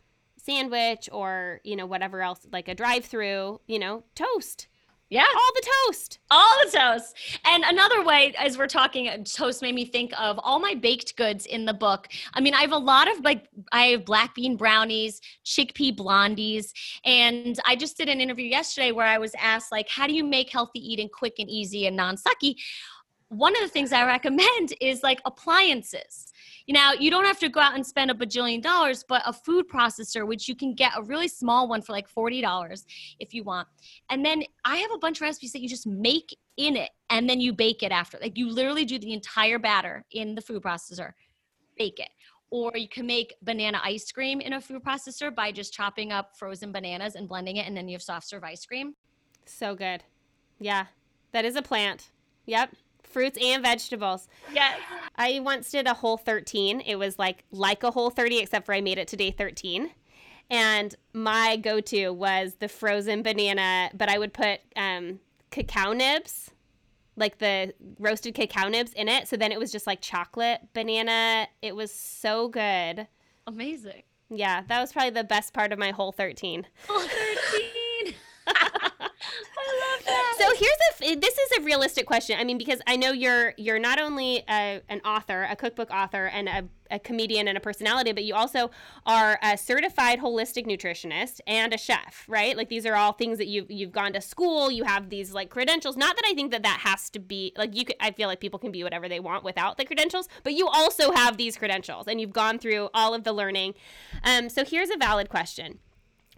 sandwich 0.45 1.09
or 1.12 1.61
you 1.64 1.76
know 1.76 1.86
whatever 1.86 2.22
else 2.22 2.47
like 2.53 2.68
a 2.68 2.74
drive 2.74 3.05
through 3.05 3.61
you 3.66 3.78
know 3.78 4.03
toast 4.14 4.68
Yeah. 5.11 5.26
all 5.41 5.53
the 5.55 5.66
toast 5.86 6.18
All 6.30 6.55
the 6.64 6.70
toast. 6.78 7.16
And 7.45 7.64
another 7.64 8.05
way, 8.05 8.32
as 8.38 8.57
we're 8.57 8.68
talking, 8.68 9.24
toast 9.24 9.61
made 9.61 9.74
me 9.74 9.84
think 9.84 10.12
of 10.18 10.38
all 10.47 10.61
my 10.61 10.74
baked 10.74 11.16
goods 11.16 11.47
in 11.47 11.64
the 11.64 11.74
book. 11.74 12.07
I 12.32 12.41
mean, 12.41 12.55
I 12.55 12.61
have 12.61 12.70
a 12.70 12.78
lot 12.93 13.11
of 13.11 13.24
like, 13.24 13.49
I 13.72 13.86
have 13.86 14.05
black 14.05 14.36
bean 14.36 14.57
brownies, 14.57 15.20
chickpea 15.45 15.97
blondies. 15.97 16.66
And 17.05 17.59
I 17.66 17.74
just 17.74 17.97
did 17.97 18.09
an 18.09 18.20
interview 18.20 18.47
yesterday 18.47 18.93
where 18.93 19.07
I 19.07 19.18
was 19.18 19.34
asked, 19.36 19.72
like, 19.72 19.88
how 19.88 20.07
do 20.07 20.14
you 20.14 20.22
make 20.22 20.49
healthy 20.51 20.78
eating 20.78 21.09
quick 21.12 21.41
and 21.41 21.51
easy 21.51 21.86
and 21.88 21.97
non 21.97 22.14
sucky? 22.16 22.55
One 23.28 23.57
of 23.57 23.62
the 23.62 23.68
things 23.68 23.93
I 23.93 24.05
recommend 24.07 24.74
is 24.80 25.03
like 25.03 25.20
appliances. 25.24 26.30
You 26.66 26.74
know, 26.74 26.92
you 26.98 27.11
don't 27.11 27.24
have 27.24 27.38
to 27.40 27.48
go 27.48 27.61
out 27.61 27.74
and 27.74 27.86
spend 27.86 28.11
a 28.11 28.14
bajillion 28.14 28.62
dollars, 28.62 29.04
but 29.08 29.22
a 29.26 29.32
food 29.32 29.68
processor, 29.68 30.26
which 30.26 30.48
you 30.48 30.54
can 30.54 30.74
get 30.74 30.92
a 30.96 31.02
really 31.02 31.28
small 31.28 31.68
one 31.68 31.82
for 31.82 31.92
like 31.92 32.08
$40 32.12 32.84
if 33.18 33.34
you 33.34 33.42
want. 33.44 33.66
And 34.11 34.24
then 34.24 34.42
I 34.64 34.76
have 34.76 34.90
a 34.92 34.98
bunch 34.98 35.18
of 35.18 35.22
recipes 35.22 35.52
that 35.52 35.61
you 35.62 35.68
just 35.68 35.86
make 35.86 36.36
in 36.56 36.76
it 36.76 36.90
and 37.08 37.28
then 37.28 37.40
you 37.40 37.52
bake 37.52 37.82
it 37.82 37.92
after. 37.92 38.18
Like 38.20 38.36
you 38.36 38.48
literally 38.50 38.84
do 38.84 38.98
the 38.98 39.12
entire 39.12 39.58
batter 39.58 40.04
in 40.12 40.34
the 40.34 40.42
food 40.42 40.62
processor, 40.62 41.12
bake 41.76 41.98
it. 41.98 42.11
Or 42.50 42.72
you 42.76 42.88
can 42.88 43.06
make 43.06 43.34
banana 43.42 43.80
ice 43.84 44.11
cream 44.11 44.40
in 44.40 44.52
a 44.54 44.61
food 44.61 44.82
processor 44.82 45.34
by 45.34 45.52
just 45.52 45.72
chopping 45.72 46.11
up 46.12 46.36
frozen 46.36 46.72
bananas 46.72 47.14
and 47.14 47.28
blending 47.28 47.56
it, 47.56 47.66
and 47.66 47.76
then 47.76 47.88
you 47.88 47.94
have 47.94 48.02
soft 48.02 48.28
serve 48.28 48.42
ice 48.44 48.66
cream. 48.66 48.94
so 49.46 49.74
good 49.74 50.02
yeah 50.58 50.86
that 51.32 51.44
is 51.44 51.56
a 51.56 51.62
plant 51.62 52.11
yep 52.46 52.70
fruits 53.02 53.38
and 53.42 53.62
vegetables 53.62 54.28
Yes. 54.52 54.78
I 55.21 55.41
once 55.41 55.71
did 55.71 55.87
a 55.87 55.95
whole 55.95 56.16
13 56.16 56.81
it 56.81 56.97
was 56.97 57.18
like 57.18 57.45
like 57.51 57.83
a 57.83 57.91
whole 57.91 58.11
30 58.11 58.39
except 58.39 58.66
for 58.66 58.75
i 58.75 58.81
made 58.81 58.99
it 58.99 59.09
to 59.09 59.16
day 59.16 59.31
13 59.31 59.91
and 60.51 60.97
my 61.12 61.57
go-to 61.57 62.11
was 62.11 62.55
the 62.59 62.68
frozen 62.68 63.23
banana 63.23 63.91
but 63.95 64.09
i 64.09 64.18
would 64.18 64.33
put 64.33 64.61
um, 64.75 65.21
cacao 65.51 65.93
nibs 65.93 66.51
like 67.16 67.39
the 67.39 67.73
roasted 67.99 68.35
cacao 68.35 68.68
nibs 68.68 68.93
in 68.95 69.09
it 69.09 69.29
so 69.29 69.37
then 69.37 69.53
it 69.53 69.59
was 69.59 69.71
just 69.71 69.87
like 69.87 70.01
chocolate 70.01 70.61
banana 70.73 71.47
it 71.62 71.77
was 71.77 71.93
so 71.93 72.49
good 72.49 73.07
Amazing. 73.47 74.03
Yeah, 74.29 74.62
that 74.68 74.81
was 74.81 74.93
probably 74.93 75.11
the 75.11 75.25
best 75.25 75.53
part 75.53 75.73
of 75.73 75.79
my 75.79 75.91
whole 75.91 76.12
13. 76.12 76.66
Oh, 76.89 77.09
13. 78.05 78.14
I 78.47 78.53
love 78.53 80.05
that. 80.07 80.37
So 80.39 80.49
here's 80.61 81.12
a 81.12 81.14
this 81.16 81.38
is 81.38 81.58
a 81.58 81.62
realistic 81.62 82.06
question. 82.06 82.38
I 82.38 82.44
mean, 82.44 82.58
because 82.58 82.80
I 82.86 82.96
know 82.96 83.12
you're 83.12 83.54
you're 83.56 83.78
not 83.78 84.00
only 84.00 84.44
a, 84.48 84.82
an 84.88 85.00
author, 85.04 85.46
a 85.50 85.56
cookbook 85.56 85.90
author, 85.90 86.26
and 86.26 86.48
a, 86.48 86.68
a 86.90 86.98
comedian 86.98 87.48
and 87.48 87.56
a 87.56 87.61
personality, 87.61 88.12
but 88.12 88.24
you 88.24 88.34
also 88.34 88.70
are 89.06 89.38
a 89.42 89.56
certified 89.56 90.20
holistic 90.20 90.66
nutritionist 90.66 91.40
and 91.46 91.72
a 91.72 91.78
chef, 91.78 92.24
right? 92.28 92.56
Like 92.56 92.68
these 92.68 92.84
are 92.84 92.94
all 92.94 93.12
things 93.12 93.38
that 93.38 93.46
you've 93.46 93.70
you've 93.70 93.92
gone 93.92 94.12
to 94.12 94.20
school. 94.20 94.70
You 94.70 94.84
have 94.84 95.08
these 95.08 95.32
like 95.32 95.50
credentials. 95.50 95.96
Not 95.96 96.16
that 96.16 96.24
I 96.28 96.34
think 96.34 96.50
that 96.52 96.62
that 96.62 96.80
has 96.80 97.08
to 97.11 97.18
be 97.18 97.52
like 97.56 97.74
you. 97.74 97.84
Could, 97.86 97.96
I 98.00 98.11
feel 98.11 98.28
like 98.28 98.40
people 98.40 98.58
can 98.58 98.72
be 98.72 98.84
whatever 98.84 99.08
they 99.08 99.20
want 99.20 99.44
without 99.44 99.78
the 99.78 99.84
credentials, 99.84 100.28
but 100.44 100.52
you 100.52 100.68
also 100.68 101.12
have 101.12 101.36
these 101.36 101.56
credentials, 101.56 102.06
and 102.06 102.20
you've 102.20 102.32
gone 102.32 102.58
through 102.58 102.90
all 102.92 103.14
of 103.14 103.24
the 103.24 103.32
learning. 103.32 103.74
Um, 104.24 104.48
so 104.48 104.64
here's 104.64 104.90
a 104.90 104.96
valid 104.96 105.28
question 105.28 105.78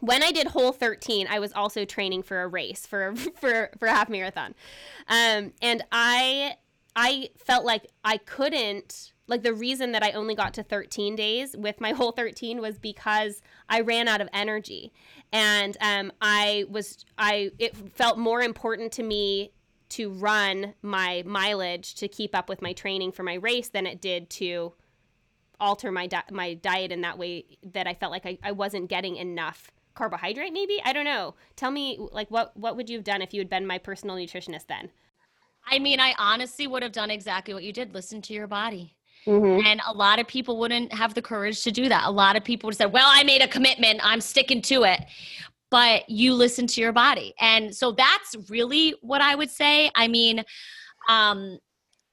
when 0.03 0.21
I 0.25 0.33
did 0.33 0.49
Whole 0.49 0.73
13, 0.73 1.29
I 1.31 1.39
was 1.39 1.53
also 1.53 1.85
training 1.85 2.25
for 2.25 2.43
a 2.43 2.49
race 2.49 2.85
for 2.87 3.15
for 3.37 3.71
for 3.79 3.87
a 3.87 3.93
half 3.93 4.09
marathon, 4.11 4.55
um, 5.09 5.53
and 5.63 5.83
I 5.93 6.57
I 6.95 7.31
felt 7.37 7.65
like 7.65 7.87
I 8.05 8.17
couldn't 8.19 9.13
like 9.29 9.45
the 9.45 9.55
reason 9.55 9.93
that 9.93 10.03
I 10.03 10.11
only 10.11 10.35
got 10.35 10.55
to 10.55 10.65
13 10.65 11.15
days 11.15 11.57
with 11.57 11.81
my 11.81 11.93
Whole 11.99 12.11
13 12.11 12.61
was 12.61 12.79
because 12.79 13.41
I 13.69 13.81
ran 13.81 14.09
out 14.09 14.21
of 14.21 14.29
energy, 14.33 14.93
and 15.33 15.77
um, 15.81 16.13
I 16.21 16.65
was 16.69 17.05
I 17.17 17.53
it 17.61 17.77
felt 17.95 18.19
more 18.19 18.43
important 18.43 18.91
to 18.93 19.05
me 19.05 19.53
to 19.91 20.11
run 20.11 20.75
my 20.83 21.23
mileage 21.25 21.95
to 21.95 22.09
keep 22.09 22.35
up 22.35 22.49
with 22.49 22.61
my 22.61 22.73
training 22.73 23.13
for 23.13 23.23
my 23.23 23.35
race 23.35 23.69
than 23.69 23.87
it 23.87 24.01
did 24.01 24.31
to 24.31 24.73
alter 25.61 25.93
my 25.93 26.09
di- 26.09 26.25
my 26.33 26.55
diet 26.55 26.91
in 26.91 27.03
that 27.03 27.19
way 27.19 27.45
that 27.63 27.87
I 27.87 27.95
felt 27.95 28.11
like 28.11 28.27
I, 28.27 28.37
I 28.43 28.51
wasn't 28.51 28.89
getting 28.89 29.15
enough 29.15 29.71
carbohydrate 29.95 30.53
maybe 30.53 30.81
i 30.85 30.93
don't 30.93 31.05
know 31.05 31.35
tell 31.57 31.71
me 31.71 31.99
like 32.13 32.31
what 32.31 32.57
what 32.57 32.77
would 32.77 32.89
you 32.89 32.97
have 32.97 33.05
done 33.05 33.23
if 33.23 33.33
you 33.35 33.41
had 33.41 33.49
been 33.49 33.67
my 33.67 33.79
personal 33.79 34.17
nutritionist 34.17 34.67
then 34.69 34.91
I 35.67 35.79
mean, 35.79 36.01
I 36.01 36.15
honestly 36.19 36.67
would 36.67 36.83
have 36.83 36.93
done 36.93 37.11
exactly 37.11 37.55
what 37.55 37.65
you 37.65 37.73
did 37.73 37.95
listen 37.95 38.21
to 38.23 38.33
your 38.33 38.47
body. 38.47 38.97
Mhm. 39.27 39.65
And 39.65 39.81
a 39.87 39.93
lot 39.93 40.19
of 40.19 40.27
people 40.27 40.59
wouldn't 40.59 40.93
have 40.93 41.15
the 41.15 41.23
courage 41.23 41.63
to 41.63 41.71
do 41.71 41.89
that. 41.89 42.05
A 42.07 42.11
lot 42.11 42.37
of 42.37 42.43
people 42.43 42.67
would 42.69 42.77
say, 42.77 42.87
Well, 42.87 43.09
I 43.09 43.23
made 43.23 43.43
a 43.43 43.49
commitment, 43.49 44.01
I'm 44.03 44.21
sticking 44.21 44.61
to 44.63 44.83
it. 44.85 45.01
But 45.71 46.09
you 46.11 46.35
listen 46.35 46.67
to 46.67 46.81
your 46.81 46.93
body. 46.93 47.33
And 47.41 47.75
so 47.75 47.93
that's 47.93 48.37
really 48.51 48.95
what 49.01 49.23
I 49.23 49.35
would 49.35 49.51
say. 49.51 49.91
I 49.95 50.07
mean, 50.09 50.45
um, 51.09 51.59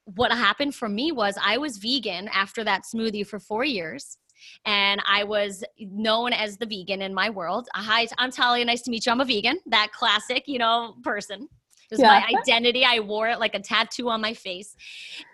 what 0.06 0.32
happened 0.32 0.76
for 0.76 0.88
me 0.88 1.12
was 1.12 1.38
I 1.44 1.58
was 1.58 1.78
vegan 1.78 2.30
after 2.30 2.64
that 2.64 2.84
smoothie 2.84 3.28
for 3.28 3.40
four 3.40 3.66
years. 3.66 4.18
And 4.66 5.02
I 5.08 5.24
was 5.24 5.64
known 5.80 6.34
as 6.34 6.58
the 6.58 6.66
vegan 6.66 7.02
in 7.02 7.14
my 7.14 7.30
world. 7.30 7.68
Hi, 7.74 8.08
I'm 8.18 8.32
Talia. 8.32 8.66
Nice 8.66 8.82
to 8.84 8.92
meet 8.92 9.06
you. 9.06 9.12
I'm 9.12 9.22
a 9.22 9.26
vegan, 9.26 9.60
that 9.68 9.92
classic, 9.94 10.44
you 10.48 10.60
know, 10.60 10.96
person. 11.04 11.48
It 11.92 11.96
was 11.96 12.02
my 12.02 12.24
identity. 12.40 12.86
I 12.86 13.00
wore 13.00 13.30
it 13.30 13.40
like 13.40 13.56
a 13.56 13.60
tattoo 13.60 14.10
on 14.10 14.22
my 14.22 14.34
face. 14.34 14.76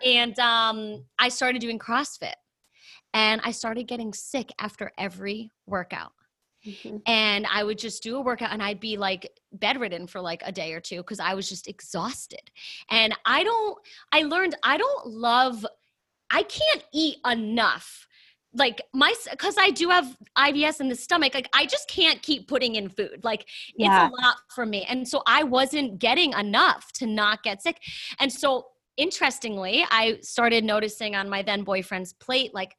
And 0.04 0.38
um, 0.38 1.04
I 1.18 1.28
started 1.28 1.60
doing 1.60 1.78
CrossFit. 1.78 2.34
And 3.12 3.40
I 3.44 3.50
started 3.50 3.84
getting 3.84 4.12
sick 4.12 4.52
after 4.58 4.92
every 4.98 5.50
workout. 5.66 6.12
Mhm. 6.66 7.00
And 7.06 7.46
I 7.50 7.62
would 7.62 7.78
just 7.78 8.02
do 8.02 8.16
a 8.16 8.20
workout 8.20 8.52
and 8.52 8.62
I'd 8.62 8.80
be 8.80 8.96
like 8.96 9.30
bedridden 9.52 10.06
for 10.06 10.20
like 10.20 10.42
a 10.44 10.52
day 10.52 10.72
or 10.72 10.80
two 10.80 10.98
because 10.98 11.20
I 11.20 11.34
was 11.34 11.48
just 11.48 11.68
exhausted. 11.68 12.50
And 12.90 13.14
I 13.24 13.44
don't, 13.44 13.78
I 14.12 14.22
learned 14.22 14.56
I 14.62 14.76
don't 14.76 15.06
love, 15.06 15.64
I 16.30 16.42
can't 16.42 16.84
eat 16.92 17.18
enough. 17.24 18.06
Like 18.56 18.80
my, 18.94 19.14
because 19.30 19.56
I 19.58 19.70
do 19.70 19.88
have 19.90 20.16
IBS 20.36 20.80
in 20.80 20.88
the 20.88 20.94
stomach, 20.96 21.34
like 21.34 21.48
I 21.54 21.66
just 21.66 21.88
can't 21.88 22.22
keep 22.22 22.48
putting 22.48 22.74
in 22.76 22.88
food. 22.88 23.20
Like 23.22 23.46
Yeah. 23.76 24.06
it's 24.06 24.14
a 24.14 24.22
lot 24.26 24.36
for 24.54 24.66
me. 24.66 24.84
And 24.88 25.06
so 25.06 25.22
I 25.26 25.42
wasn't 25.44 25.98
getting 25.98 26.32
enough 26.32 26.90
to 26.94 27.06
not 27.06 27.42
get 27.42 27.62
sick. 27.62 27.78
And 28.18 28.32
so 28.32 28.66
interestingly, 28.96 29.84
I 29.90 30.18
started 30.22 30.64
noticing 30.64 31.14
on 31.14 31.28
my 31.28 31.42
then 31.42 31.62
boyfriend's 31.64 32.12
plate, 32.14 32.54
like, 32.54 32.76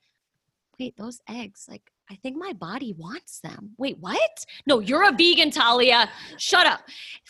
wait, 0.80 0.96
those 0.98 1.20
eggs, 1.30 1.66
like, 1.70 1.92
I 2.10 2.16
think 2.16 2.38
my 2.38 2.54
body 2.54 2.94
wants 2.98 3.42
them. 3.42 3.72
Wait, 3.78 3.98
what? 4.00 4.46
No, 4.66 4.80
you're 4.80 5.04
a 5.08 5.12
vegan, 5.12 5.52
Talia. 5.52 6.10
Shut 6.38 6.66
up. 6.66 6.82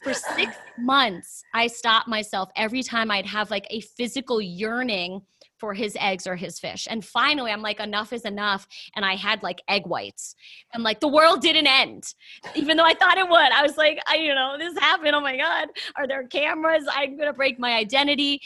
For 0.03 0.13
six 0.13 0.55
months, 0.77 1.43
I 1.53 1.65
stopped 1.65 2.07
myself 2.07 2.49
every 2.55 2.83
time 2.83 3.09
I'd 3.09 3.25
have 3.25 3.49
like 3.49 3.65
a 3.71 3.81
physical 3.81 4.39
yearning 4.39 5.21
for 5.57 5.73
his 5.73 5.97
eggs 5.99 6.27
or 6.27 6.35
his 6.35 6.59
fish. 6.59 6.87
And 6.89 7.03
finally, 7.03 7.51
I'm 7.51 7.61
like, 7.61 7.79
enough 7.79 8.13
is 8.13 8.23
enough. 8.25 8.67
And 8.95 9.05
I 9.05 9.15
had 9.15 9.43
like 9.43 9.61
egg 9.67 9.87
whites. 9.87 10.35
And 10.73 10.83
like, 10.83 10.99
the 10.99 11.07
world 11.07 11.41
didn't 11.41 11.67
end, 11.67 12.13
even 12.55 12.77
though 12.77 12.85
I 12.85 12.93
thought 12.93 13.17
it 13.17 13.27
would. 13.27 13.51
I 13.51 13.63
was 13.63 13.77
like, 13.77 13.99
I, 14.07 14.17
you 14.17 14.35
know, 14.35 14.55
this 14.57 14.77
happened. 14.79 15.15
Oh 15.15 15.21
my 15.21 15.37
God. 15.37 15.69
Are 15.95 16.07
there 16.07 16.27
cameras? 16.27 16.85
I'm 16.91 17.17
going 17.17 17.27
to 17.27 17.33
break 17.33 17.59
my 17.59 17.73
identity. 17.73 18.41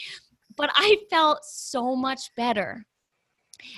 But 0.56 0.70
I 0.74 0.98
felt 1.10 1.44
so 1.44 1.96
much 1.96 2.30
better 2.36 2.84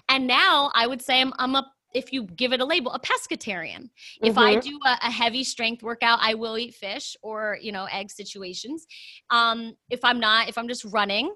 And 0.09 0.27
now 0.27 0.71
I 0.75 0.87
would 0.87 1.03
say 1.03 1.21
I'm, 1.21 1.33
I'm 1.39 1.55
a 1.55 1.71
if 1.95 2.13
you 2.13 2.25
give 2.25 2.53
it 2.53 2.61
a 2.61 2.65
label, 2.65 2.93
a 2.93 3.01
pescatarian. 3.01 3.83
Mm-hmm. 3.83 4.27
If 4.27 4.37
I 4.37 4.57
mm-hmm. 4.57 4.69
do 4.69 4.79
a, 4.85 5.07
a, 5.07 5.11
heavy 5.11 5.45
strength 5.45 5.83
workout, 5.83 6.19
I 6.21 6.35
will 6.35 6.59
eat 6.59 6.75
fish 6.75 7.17
or, 7.23 7.57
you 7.61 7.73
know, 7.73 7.85
egg 7.85 8.11
situations. 8.11 8.87
Um, 9.31 9.77
if 9.91 10.05
I'm 10.05 10.19
not, 10.21 10.49
if 10.49 10.59
I'm 10.59 10.69
just 10.69 10.85
running, 10.87 11.33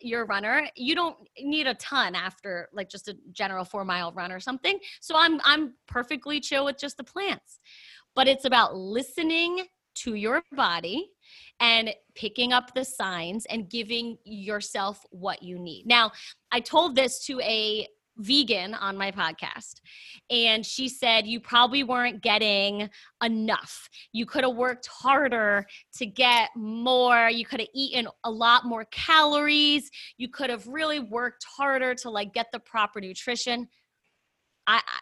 you're 0.00 0.22
a 0.22 0.26
runner, 0.26 0.68
you 0.76 0.94
don't 0.94 1.16
need 1.40 1.66
a 1.66 1.74
ton 1.74 2.14
after 2.14 2.68
like 2.72 2.88
just 2.88 3.08
a 3.08 3.16
general 3.32 3.64
four 3.64 3.84
mile 3.84 4.12
run 4.12 4.32
or 4.32 4.40
something. 4.40 4.78
So 5.00 5.14
I'm 5.16 5.40
I'm 5.44 5.74
perfectly 5.86 6.40
chill 6.40 6.64
with 6.64 6.78
just 6.78 6.96
the 6.96 7.04
plants. 7.04 7.58
But 8.14 8.28
it's 8.28 8.44
about 8.44 8.76
listening 8.76 9.66
to 9.96 10.14
your 10.14 10.42
body 10.52 11.10
and 11.60 11.92
picking 12.14 12.52
up 12.52 12.72
the 12.74 12.84
signs 12.84 13.46
and 13.46 13.68
giving 13.68 14.16
yourself 14.24 15.04
what 15.10 15.42
you 15.42 15.58
need. 15.58 15.86
Now, 15.86 16.12
I 16.52 16.60
told 16.60 16.94
this 16.94 17.24
to 17.26 17.40
a 17.40 17.86
vegan 18.18 18.74
on 18.74 18.96
my 18.96 19.10
podcast. 19.10 19.80
And 20.30 20.64
she 20.64 20.88
said 20.88 21.26
you 21.26 21.40
probably 21.40 21.84
weren't 21.84 22.22
getting 22.22 22.90
enough. 23.22 23.88
You 24.12 24.26
could 24.26 24.44
have 24.44 24.56
worked 24.56 24.86
harder 24.86 25.66
to 25.96 26.06
get 26.06 26.50
more. 26.56 27.28
You 27.30 27.44
could 27.44 27.60
have 27.60 27.68
eaten 27.74 28.08
a 28.24 28.30
lot 28.30 28.64
more 28.64 28.84
calories. 28.90 29.90
You 30.16 30.28
could 30.28 30.50
have 30.50 30.66
really 30.66 31.00
worked 31.00 31.44
harder 31.56 31.94
to 31.96 32.10
like 32.10 32.34
get 32.34 32.46
the 32.52 32.60
proper 32.60 33.00
nutrition. 33.00 33.68
I, 34.66 34.76
I 34.76 34.98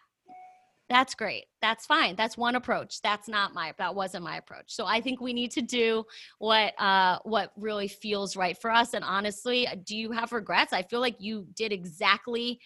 that's 0.88 1.14
great. 1.16 1.46
That's 1.60 1.84
fine. 1.84 2.14
That's 2.14 2.36
one 2.36 2.54
approach. 2.54 3.02
That's 3.02 3.28
not 3.28 3.54
my 3.54 3.74
that 3.78 3.94
wasn't 3.94 4.24
my 4.24 4.36
approach. 4.36 4.66
So 4.68 4.86
i 4.86 5.00
think 5.00 5.20
we 5.20 5.32
need 5.32 5.50
to 5.52 5.62
do 5.62 6.04
what 6.38 6.80
uh 6.80 7.18
what 7.24 7.50
really 7.56 7.88
feels 7.88 8.36
right 8.36 8.56
for 8.60 8.70
us. 8.70 8.94
And 8.94 9.04
honestly 9.04 9.66
do 9.84 9.96
you 9.96 10.12
have 10.12 10.32
regrets? 10.32 10.72
I 10.72 10.82
feel 10.82 11.00
like 11.00 11.16
you 11.18 11.46
did 11.54 11.72
exactly 11.72 12.60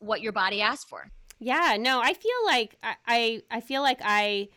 what 0.00 0.20
your 0.20 0.32
body 0.32 0.60
asked 0.60 0.88
for. 0.88 1.10
Yeah, 1.38 1.76
no, 1.78 2.00
I 2.02 2.12
feel 2.12 2.32
like 2.44 2.76
I, 2.82 2.94
I, 3.06 3.42
I 3.50 3.60
feel 3.60 3.80
like 3.80 4.00
I 4.04 4.48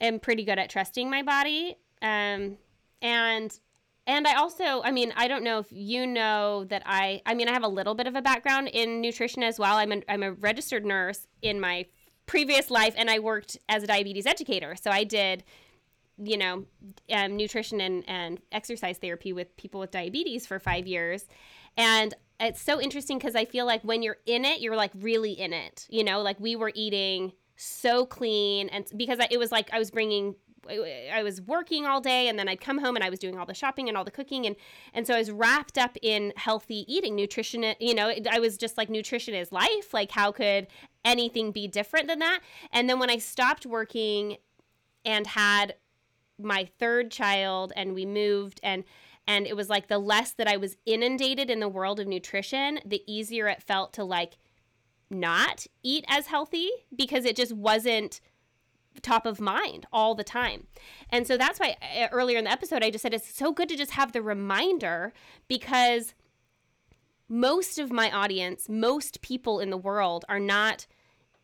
am 0.00 0.20
pretty 0.20 0.44
good 0.44 0.58
at 0.58 0.70
trusting 0.70 1.10
my 1.10 1.22
body. 1.22 1.76
Um, 2.02 2.58
and 3.02 3.58
and 4.06 4.26
I 4.26 4.34
also, 4.34 4.82
I 4.82 4.90
mean, 4.90 5.12
I 5.16 5.28
don't 5.28 5.44
know 5.44 5.58
if 5.58 5.66
you 5.70 6.06
know 6.06 6.64
that 6.64 6.82
I, 6.84 7.22
I 7.26 7.34
mean, 7.34 7.48
I 7.48 7.52
have 7.52 7.62
a 7.62 7.68
little 7.68 7.94
bit 7.94 8.08
of 8.08 8.16
a 8.16 8.22
background 8.22 8.68
in 8.68 9.00
nutrition 9.00 9.42
as 9.42 9.58
well. 9.58 9.76
I'm 9.76 9.92
a, 9.92 10.02
I'm 10.08 10.22
a 10.22 10.32
registered 10.32 10.84
nurse 10.84 11.28
in 11.42 11.60
my 11.60 11.86
previous 12.26 12.70
life, 12.70 12.94
and 12.96 13.08
I 13.08 13.20
worked 13.20 13.56
as 13.68 13.84
a 13.84 13.86
diabetes 13.86 14.26
educator. 14.26 14.74
So 14.74 14.90
I 14.90 15.04
did, 15.04 15.44
you 16.18 16.38
know, 16.38 16.64
um, 17.12 17.36
nutrition 17.36 17.80
and, 17.80 18.02
and 18.08 18.40
exercise 18.50 18.98
therapy 18.98 19.32
with 19.32 19.56
people 19.56 19.78
with 19.78 19.92
diabetes 19.92 20.44
for 20.44 20.58
five 20.58 20.88
years. 20.88 21.26
And 21.76 22.12
it's 22.40 22.60
so 22.60 22.80
interesting 22.80 23.18
because 23.18 23.36
I 23.36 23.44
feel 23.44 23.66
like 23.66 23.82
when 23.82 24.02
you're 24.02 24.18
in 24.26 24.44
it, 24.44 24.60
you're 24.60 24.76
like 24.76 24.92
really 24.94 25.32
in 25.32 25.52
it. 25.52 25.86
You 25.90 26.04
know, 26.04 26.22
like 26.22 26.40
we 26.40 26.56
were 26.56 26.72
eating 26.74 27.32
so 27.56 28.06
clean, 28.06 28.68
and 28.70 28.86
because 28.96 29.20
I, 29.20 29.28
it 29.30 29.38
was 29.38 29.52
like 29.52 29.72
I 29.72 29.78
was 29.78 29.90
bringing 29.90 30.34
I 30.68 31.22
was 31.22 31.40
working 31.40 31.86
all 31.86 32.00
day 32.00 32.28
and 32.28 32.38
then 32.38 32.48
I'd 32.48 32.60
come 32.60 32.78
home 32.78 32.94
and 32.94 33.04
I 33.04 33.10
was 33.10 33.18
doing 33.18 33.38
all 33.38 33.46
the 33.46 33.54
shopping 33.54 33.88
and 33.88 33.96
all 33.96 34.04
the 34.04 34.10
cooking 34.10 34.46
and 34.46 34.56
and 34.92 35.06
so 35.06 35.14
I 35.14 35.18
was 35.18 35.30
wrapped 35.30 35.78
up 35.78 35.96
in 36.02 36.32
healthy 36.36 36.84
eating 36.86 37.16
nutrition 37.16 37.64
you 37.80 37.94
know? 37.94 38.12
I 38.30 38.38
was 38.38 38.56
just 38.56 38.76
like 38.76 38.90
nutrition 38.90 39.34
is 39.34 39.52
life. 39.52 39.92
Like 39.92 40.10
how 40.10 40.32
could 40.32 40.66
anything 41.04 41.50
be 41.50 41.66
different 41.66 42.08
than 42.08 42.18
that? 42.18 42.40
And 42.72 42.88
then 42.88 42.98
when 42.98 43.10
I 43.10 43.18
stopped 43.18 43.66
working 43.66 44.36
and 45.04 45.26
had 45.26 45.74
my 46.38 46.68
third 46.78 47.10
child 47.10 47.72
and 47.76 47.94
we 47.94 48.06
moved 48.06 48.60
and 48.62 48.84
and 49.26 49.46
it 49.46 49.56
was 49.56 49.68
like 49.68 49.88
the 49.88 49.98
less 49.98 50.32
that 50.32 50.48
I 50.48 50.56
was 50.56 50.76
inundated 50.86 51.50
in 51.50 51.60
the 51.60 51.68
world 51.68 52.00
of 52.00 52.06
nutrition, 52.06 52.80
the 52.84 53.02
easier 53.06 53.48
it 53.48 53.62
felt 53.62 53.92
to 53.94 54.04
like 54.04 54.38
not 55.10 55.66
eat 55.82 56.04
as 56.08 56.26
healthy 56.26 56.70
because 56.94 57.24
it 57.24 57.36
just 57.36 57.52
wasn't 57.52 58.20
top 59.02 59.26
of 59.26 59.40
mind 59.40 59.86
all 59.92 60.14
the 60.14 60.24
time. 60.24 60.66
And 61.10 61.26
so 61.26 61.36
that's 61.36 61.60
why 61.60 61.76
uh, 61.80 62.08
earlier 62.12 62.38
in 62.38 62.44
the 62.44 62.50
episode 62.50 62.82
I 62.82 62.90
just 62.90 63.02
said 63.02 63.14
it's 63.14 63.34
so 63.34 63.52
good 63.52 63.68
to 63.68 63.76
just 63.76 63.92
have 63.92 64.12
the 64.12 64.22
reminder 64.22 65.12
because 65.48 66.14
most 67.28 67.78
of 67.78 67.92
my 67.92 68.10
audience, 68.10 68.68
most 68.68 69.22
people 69.22 69.60
in 69.60 69.70
the 69.70 69.76
world 69.76 70.24
are 70.28 70.40
not 70.40 70.86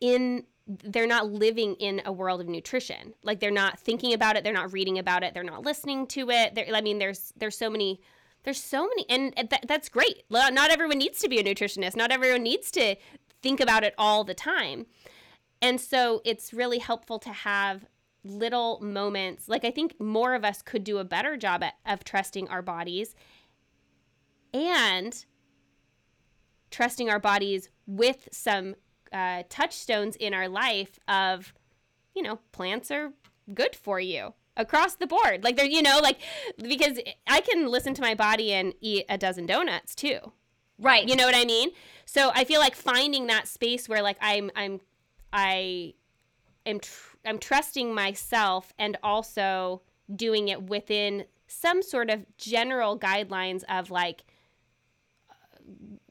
in 0.01 0.43
they're 0.67 1.07
not 1.07 1.31
living 1.31 1.75
in 1.75 2.01
a 2.05 2.11
world 2.11 2.41
of 2.41 2.47
nutrition. 2.47 3.13
Like 3.23 3.39
they're 3.39 3.51
not 3.51 3.79
thinking 3.79 4.13
about 4.13 4.35
it, 4.35 4.43
they're 4.43 4.53
not 4.53 4.73
reading 4.73 4.99
about 4.99 5.23
it, 5.23 5.33
they're 5.33 5.43
not 5.43 5.63
listening 5.63 6.07
to 6.07 6.29
it. 6.29 6.55
They're, 6.55 6.67
I 6.73 6.81
mean, 6.81 6.99
there's 6.99 7.33
there's 7.37 7.57
so 7.57 7.69
many 7.69 8.01
there's 8.43 8.61
so 8.61 8.87
many 8.87 9.05
and 9.09 9.35
th- 9.49 9.63
that's 9.67 9.89
great. 9.89 10.23
Not 10.29 10.69
everyone 10.71 10.97
needs 10.99 11.19
to 11.19 11.29
be 11.29 11.39
a 11.39 11.43
nutritionist. 11.43 11.95
Not 11.95 12.11
everyone 12.11 12.43
needs 12.43 12.71
to 12.71 12.95
think 13.41 13.59
about 13.59 13.83
it 13.83 13.93
all 13.97 14.23
the 14.23 14.33
time. 14.33 14.85
And 15.61 15.79
so 15.81 16.21
it's 16.25 16.53
really 16.53 16.79
helpful 16.79 17.19
to 17.19 17.29
have 17.29 17.85
little 18.23 18.79
moments. 18.81 19.47
Like 19.47 19.63
I 19.63 19.71
think 19.71 19.99
more 19.99 20.33
of 20.33 20.43
us 20.43 20.61
could 20.61 20.83
do 20.83 20.97
a 20.97 21.03
better 21.03 21.37
job 21.37 21.63
at, 21.63 21.75
of 21.85 22.03
trusting 22.03 22.49
our 22.49 22.61
bodies 22.61 23.15
and 24.53 25.25
trusting 26.71 27.09
our 27.09 27.19
bodies 27.19 27.69
with 27.85 28.27
some 28.31 28.75
uh, 29.11 29.43
touchstones 29.49 30.15
in 30.15 30.33
our 30.33 30.47
life 30.47 30.99
of, 31.07 31.53
you 32.15 32.21
know, 32.21 32.39
plants 32.51 32.91
are 32.91 33.13
good 33.53 33.75
for 33.75 33.99
you 33.99 34.33
across 34.55 34.95
the 34.95 35.07
board. 35.07 35.43
Like 35.43 35.55
they're, 35.55 35.65
you 35.65 35.81
know, 35.81 35.99
like 36.01 36.19
because 36.61 36.99
I 37.27 37.41
can 37.41 37.67
listen 37.67 37.93
to 37.95 38.01
my 38.01 38.15
body 38.15 38.53
and 38.53 38.73
eat 38.81 39.05
a 39.09 39.17
dozen 39.17 39.45
donuts 39.45 39.95
too. 39.95 40.33
Right. 40.79 41.07
You 41.07 41.15
know 41.15 41.25
what 41.25 41.35
I 41.35 41.45
mean? 41.45 41.71
So 42.05 42.31
I 42.35 42.43
feel 42.43 42.59
like 42.59 42.75
finding 42.75 43.27
that 43.27 43.47
space 43.47 43.89
where 43.89 44.01
like 44.01 44.17
I'm 44.21 44.51
I'm 44.55 44.79
I 45.33 45.93
am 46.65 46.79
tr- 46.79 47.17
I'm 47.25 47.39
trusting 47.39 47.93
myself 47.93 48.73
and 48.77 48.97
also 49.01 49.81
doing 50.13 50.47
it 50.49 50.63
within 50.63 51.25
some 51.47 51.81
sort 51.81 52.09
of 52.09 52.25
general 52.37 52.97
guidelines 52.97 53.63
of 53.69 53.89
like 53.89 54.23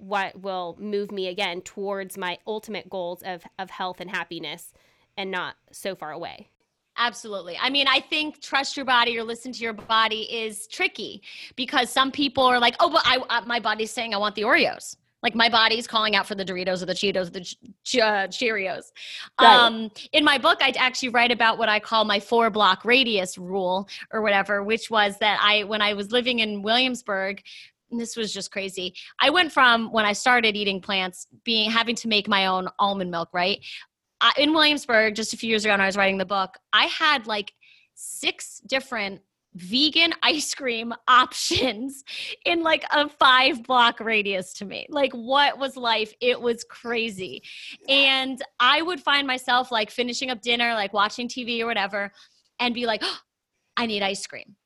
what 0.07 0.41
will 0.41 0.77
move 0.79 1.11
me 1.11 1.29
again 1.29 1.61
towards 1.63 2.17
my 2.17 2.39
ultimate 2.47 2.89
goals 2.89 3.23
of 3.23 3.43
of 3.59 3.71
health 3.71 4.01
and 4.01 4.11
happiness 4.11 4.73
and 5.17 5.31
not 5.31 5.57
so 5.73 5.95
far 5.95 6.13
away. 6.13 6.49
Absolutely. 6.99 7.59
I 7.61 7.69
mean, 7.69 7.87
I 7.89 8.01
think 8.01 8.41
trust 8.41 8.77
your 8.77 8.87
body 8.87 9.19
or 9.19 9.25
listen 9.25 9.53
to 9.53 9.59
your 9.61 9.75
body 9.75 10.23
is 10.23 10.67
tricky 10.67 11.23
because 11.55 11.91
some 11.91 12.11
people 12.11 12.45
are 12.45 12.59
like, 12.59 12.75
"Oh, 12.81 12.91
but 12.91 13.03
I, 13.05 13.19
uh, 13.29 13.43
my 13.47 13.61
body's 13.61 13.91
saying 13.91 14.15
I 14.15 14.19
want 14.19 14.35
the 14.35 14.43
Oreos." 14.43 14.97
Like 15.23 15.35
my 15.35 15.49
body's 15.49 15.87
calling 15.87 16.15
out 16.15 16.27
for 16.27 16.35
the 16.35 16.45
Doritos 16.45 16.83
or 16.83 16.87
the 16.87 16.95
Cheetos, 16.95 17.27
or 17.27 17.31
the 17.31 17.41
ch- 17.41 17.97
uh, 17.97 18.29
Cheerios. 18.29 18.93
Right. 19.41 19.57
Um, 19.57 19.91
in 20.13 20.25
my 20.25 20.39
book, 20.39 20.59
I 20.61 20.73
actually 20.79 21.09
write 21.09 21.33
about 21.33 21.59
what 21.59 21.69
I 21.69 21.81
call 21.81 22.05
my 22.05 22.21
four 22.21 22.49
block 22.49 22.85
radius 22.85 23.37
rule 23.37 23.89
or 24.13 24.23
whatever, 24.23 24.63
which 24.63 24.89
was 24.89 25.19
that 25.19 25.41
I, 25.43 25.65
when 25.65 25.83
I 25.83 25.95
was 25.95 26.13
living 26.13 26.39
in 26.39 26.63
Williamsburg, 26.63 27.43
this 27.91 28.17
was 28.17 28.33
just 28.33 28.51
crazy. 28.51 28.95
I 29.21 29.31
went 29.31 29.53
from 29.53 29.93
when 29.93 30.05
I 30.05 30.13
started 30.13 30.57
eating 30.57 30.81
plants, 30.81 31.27
being 31.45 31.71
having 31.71 31.95
to 31.97 32.09
make 32.09 32.29
my 32.29 32.47
own 32.47 32.69
almond 32.79 33.11
milk, 33.11 33.29
right? 33.33 33.65
I, 34.21 34.33
in 34.39 34.53
Williamsburg, 34.53 35.15
just 35.15 35.33
a 35.33 35.37
few 35.37 35.49
years 35.49 35.65
ago, 35.65 35.73
when 35.73 35.81
I 35.81 35.87
was 35.87 35.97
writing 35.97 36.19
the 36.19 36.25
book, 36.25 36.57
I 36.73 36.87
had 36.87 37.27
like 37.27 37.53
six 37.95 38.61
different 38.67 39.21
vegan 39.55 40.13
ice 40.23 40.55
cream 40.55 40.93
options 41.09 42.05
in 42.45 42.63
like 42.63 42.85
a 42.93 43.09
five 43.09 43.63
block 43.63 44.01
radius 44.01 44.53
to 44.55 44.65
me. 44.65 44.87
Like, 44.89 45.13
what 45.13 45.59
was 45.59 45.77
life? 45.77 46.13
It 46.21 46.41
was 46.41 46.65
crazy. 46.65 47.43
And 47.89 48.41
I 48.61 48.83
would 48.83 49.01
find 49.01 49.27
myself 49.27 49.71
like 49.71 49.91
finishing 49.91 50.31
up 50.31 50.41
dinner, 50.41 50.75
like 50.75 50.93
watching 50.93 51.29
TV 51.29 51.61
or 51.61 51.67
whatever, 51.67 52.13
and 52.59 52.75
be 52.75 52.87
like, 52.87 53.03
oh, 53.05 53.19
I 53.79 53.85
need 53.85 54.03
ice 54.03 54.27
cream. 54.27 54.57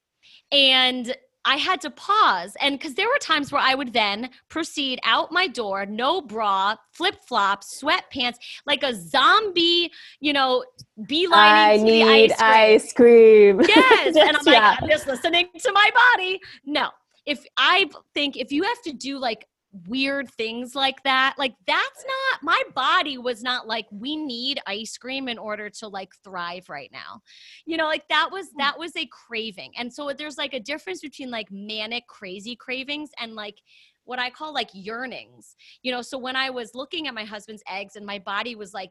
And 0.52 1.16
I 1.45 1.57
had 1.57 1.80
to 1.82 1.91
pause. 1.91 2.57
And 2.61 2.78
because 2.78 2.95
there 2.95 3.07
were 3.07 3.18
times 3.20 3.51
where 3.51 3.62
I 3.62 3.74
would 3.74 3.93
then 3.93 4.30
proceed 4.49 5.01
out 5.05 5.32
my 5.32 5.47
door, 5.47 5.86
no 5.86 6.20
bra, 6.20 6.76
flip 6.93 7.16
flops, 7.26 7.82
sweatpants, 7.82 8.36
like 8.66 8.82
a 8.82 8.95
zombie, 8.95 9.91
you 10.20 10.32
know, 10.32 10.64
beelining 11.03 11.32
I 11.32 11.76
to 11.78 11.82
need 11.84 12.30
the 12.30 12.45
ice 12.45 12.93
cream. 12.93 13.61
Ice 13.61 13.61
cream. 13.61 13.61
Yes. 13.68 14.16
and 14.16 14.36
I'm 14.36 14.45
like, 14.45 14.55
yeah. 14.55 14.76
I'm 14.80 14.88
just 14.88 15.07
listening 15.07 15.49
to 15.59 15.72
my 15.72 15.91
body. 16.14 16.41
No. 16.64 16.91
If 17.26 17.45
I 17.57 17.88
think 18.14 18.36
if 18.36 18.51
you 18.51 18.64
have 18.64 18.82
to 18.82 18.93
do 18.93 19.18
like 19.18 19.47
weird 19.86 20.28
things 20.30 20.74
like 20.74 21.00
that 21.04 21.34
like 21.38 21.54
that's 21.64 22.04
not 22.04 22.42
my 22.42 22.60
body 22.74 23.18
was 23.18 23.40
not 23.40 23.68
like 23.68 23.86
we 23.92 24.16
need 24.16 24.60
ice 24.66 24.98
cream 24.98 25.28
in 25.28 25.38
order 25.38 25.70
to 25.70 25.86
like 25.86 26.10
thrive 26.24 26.68
right 26.68 26.90
now. 26.92 27.20
You 27.66 27.76
know 27.76 27.86
like 27.86 28.08
that 28.08 28.30
was 28.32 28.48
hmm. 28.48 28.58
that 28.58 28.78
was 28.78 28.96
a 28.96 29.06
craving 29.06 29.72
and 29.76 29.92
so 29.92 30.12
there's 30.16 30.38
like 30.38 30.54
a 30.54 30.60
difference 30.60 31.00
between 31.00 31.30
like 31.30 31.50
manic 31.50 32.06
crazy 32.08 32.56
cravings 32.56 33.10
and 33.20 33.34
like 33.34 33.58
what 34.04 34.18
i 34.18 34.28
call 34.28 34.52
like 34.52 34.70
yearnings 34.72 35.54
you 35.82 35.92
know 35.92 36.02
so 36.02 36.18
when 36.18 36.34
i 36.34 36.50
was 36.50 36.74
looking 36.74 37.06
at 37.06 37.14
my 37.14 37.24
husband's 37.24 37.62
eggs 37.70 37.96
and 37.96 38.04
my 38.04 38.18
body 38.18 38.56
was 38.56 38.74
like 38.74 38.90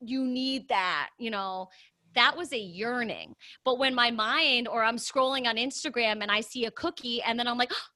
you 0.00 0.24
need 0.24 0.68
that 0.68 1.08
you 1.18 1.30
know 1.30 1.68
that 2.14 2.36
was 2.36 2.52
a 2.52 2.58
yearning 2.58 3.34
but 3.64 3.78
when 3.78 3.94
my 3.94 4.10
mind 4.10 4.68
or 4.68 4.84
i'm 4.84 4.96
scrolling 4.96 5.46
on 5.46 5.56
instagram 5.56 6.20
and 6.20 6.30
i 6.30 6.40
see 6.40 6.66
a 6.66 6.70
cookie 6.72 7.22
and 7.22 7.38
then 7.38 7.48
i'm 7.48 7.58
like 7.58 7.72
oh, 7.72 7.86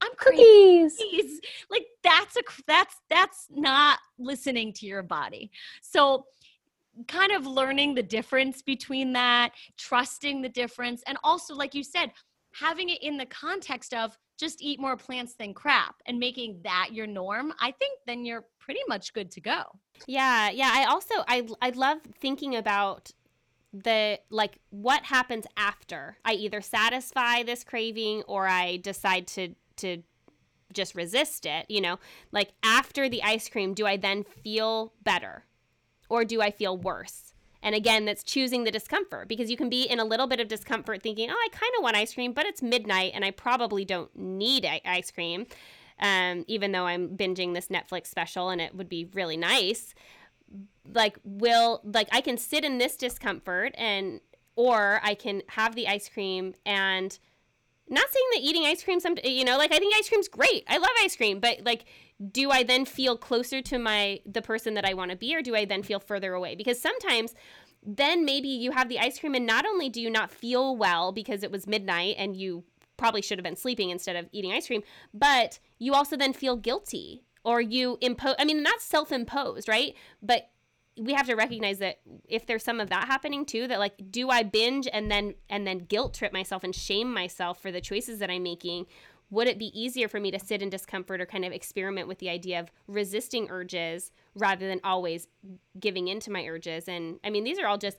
I'm 0.00 0.12
cookies. 0.16 0.96
cookies. 0.96 1.40
Like 1.70 1.86
that's 2.02 2.36
a 2.36 2.42
that's 2.66 2.96
that's 3.08 3.46
not 3.50 3.98
listening 4.18 4.72
to 4.74 4.86
your 4.86 5.02
body. 5.02 5.50
So 5.80 6.26
kind 7.08 7.32
of 7.32 7.46
learning 7.46 7.94
the 7.94 8.02
difference 8.02 8.62
between 8.62 9.12
that, 9.12 9.52
trusting 9.76 10.42
the 10.42 10.48
difference, 10.48 11.02
and 11.06 11.18
also, 11.24 11.54
like 11.54 11.74
you 11.74 11.84
said, 11.84 12.12
having 12.52 12.88
it 12.88 13.02
in 13.02 13.16
the 13.16 13.26
context 13.26 13.92
of 13.92 14.16
just 14.38 14.62
eat 14.62 14.80
more 14.80 14.96
plants 14.96 15.34
than 15.34 15.54
crap 15.54 15.96
and 16.06 16.18
making 16.18 16.60
that 16.62 16.90
your 16.92 17.06
norm, 17.06 17.52
I 17.60 17.70
think 17.72 17.98
then 18.06 18.24
you're 18.24 18.44
pretty 18.58 18.80
much 18.88 19.14
good 19.14 19.30
to 19.32 19.40
go. 19.40 19.62
Yeah, 20.06 20.50
yeah. 20.50 20.70
I 20.72 20.84
also 20.84 21.14
I 21.26 21.46
I 21.62 21.70
love 21.70 21.98
thinking 22.20 22.56
about 22.56 23.12
the 23.72 24.18
like 24.30 24.58
what 24.70 25.04
happens 25.04 25.46
after 25.56 26.16
I 26.24 26.32
either 26.32 26.60
satisfy 26.60 27.42
this 27.42 27.64
craving 27.64 28.22
or 28.26 28.46
I 28.46 28.78
decide 28.78 29.26
to 29.28 29.54
to 29.78 30.02
just 30.72 30.94
resist 30.94 31.46
it, 31.46 31.66
you 31.68 31.80
know? 31.80 31.98
Like 32.32 32.50
after 32.62 33.08
the 33.08 33.22
ice 33.22 33.48
cream, 33.48 33.74
do 33.74 33.86
I 33.86 33.96
then 33.96 34.24
feel 34.24 34.92
better? 35.02 35.44
or 36.08 36.24
do 36.24 36.40
I 36.40 36.50
feel 36.50 36.76
worse? 36.76 37.34
And 37.62 37.74
again, 37.74 38.04
that's 38.04 38.22
choosing 38.22 38.64
the 38.64 38.70
discomfort 38.70 39.28
because 39.28 39.50
you 39.50 39.56
can 39.56 39.68
be 39.68 39.82
in 39.82 39.98
a 39.98 40.04
little 40.04 40.26
bit 40.26 40.40
of 40.40 40.48
discomfort 40.48 41.02
thinking, 41.02 41.30
oh, 41.30 41.34
I 41.34 41.48
kind 41.50 41.72
of 41.76 41.82
want 41.82 41.96
ice 41.96 42.14
cream, 42.14 42.32
but 42.32 42.46
it's 42.46 42.62
midnight 42.62 43.12
and 43.14 43.24
I 43.24 43.32
probably 43.32 43.84
don't 43.84 44.14
need 44.14 44.64
ice 44.84 45.10
cream, 45.10 45.46
um, 45.98 46.44
even 46.46 46.72
though 46.72 46.86
I'm 46.86 47.16
binging 47.16 47.54
this 47.54 47.68
Netflix 47.68 48.06
special 48.06 48.50
and 48.50 48.60
it 48.60 48.74
would 48.74 48.88
be 48.88 49.08
really 49.14 49.36
nice. 49.36 49.94
Like, 50.92 51.18
will, 51.24 51.80
like, 51.82 52.08
I 52.12 52.20
can 52.20 52.38
sit 52.38 52.64
in 52.64 52.78
this 52.78 52.96
discomfort 52.96 53.74
and, 53.76 54.20
or 54.54 55.00
I 55.02 55.14
can 55.14 55.42
have 55.48 55.74
the 55.74 55.88
ice 55.88 56.08
cream 56.08 56.54
and, 56.64 57.18
not 57.88 58.08
saying 58.10 58.26
that 58.32 58.40
eating 58.40 58.64
ice 58.64 58.82
cream 58.82 59.00
some 59.00 59.14
you 59.24 59.44
know 59.44 59.56
like 59.56 59.72
i 59.72 59.78
think 59.78 59.94
ice 59.96 60.08
cream's 60.08 60.28
great 60.28 60.64
i 60.68 60.76
love 60.76 60.90
ice 61.00 61.16
cream 61.16 61.40
but 61.40 61.60
like 61.64 61.84
do 62.32 62.50
I 62.50 62.62
then 62.62 62.84
feel 62.84 63.16
closer 63.16 63.60
to 63.62 63.78
my 63.78 64.20
the 64.24 64.42
person 64.42 64.74
that 64.74 64.84
I 64.84 64.94
want 64.94 65.10
to 65.10 65.16
be 65.16 65.34
or 65.34 65.42
do 65.42 65.54
I 65.54 65.64
then 65.64 65.82
feel 65.82 66.00
further 66.00 66.32
away? 66.32 66.54
Because 66.54 66.80
sometimes 66.80 67.34
then 67.84 68.24
maybe 68.24 68.48
you 68.48 68.72
have 68.72 68.88
the 68.88 68.98
ice 68.98 69.18
cream 69.18 69.34
and 69.34 69.46
not 69.46 69.66
only 69.66 69.88
do 69.88 70.00
you 70.00 70.10
not 70.10 70.30
feel 70.30 70.76
well 70.76 71.12
because 71.12 71.42
it 71.42 71.50
was 71.50 71.66
midnight 71.66 72.16
and 72.18 72.36
you 72.36 72.64
probably 72.96 73.20
should 73.20 73.38
have 73.38 73.44
been 73.44 73.56
sleeping 73.56 73.90
instead 73.90 74.16
of 74.16 74.28
eating 74.32 74.52
ice 74.52 74.66
cream, 74.66 74.82
but 75.12 75.58
you 75.78 75.92
also 75.92 76.16
then 76.16 76.32
feel 76.32 76.56
guilty 76.56 77.22
or 77.44 77.60
you 77.60 77.98
impose 78.00 78.34
I 78.38 78.44
mean 78.44 78.62
that's 78.62 78.84
self-imposed, 78.84 79.68
right? 79.68 79.94
But 80.22 80.48
we 80.98 81.12
have 81.12 81.26
to 81.26 81.34
recognize 81.34 81.78
that 81.78 81.98
if 82.28 82.46
there's 82.46 82.64
some 82.64 82.80
of 82.80 82.88
that 82.88 83.06
happening 83.06 83.44
too 83.44 83.68
that 83.68 83.78
like 83.78 83.94
do 84.10 84.30
I 84.30 84.42
binge 84.42 84.88
and 84.92 85.10
then 85.10 85.34
and 85.48 85.66
then 85.66 85.78
guilt 85.78 86.14
trip 86.14 86.32
myself 86.32 86.64
and 86.64 86.74
shame 86.74 87.12
myself 87.12 87.60
for 87.60 87.70
the 87.70 87.80
choices 87.80 88.18
that 88.20 88.30
I'm 88.30 88.42
making? 88.42 88.86
Would 89.30 89.48
it 89.48 89.58
be 89.58 89.78
easier 89.78 90.08
for 90.08 90.20
me 90.20 90.30
to 90.30 90.38
sit 90.38 90.62
in 90.62 90.70
discomfort 90.70 91.20
or 91.20 91.26
kind 91.26 91.44
of 91.44 91.52
experiment 91.52 92.06
with 92.06 92.18
the 92.18 92.30
idea 92.30 92.60
of 92.60 92.70
resisting 92.86 93.50
urges 93.50 94.12
rather 94.36 94.68
than 94.68 94.80
always 94.84 95.26
giving 95.78 96.08
in 96.08 96.20
to 96.20 96.30
my 96.30 96.46
urges? 96.46 96.88
And 96.88 97.20
i 97.24 97.30
mean 97.30 97.44
these 97.44 97.58
are 97.58 97.66
all 97.66 97.78
just 97.78 97.98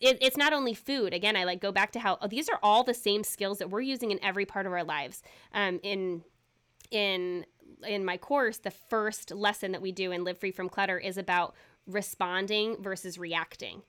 it, 0.00 0.18
it's 0.20 0.36
not 0.36 0.52
only 0.52 0.74
food. 0.74 1.12
Again 1.12 1.36
i 1.36 1.44
like 1.44 1.60
go 1.60 1.72
back 1.72 1.90
to 1.92 1.98
how 1.98 2.18
oh, 2.20 2.28
these 2.28 2.48
are 2.48 2.60
all 2.62 2.84
the 2.84 2.94
same 2.94 3.24
skills 3.24 3.58
that 3.58 3.70
we're 3.70 3.80
using 3.80 4.12
in 4.12 4.22
every 4.22 4.46
part 4.46 4.66
of 4.66 4.72
our 4.72 4.84
lives. 4.84 5.22
Um, 5.52 5.80
in 5.82 6.22
in 6.92 7.46
in 7.86 8.04
my 8.04 8.16
course 8.16 8.58
the 8.58 8.70
first 8.70 9.32
lesson 9.32 9.72
that 9.72 9.82
we 9.82 9.90
do 9.90 10.12
in 10.12 10.22
live 10.22 10.38
free 10.38 10.52
from 10.52 10.68
clutter 10.68 10.98
is 10.98 11.18
about 11.18 11.54
responding 11.86 12.76
versus 12.80 13.18
reacting 13.18 13.82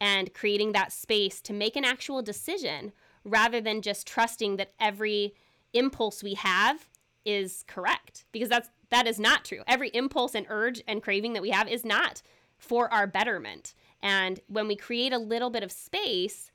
and 0.00 0.34
creating 0.34 0.72
that 0.72 0.92
space 0.92 1.40
to 1.42 1.52
make 1.52 1.76
an 1.76 1.84
actual 1.84 2.22
decision 2.22 2.92
rather 3.24 3.60
than 3.60 3.82
just 3.82 4.06
trusting 4.06 4.56
that 4.56 4.72
every 4.80 5.34
impulse 5.72 6.22
we 6.22 6.34
have 6.34 6.88
is 7.24 7.64
correct 7.66 8.24
because 8.32 8.48
that's 8.48 8.68
that 8.90 9.06
is 9.06 9.18
not 9.18 9.44
true. 9.44 9.62
Every 9.66 9.88
impulse 9.88 10.34
and 10.34 10.46
urge 10.48 10.82
and 10.86 11.02
craving 11.02 11.32
that 11.32 11.42
we 11.42 11.50
have 11.50 11.68
is 11.68 11.84
not 11.84 12.22
for 12.58 12.92
our 12.92 13.06
betterment. 13.06 13.74
And 14.02 14.40
when 14.46 14.68
we 14.68 14.76
create 14.76 15.12
a 15.12 15.18
little 15.18 15.50
bit 15.50 15.64
of 15.64 15.72
space, 15.72 16.52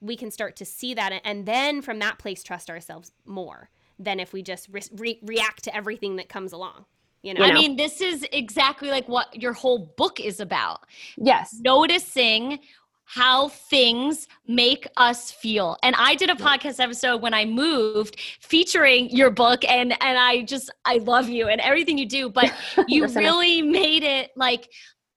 we 0.00 0.16
can 0.16 0.30
start 0.30 0.56
to 0.56 0.64
see 0.64 0.94
that 0.94 1.20
and 1.24 1.44
then 1.44 1.82
from 1.82 1.98
that 1.98 2.18
place 2.18 2.42
trust 2.42 2.70
ourselves 2.70 3.12
more 3.26 3.68
than 3.98 4.20
if 4.20 4.32
we 4.32 4.42
just 4.42 4.68
re- 4.70 5.20
react 5.22 5.64
to 5.64 5.76
everything 5.76 6.16
that 6.16 6.28
comes 6.28 6.52
along. 6.52 6.86
You 7.22 7.34
know? 7.34 7.44
I 7.44 7.52
mean, 7.52 7.76
this 7.76 8.00
is 8.00 8.26
exactly 8.32 8.90
like 8.90 9.08
what 9.08 9.40
your 9.40 9.52
whole 9.52 9.92
book 9.96 10.18
is 10.18 10.40
about. 10.40 10.80
Yes. 11.16 11.56
Noticing 11.60 12.58
how 13.04 13.48
things 13.48 14.26
make 14.46 14.86
us 14.96 15.30
feel. 15.30 15.76
And 15.82 15.94
I 15.98 16.14
did 16.14 16.30
a 16.30 16.34
podcast 16.34 16.80
episode 16.80 17.20
when 17.20 17.34
I 17.34 17.44
moved 17.44 18.18
featuring 18.40 19.10
your 19.10 19.30
book 19.30 19.64
and 19.64 19.92
and 20.02 20.18
I 20.18 20.42
just 20.42 20.70
I 20.84 20.96
love 20.98 21.28
you 21.28 21.48
and 21.48 21.60
everything 21.60 21.98
you 21.98 22.06
do, 22.06 22.30
but 22.30 22.52
you 22.88 23.06
really 23.08 23.62
made 23.62 24.02
it 24.02 24.30
like 24.34 24.68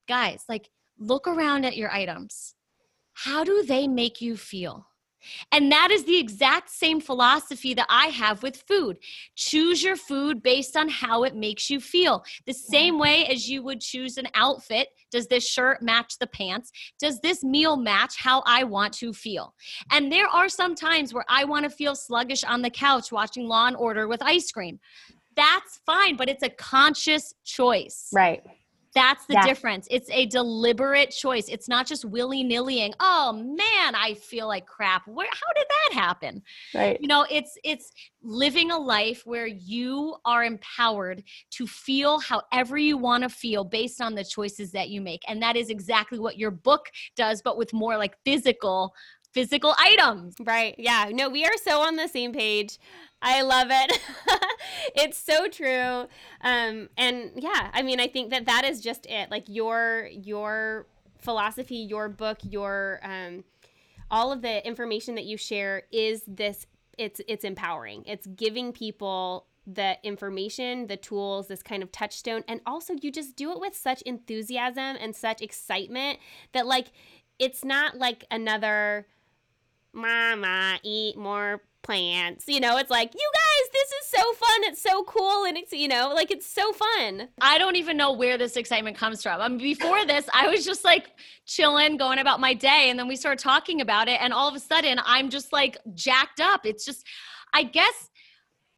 guys, 0.06 0.44
like 0.48 0.68
look 0.98 1.26
around 1.26 1.64
at 1.64 1.76
your 1.76 1.90
items. 1.90 2.54
How 3.14 3.44
do 3.44 3.62
they 3.62 3.88
make 3.88 4.20
you 4.20 4.36
feel? 4.36 4.85
And 5.52 5.70
that 5.72 5.90
is 5.90 6.04
the 6.04 6.18
exact 6.18 6.70
same 6.70 7.00
philosophy 7.00 7.74
that 7.74 7.86
I 7.88 8.06
have 8.06 8.42
with 8.42 8.62
food. 8.68 8.98
Choose 9.36 9.82
your 9.82 9.96
food 9.96 10.42
based 10.42 10.76
on 10.76 10.88
how 10.88 11.24
it 11.24 11.34
makes 11.34 11.70
you 11.70 11.80
feel. 11.80 12.24
The 12.46 12.52
same 12.52 12.98
way 12.98 13.26
as 13.26 13.48
you 13.48 13.62
would 13.62 13.80
choose 13.80 14.16
an 14.16 14.28
outfit. 14.34 14.88
Does 15.10 15.26
this 15.26 15.48
shirt 15.48 15.82
match 15.82 16.18
the 16.18 16.26
pants? 16.26 16.70
Does 16.98 17.20
this 17.20 17.42
meal 17.44 17.76
match 17.76 18.16
how 18.18 18.42
I 18.46 18.64
want 18.64 18.92
to 18.94 19.12
feel? 19.12 19.54
And 19.90 20.10
there 20.10 20.28
are 20.28 20.48
some 20.48 20.74
times 20.74 21.14
where 21.14 21.24
I 21.28 21.44
want 21.44 21.64
to 21.64 21.70
feel 21.70 21.94
sluggish 21.94 22.44
on 22.44 22.62
the 22.62 22.70
couch 22.70 23.12
watching 23.12 23.46
Law 23.46 23.66
and 23.66 23.76
Order 23.76 24.08
with 24.08 24.22
ice 24.22 24.50
cream. 24.50 24.80
That's 25.36 25.80
fine, 25.84 26.16
but 26.16 26.28
it's 26.28 26.42
a 26.42 26.48
conscious 26.48 27.34
choice. 27.44 28.08
Right. 28.12 28.42
That's 28.96 29.26
the 29.26 29.40
difference. 29.44 29.86
It's 29.90 30.10
a 30.10 30.24
deliberate 30.24 31.10
choice. 31.10 31.48
It's 31.48 31.68
not 31.68 31.86
just 31.86 32.06
willy 32.06 32.42
nillying. 32.42 32.94
Oh 32.98 33.32
man, 33.34 33.94
I 33.94 34.14
feel 34.14 34.48
like 34.48 34.66
crap. 34.66 35.06
Where? 35.06 35.28
How 35.30 35.52
did 35.54 35.66
that 35.68 36.00
happen? 36.00 36.42
Right. 36.74 36.98
You 36.98 37.06
know, 37.06 37.26
it's 37.30 37.58
it's 37.62 37.92
living 38.22 38.70
a 38.70 38.78
life 38.78 39.22
where 39.26 39.46
you 39.46 40.16
are 40.24 40.44
empowered 40.44 41.22
to 41.50 41.66
feel 41.66 42.18
however 42.20 42.78
you 42.78 42.96
want 42.96 43.22
to 43.22 43.28
feel 43.28 43.64
based 43.64 44.00
on 44.00 44.14
the 44.14 44.24
choices 44.24 44.72
that 44.72 44.88
you 44.88 45.02
make, 45.02 45.20
and 45.28 45.42
that 45.42 45.56
is 45.56 45.68
exactly 45.68 46.18
what 46.18 46.38
your 46.38 46.50
book 46.50 46.86
does, 47.16 47.42
but 47.42 47.58
with 47.58 47.74
more 47.74 47.98
like 47.98 48.16
physical 48.24 48.94
physical 49.36 49.74
items. 49.78 50.34
Right. 50.40 50.74
Yeah. 50.78 51.10
No, 51.12 51.28
we 51.28 51.44
are 51.44 51.58
so 51.62 51.82
on 51.82 51.96
the 51.96 52.08
same 52.08 52.32
page. 52.32 52.78
I 53.20 53.42
love 53.42 53.68
it. 53.70 54.00
it's 54.94 55.18
so 55.18 55.46
true. 55.48 56.08
Um, 56.40 56.88
and 56.96 57.32
yeah, 57.36 57.70
I 57.74 57.82
mean, 57.82 58.00
I 58.00 58.08
think 58.08 58.30
that 58.30 58.46
that 58.46 58.64
is 58.64 58.80
just 58.80 59.04
it. 59.04 59.30
Like 59.30 59.44
your 59.46 60.08
your 60.10 60.86
philosophy, 61.18 61.76
your 61.76 62.08
book, 62.08 62.38
your 62.42 62.98
um, 63.02 63.44
all 64.10 64.32
of 64.32 64.40
the 64.40 64.66
information 64.66 65.16
that 65.16 65.26
you 65.26 65.36
share 65.36 65.82
is 65.92 66.22
this. 66.26 66.66
It's 66.96 67.20
it's 67.28 67.44
empowering. 67.44 68.04
It's 68.06 68.26
giving 68.26 68.72
people 68.72 69.48
the 69.66 69.98
information, 70.02 70.86
the 70.86 70.96
tools, 70.96 71.48
this 71.48 71.62
kind 71.62 71.82
of 71.82 71.92
touchstone, 71.92 72.42
and 72.48 72.62
also 72.64 72.94
you 73.02 73.12
just 73.12 73.36
do 73.36 73.52
it 73.52 73.60
with 73.60 73.76
such 73.76 74.00
enthusiasm 74.02 74.96
and 74.98 75.14
such 75.14 75.42
excitement 75.42 76.20
that 76.52 76.66
like 76.66 76.86
it's 77.38 77.66
not 77.66 77.98
like 77.98 78.24
another 78.30 79.06
mama 79.96 80.78
eat 80.82 81.16
more 81.16 81.62
plants. 81.82 82.44
You 82.46 82.60
know, 82.60 82.76
it's 82.76 82.90
like, 82.90 83.14
you 83.14 83.30
guys, 83.34 83.70
this 83.72 83.90
is 83.90 84.06
so 84.08 84.32
fun. 84.34 84.64
It's 84.64 84.82
so 84.82 85.04
cool. 85.04 85.44
And 85.44 85.56
it's, 85.56 85.72
you 85.72 85.88
know, 85.88 86.12
like 86.14 86.30
it's 86.30 86.46
so 86.46 86.72
fun. 86.72 87.28
I 87.40 87.58
don't 87.58 87.76
even 87.76 87.96
know 87.96 88.12
where 88.12 88.36
this 88.36 88.56
excitement 88.56 88.96
comes 88.96 89.22
from. 89.22 89.40
I 89.40 89.48
mean, 89.48 89.58
before 89.58 90.04
this, 90.04 90.28
I 90.34 90.48
was 90.48 90.64
just 90.64 90.84
like 90.84 91.10
chilling, 91.46 91.96
going 91.96 92.18
about 92.18 92.40
my 92.40 92.54
day. 92.54 92.90
And 92.90 92.98
then 92.98 93.08
we 93.08 93.16
started 93.16 93.42
talking 93.42 93.80
about 93.80 94.08
it. 94.08 94.20
And 94.20 94.32
all 94.32 94.48
of 94.48 94.54
a 94.54 94.60
sudden, 94.60 95.00
I'm 95.04 95.30
just 95.30 95.52
like 95.52 95.78
jacked 95.94 96.40
up. 96.40 96.66
It's 96.66 96.84
just, 96.84 97.06
I 97.54 97.62
guess 97.62 98.10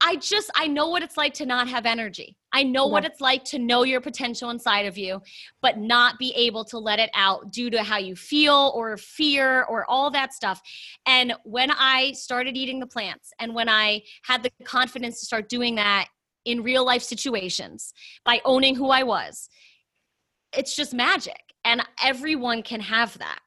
I 0.01 0.17
just 0.17 0.51
I 0.55 0.67
know 0.69 0.89
what 0.89 1.03
it's 1.03 1.17
like 1.17 1.35
to 1.35 1.47
not 1.47 1.69
have 1.69 1.87
energy. 1.87 2.37
I 2.53 2.63
know 2.63 2.87
yeah. 2.87 2.93
what 2.93 3.05
it's 3.05 3.21
like 3.21 3.45
to 3.45 3.59
know 3.59 3.83
your 3.83 4.01
potential 4.01 4.51
inside 4.51 4.87
of 4.87 4.97
you, 4.97 5.21
but 5.61 5.79
not 5.79 6.19
be 6.19 6.33
able 6.35 6.65
to 6.67 6.79
let 6.79 6.99
it 6.99 7.11
out 7.15 7.53
due 7.53 7.71
to 7.71 7.83
how 7.83 7.99
you 7.99 8.17
feel 8.17 8.73
or 8.75 8.97
fear 8.97 9.65
or 9.65 9.85
all 9.91 10.11
that 10.11 10.33
stuff. 10.33 10.61
And 11.07 11.35
when 11.45 11.71
I 11.71 12.13
started 12.13 12.57
eating 12.57 12.81
the 12.81 12.87
plants 12.87 13.33
and 13.39 13.55
when 13.55 13.69
I 13.69 14.03
had 14.23 14.43
the 14.43 14.51
confidence 14.65 15.21
to 15.21 15.27
start 15.27 15.49
doing 15.49 15.75
that 15.75 16.09
in 16.45 16.63
real 16.63 16.85
life 16.85 17.03
situations 17.03 17.93
by 18.25 18.41
owning 18.45 18.75
who 18.75 18.89
I 18.89 19.03
was, 19.03 19.49
it's 20.57 20.75
just 20.75 20.95
magic. 20.95 21.41
And 21.65 21.83
everyone 22.03 22.63
can 22.63 22.81
have 22.81 23.19
that. 23.19 23.41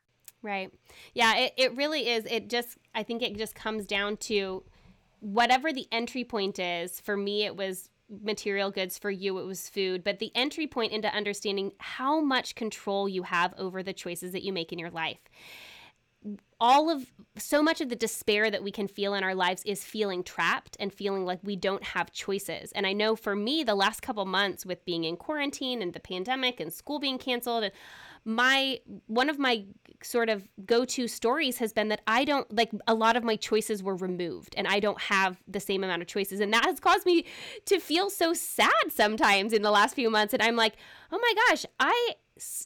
Right. 0.43 0.71
Yeah, 1.13 1.37
it, 1.37 1.53
it 1.57 1.75
really 1.75 2.09
is. 2.09 2.25
It 2.25 2.49
just, 2.49 2.77
I 2.93 3.03
think 3.03 3.23
it 3.23 3.37
just 3.37 3.55
comes 3.55 3.85
down 3.85 4.17
to 4.17 4.63
whatever 5.19 5.71
the 5.71 5.87
entry 5.91 6.23
point 6.23 6.59
is, 6.59 6.99
for 6.99 7.15
me, 7.15 7.45
it 7.45 7.55
was 7.55 7.89
material 8.21 8.71
goods 8.71 8.97
for 8.97 9.09
you 9.09 9.37
it 9.37 9.45
was 9.45 9.69
food 9.69 10.03
but 10.03 10.19
the 10.19 10.31
entry 10.35 10.67
point 10.67 10.91
into 10.91 11.07
understanding 11.15 11.71
how 11.79 12.19
much 12.19 12.55
control 12.55 13.07
you 13.07 13.23
have 13.23 13.53
over 13.57 13.81
the 13.81 13.93
choices 13.93 14.31
that 14.31 14.43
you 14.43 14.51
make 14.51 14.73
in 14.73 14.79
your 14.79 14.89
life 14.89 15.19
all 16.59 16.91
of 16.91 17.11
so 17.37 17.63
much 17.63 17.81
of 17.81 17.89
the 17.89 17.95
despair 17.95 18.51
that 18.51 18.61
we 18.61 18.71
can 18.71 18.87
feel 18.87 19.15
in 19.15 19.23
our 19.23 19.33
lives 19.33 19.63
is 19.65 19.83
feeling 19.83 20.23
trapped 20.23 20.77
and 20.79 20.93
feeling 20.93 21.25
like 21.25 21.39
we 21.41 21.55
don't 21.55 21.83
have 21.83 22.11
choices. 22.11 22.71
And 22.73 22.85
I 22.85 22.93
know 22.93 23.15
for 23.15 23.35
me, 23.35 23.63
the 23.63 23.73
last 23.73 24.03
couple 24.03 24.25
months 24.25 24.63
with 24.63 24.85
being 24.85 25.03
in 25.03 25.17
quarantine 25.17 25.81
and 25.81 25.93
the 25.93 25.99
pandemic 25.99 26.59
and 26.59 26.71
school 26.71 26.99
being 26.99 27.17
canceled, 27.17 27.63
and 27.63 27.73
my 28.25 28.79
one 29.07 29.29
of 29.29 29.39
my 29.39 29.65
sort 30.03 30.29
of 30.29 30.47
go-to 30.65 31.07
stories 31.07 31.57
has 31.57 31.73
been 31.73 31.89
that 31.89 32.01
I 32.07 32.25
don't 32.25 32.51
like 32.53 32.71
a 32.87 32.93
lot 32.93 33.15
of 33.15 33.23
my 33.23 33.35
choices 33.35 33.83
were 33.83 33.95
removed 33.95 34.55
and 34.57 34.67
I 34.67 34.79
don't 34.79 34.99
have 34.99 35.41
the 35.47 35.59
same 35.59 35.83
amount 35.83 36.01
of 36.01 36.07
choices. 36.07 36.39
And 36.39 36.53
that 36.53 36.65
has 36.65 36.79
caused 36.79 37.05
me 37.05 37.25
to 37.65 37.79
feel 37.79 38.09
so 38.09 38.33
sad 38.33 38.71
sometimes 38.89 39.53
in 39.53 39.61
the 39.61 39.71
last 39.71 39.95
few 39.95 40.09
months. 40.09 40.33
And 40.33 40.41
I'm 40.41 40.55
like, 40.55 40.75
"Oh 41.11 41.19
my 41.19 41.33
gosh, 41.47 41.65
I 41.79 42.15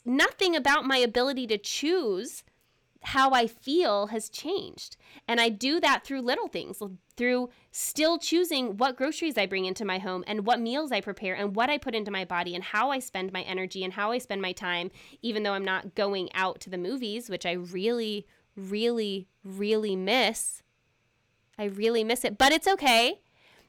nothing 0.05 0.55
about 0.55 0.85
my 0.85 0.97
ability 0.97 1.47
to 1.47 1.57
choose 1.57 2.43
how 3.05 3.31
I 3.31 3.45
feel 3.45 4.07
has 4.07 4.29
changed. 4.29 4.97
And 5.27 5.39
I 5.39 5.49
do 5.49 5.79
that 5.79 6.03
through 6.03 6.21
little 6.21 6.47
things, 6.47 6.81
through 7.15 7.49
still 7.71 8.17
choosing 8.17 8.77
what 8.77 8.97
groceries 8.97 9.37
I 9.37 9.45
bring 9.45 9.65
into 9.65 9.85
my 9.85 9.99
home 9.99 10.23
and 10.25 10.45
what 10.45 10.59
meals 10.59 10.91
I 10.91 11.01
prepare 11.01 11.35
and 11.35 11.55
what 11.55 11.69
I 11.69 11.77
put 11.77 11.93
into 11.93 12.11
my 12.11 12.25
body 12.25 12.55
and 12.55 12.63
how 12.63 12.89
I 12.89 12.99
spend 12.99 13.31
my 13.31 13.43
energy 13.43 13.83
and 13.83 13.93
how 13.93 14.11
I 14.11 14.17
spend 14.17 14.41
my 14.41 14.53
time, 14.53 14.89
even 15.21 15.43
though 15.43 15.53
I'm 15.53 15.63
not 15.63 15.93
going 15.93 16.33
out 16.33 16.59
to 16.61 16.69
the 16.69 16.79
movies, 16.79 17.29
which 17.29 17.45
I 17.45 17.51
really, 17.53 18.25
really, 18.55 19.27
really 19.43 19.95
miss. 19.95 20.63
I 21.59 21.65
really 21.65 22.03
miss 22.03 22.25
it, 22.25 22.37
but 22.39 22.51
it's 22.51 22.67
okay 22.67 23.21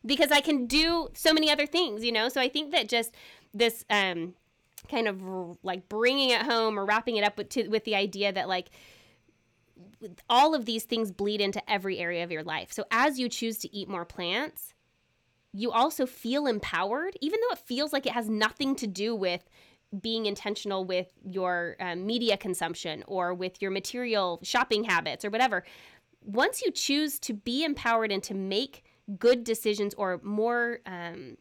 because 0.04 0.30
I 0.32 0.40
can 0.40 0.66
do 0.66 1.08
so 1.12 1.34
many 1.34 1.50
other 1.50 1.66
things, 1.66 2.04
you 2.04 2.12
know? 2.12 2.28
So 2.30 2.40
I 2.40 2.48
think 2.48 2.72
that 2.72 2.88
just 2.88 3.14
this, 3.52 3.84
um, 3.90 4.34
kind 4.88 5.08
of 5.08 5.20
like 5.62 5.88
bringing 5.88 6.30
it 6.30 6.42
home 6.42 6.78
or 6.78 6.84
wrapping 6.84 7.16
it 7.16 7.24
up 7.24 7.36
with, 7.36 7.48
to, 7.50 7.68
with 7.68 7.84
the 7.84 7.94
idea 7.94 8.32
that 8.32 8.48
like 8.48 8.70
all 10.28 10.54
of 10.54 10.64
these 10.64 10.84
things 10.84 11.10
bleed 11.10 11.40
into 11.40 11.62
every 11.70 11.98
area 11.98 12.24
of 12.24 12.30
your 12.30 12.42
life. 12.42 12.72
So 12.72 12.84
as 12.90 13.18
you 13.18 13.28
choose 13.28 13.58
to 13.58 13.74
eat 13.74 13.88
more 13.88 14.04
plants, 14.04 14.74
you 15.52 15.70
also 15.70 16.06
feel 16.06 16.46
empowered, 16.46 17.16
even 17.20 17.40
though 17.40 17.52
it 17.52 17.58
feels 17.58 17.92
like 17.92 18.06
it 18.06 18.12
has 18.12 18.28
nothing 18.28 18.76
to 18.76 18.86
do 18.86 19.14
with 19.14 19.48
being 20.00 20.26
intentional 20.26 20.84
with 20.84 21.12
your 21.24 21.76
uh, 21.80 21.94
media 21.94 22.36
consumption 22.36 23.04
or 23.06 23.32
with 23.32 23.62
your 23.62 23.70
material 23.70 24.38
shopping 24.42 24.84
habits 24.84 25.24
or 25.24 25.30
whatever. 25.30 25.64
Once 26.22 26.60
you 26.60 26.70
choose 26.70 27.18
to 27.20 27.32
be 27.32 27.64
empowered 27.64 28.12
and 28.12 28.22
to 28.24 28.34
make 28.34 28.84
good 29.18 29.44
decisions 29.44 29.94
or 29.94 30.20
more 30.22 30.80
um, 30.86 31.36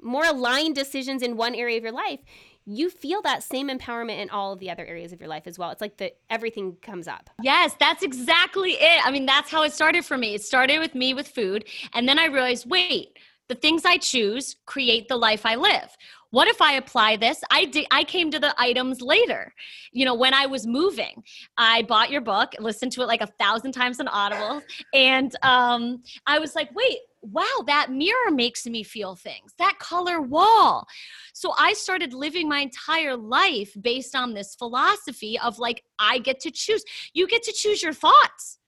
more 0.00 0.24
aligned 0.24 0.74
decisions 0.74 1.22
in 1.22 1.36
one 1.36 1.54
area 1.54 1.76
of 1.76 1.82
your 1.82 1.92
life, 1.92 2.20
you 2.68 2.90
feel 2.90 3.22
that 3.22 3.42
same 3.42 3.68
empowerment 3.68 4.18
in 4.18 4.30
all 4.30 4.52
of 4.52 4.58
the 4.58 4.70
other 4.70 4.84
areas 4.84 5.12
of 5.12 5.20
your 5.20 5.28
life 5.28 5.44
as 5.46 5.58
well. 5.58 5.70
It's 5.70 5.80
like 5.80 5.96
the 5.96 6.12
everything 6.28 6.76
comes 6.82 7.08
up. 7.08 7.30
Yes, 7.42 7.74
that's 7.80 8.02
exactly 8.02 8.72
it. 8.72 9.04
I 9.06 9.10
mean, 9.10 9.26
that's 9.26 9.50
how 9.50 9.62
it 9.62 9.72
started 9.72 10.04
for 10.04 10.18
me. 10.18 10.34
It 10.34 10.42
started 10.42 10.78
with 10.78 10.94
me 10.94 11.14
with 11.14 11.28
food, 11.28 11.64
and 11.94 12.08
then 12.08 12.18
I 12.18 12.26
realized, 12.26 12.68
wait, 12.68 13.18
the 13.48 13.54
things 13.54 13.84
I 13.84 13.96
choose 13.96 14.56
create 14.66 15.08
the 15.08 15.16
life 15.16 15.46
I 15.46 15.54
live. 15.54 15.96
What 16.30 16.46
if 16.48 16.60
I 16.60 16.74
apply 16.74 17.16
this? 17.16 17.40
I 17.50 17.64
did, 17.64 17.86
I 17.90 18.04
came 18.04 18.30
to 18.32 18.38
the 18.38 18.54
items 18.60 19.00
later. 19.00 19.54
You 19.92 20.04
know, 20.04 20.14
when 20.14 20.34
I 20.34 20.44
was 20.44 20.66
moving, 20.66 21.22
I 21.56 21.82
bought 21.82 22.10
your 22.10 22.20
book, 22.20 22.52
listened 22.58 22.92
to 22.92 23.02
it 23.02 23.06
like 23.06 23.22
a 23.22 23.32
thousand 23.38 23.72
times 23.72 23.98
on 23.98 24.08
Audible, 24.08 24.62
and 24.92 25.34
um, 25.42 26.02
I 26.26 26.38
was 26.38 26.54
like, 26.54 26.68
wait, 26.74 26.98
wow, 27.22 27.64
that 27.66 27.90
mirror 27.90 28.30
makes 28.30 28.66
me 28.66 28.82
feel 28.82 29.14
things, 29.14 29.54
that 29.58 29.78
color 29.78 30.20
wall. 30.20 30.86
So 31.32 31.52
I 31.58 31.72
started 31.72 32.12
living 32.12 32.48
my 32.48 32.60
entire 32.60 33.16
life 33.16 33.74
based 33.80 34.14
on 34.14 34.34
this 34.34 34.54
philosophy 34.54 35.38
of 35.38 35.58
like, 35.58 35.82
I 35.98 36.18
get 36.18 36.40
to 36.40 36.50
choose. 36.50 36.84
You 37.14 37.26
get 37.26 37.42
to 37.44 37.52
choose 37.52 37.82
your 37.82 37.92
thoughts. 37.92 38.58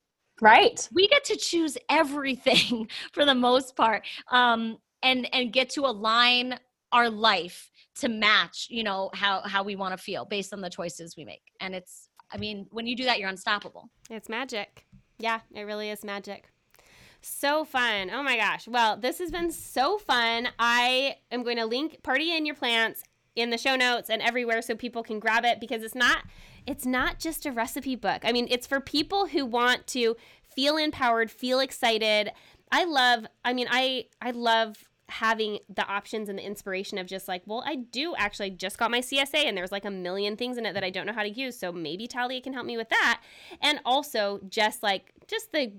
Right. 0.40 0.88
We 0.92 1.06
get 1.08 1.24
to 1.24 1.36
choose 1.36 1.76
everything 1.88 2.88
for 3.12 3.24
the 3.24 3.34
most 3.34 3.76
part. 3.76 4.06
Um, 4.30 4.78
and 5.02 5.28
and 5.32 5.52
get 5.52 5.70
to 5.70 5.82
align 5.86 6.58
our 6.92 7.08
life 7.08 7.70
to 7.96 8.08
match, 8.08 8.66
you 8.70 8.82
know, 8.82 9.10
how 9.14 9.40
how 9.40 9.62
we 9.62 9.76
want 9.76 9.96
to 9.96 10.02
feel 10.02 10.24
based 10.24 10.52
on 10.52 10.60
the 10.60 10.70
choices 10.70 11.16
we 11.16 11.24
make. 11.24 11.42
And 11.60 11.74
it's 11.74 12.08
I 12.32 12.36
mean, 12.36 12.66
when 12.70 12.86
you 12.86 12.96
do 12.96 13.04
that, 13.04 13.18
you're 13.18 13.28
unstoppable. 13.28 13.90
It's 14.08 14.28
magic. 14.28 14.86
Yeah, 15.18 15.40
it 15.54 15.62
really 15.62 15.90
is 15.90 16.04
magic. 16.04 16.49
So 17.22 17.64
fun. 17.64 18.10
Oh 18.10 18.22
my 18.22 18.36
gosh. 18.36 18.66
Well, 18.66 18.96
this 18.96 19.18
has 19.18 19.30
been 19.30 19.50
so 19.50 19.98
fun. 19.98 20.48
I 20.58 21.16
am 21.30 21.42
going 21.42 21.58
to 21.58 21.66
link 21.66 22.02
Party 22.02 22.34
in 22.36 22.46
Your 22.46 22.54
Plants 22.54 23.02
in 23.36 23.50
the 23.50 23.58
show 23.58 23.76
notes 23.76 24.10
and 24.10 24.22
everywhere 24.22 24.62
so 24.62 24.74
people 24.74 25.02
can 25.02 25.20
grab 25.20 25.44
it 25.44 25.60
because 25.60 25.82
it's 25.82 25.94
not 25.94 26.24
it's 26.66 26.84
not 26.84 27.18
just 27.18 27.46
a 27.46 27.52
recipe 27.52 27.96
book. 27.96 28.22
I 28.24 28.32
mean, 28.32 28.46
it's 28.50 28.66
for 28.66 28.80
people 28.80 29.26
who 29.26 29.46
want 29.46 29.86
to 29.88 30.16
feel 30.54 30.76
empowered, 30.76 31.30
feel 31.30 31.60
excited. 31.60 32.30
I 32.72 32.84
love 32.84 33.26
I 33.44 33.52
mean, 33.52 33.66
I 33.70 34.06
I 34.20 34.30
love 34.32 34.84
having 35.08 35.58
the 35.68 35.84
options 35.86 36.28
and 36.28 36.38
the 36.38 36.46
inspiration 36.46 36.96
of 36.96 37.06
just 37.06 37.26
like, 37.26 37.42
well, 37.44 37.64
I 37.66 37.76
do 37.76 38.14
actually 38.16 38.50
just 38.50 38.78
got 38.78 38.90
my 38.90 39.00
CSA 39.00 39.44
and 39.44 39.56
there's 39.56 39.72
like 39.72 39.84
a 39.84 39.90
million 39.90 40.36
things 40.36 40.56
in 40.56 40.64
it 40.64 40.72
that 40.74 40.84
I 40.84 40.90
don't 40.90 41.04
know 41.06 41.12
how 41.12 41.24
to 41.24 41.30
use. 41.30 41.58
So 41.58 41.72
maybe 41.72 42.06
Talia 42.06 42.40
can 42.40 42.52
help 42.52 42.64
me 42.64 42.76
with 42.76 42.88
that. 42.90 43.20
And 43.60 43.80
also 43.84 44.40
just 44.48 44.82
like 44.82 45.12
just 45.26 45.52
the 45.52 45.72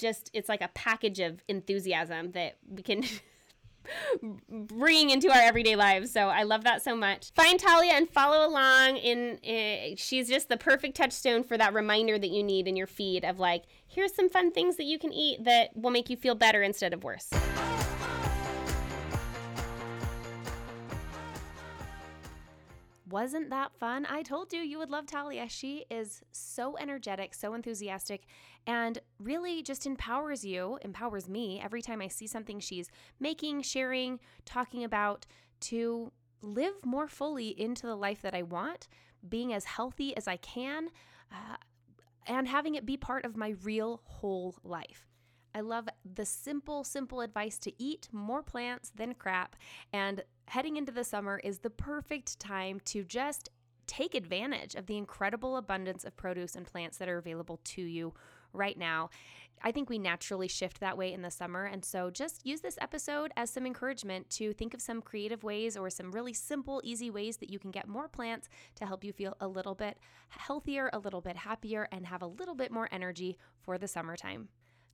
just 0.00 0.30
it's 0.32 0.48
like 0.48 0.62
a 0.62 0.68
package 0.74 1.20
of 1.20 1.42
enthusiasm 1.48 2.32
that 2.32 2.56
we 2.68 2.82
can 2.82 3.04
bring 4.48 5.10
into 5.10 5.30
our 5.30 5.40
everyday 5.40 5.76
lives. 5.76 6.10
So 6.10 6.28
I 6.28 6.42
love 6.42 6.64
that 6.64 6.82
so 6.82 6.96
much. 6.96 7.32
Find 7.34 7.58
Talia 7.58 7.92
and 7.92 8.08
follow 8.08 8.46
along. 8.46 8.96
In 8.96 9.38
uh, 9.44 9.94
she's 9.96 10.28
just 10.28 10.48
the 10.48 10.56
perfect 10.56 10.96
touchstone 10.96 11.42
for 11.42 11.56
that 11.58 11.74
reminder 11.74 12.18
that 12.18 12.30
you 12.30 12.42
need 12.42 12.68
in 12.68 12.76
your 12.76 12.86
feed 12.86 13.24
of 13.24 13.38
like, 13.38 13.64
here's 13.86 14.14
some 14.14 14.28
fun 14.28 14.52
things 14.52 14.76
that 14.76 14.84
you 14.84 14.98
can 14.98 15.12
eat 15.12 15.44
that 15.44 15.76
will 15.76 15.90
make 15.90 16.10
you 16.10 16.16
feel 16.16 16.34
better 16.34 16.62
instead 16.62 16.92
of 16.92 17.04
worse. 17.04 17.30
Wasn't 23.10 23.50
that 23.50 23.72
fun? 23.74 24.06
I 24.08 24.22
told 24.22 24.52
you 24.52 24.60
you 24.60 24.78
would 24.78 24.90
love 24.90 25.06
Talia. 25.06 25.48
She 25.48 25.84
is 25.90 26.22
so 26.30 26.76
energetic, 26.78 27.34
so 27.34 27.54
enthusiastic, 27.54 28.24
and 28.66 28.98
really 29.18 29.62
just 29.62 29.84
empowers 29.84 30.44
you, 30.44 30.78
empowers 30.82 31.28
me 31.28 31.60
every 31.60 31.82
time 31.82 32.00
I 32.00 32.06
see 32.08 32.28
something 32.28 32.60
she's 32.60 32.88
making, 33.18 33.62
sharing, 33.62 34.20
talking 34.44 34.84
about 34.84 35.26
to 35.62 36.12
live 36.40 36.74
more 36.84 37.08
fully 37.08 37.48
into 37.60 37.86
the 37.86 37.96
life 37.96 38.22
that 38.22 38.34
I 38.34 38.42
want, 38.42 38.86
being 39.28 39.52
as 39.52 39.64
healthy 39.64 40.16
as 40.16 40.28
I 40.28 40.36
can, 40.36 40.88
uh, 41.32 41.56
and 42.26 42.46
having 42.46 42.76
it 42.76 42.86
be 42.86 42.96
part 42.96 43.24
of 43.24 43.36
my 43.36 43.54
real 43.62 44.02
whole 44.04 44.54
life. 44.62 45.09
I 45.54 45.60
love 45.60 45.88
the 46.14 46.24
simple, 46.24 46.84
simple 46.84 47.20
advice 47.20 47.58
to 47.60 47.72
eat 47.82 48.08
more 48.12 48.42
plants 48.42 48.92
than 48.94 49.14
crap. 49.14 49.56
And 49.92 50.22
heading 50.46 50.76
into 50.76 50.92
the 50.92 51.04
summer 51.04 51.40
is 51.42 51.58
the 51.58 51.70
perfect 51.70 52.38
time 52.38 52.80
to 52.86 53.04
just 53.04 53.50
take 53.86 54.14
advantage 54.14 54.76
of 54.76 54.86
the 54.86 54.96
incredible 54.96 55.56
abundance 55.56 56.04
of 56.04 56.16
produce 56.16 56.54
and 56.54 56.66
plants 56.66 56.98
that 56.98 57.08
are 57.08 57.18
available 57.18 57.58
to 57.64 57.82
you 57.82 58.14
right 58.52 58.78
now. 58.78 59.10
I 59.62 59.72
think 59.72 59.90
we 59.90 59.98
naturally 59.98 60.48
shift 60.48 60.80
that 60.80 60.96
way 60.96 61.12
in 61.12 61.22
the 61.22 61.30
summer. 61.30 61.64
And 61.64 61.84
so 61.84 62.10
just 62.10 62.46
use 62.46 62.60
this 62.60 62.78
episode 62.80 63.30
as 63.36 63.50
some 63.50 63.66
encouragement 63.66 64.30
to 64.30 64.52
think 64.52 64.74
of 64.74 64.80
some 64.80 65.02
creative 65.02 65.44
ways 65.44 65.76
or 65.76 65.90
some 65.90 66.12
really 66.12 66.32
simple, 66.32 66.80
easy 66.84 67.10
ways 67.10 67.36
that 67.38 67.50
you 67.50 67.58
can 67.58 67.70
get 67.70 67.88
more 67.88 68.08
plants 68.08 68.48
to 68.76 68.86
help 68.86 69.04
you 69.04 69.12
feel 69.12 69.36
a 69.40 69.48
little 69.48 69.74
bit 69.74 69.98
healthier, 70.28 70.88
a 70.92 70.98
little 70.98 71.20
bit 71.20 71.36
happier, 71.36 71.88
and 71.92 72.06
have 72.06 72.22
a 72.22 72.26
little 72.26 72.54
bit 72.54 72.72
more 72.72 72.88
energy 72.90 73.36
for 73.60 73.76
the 73.76 73.88
summertime. 73.88 74.48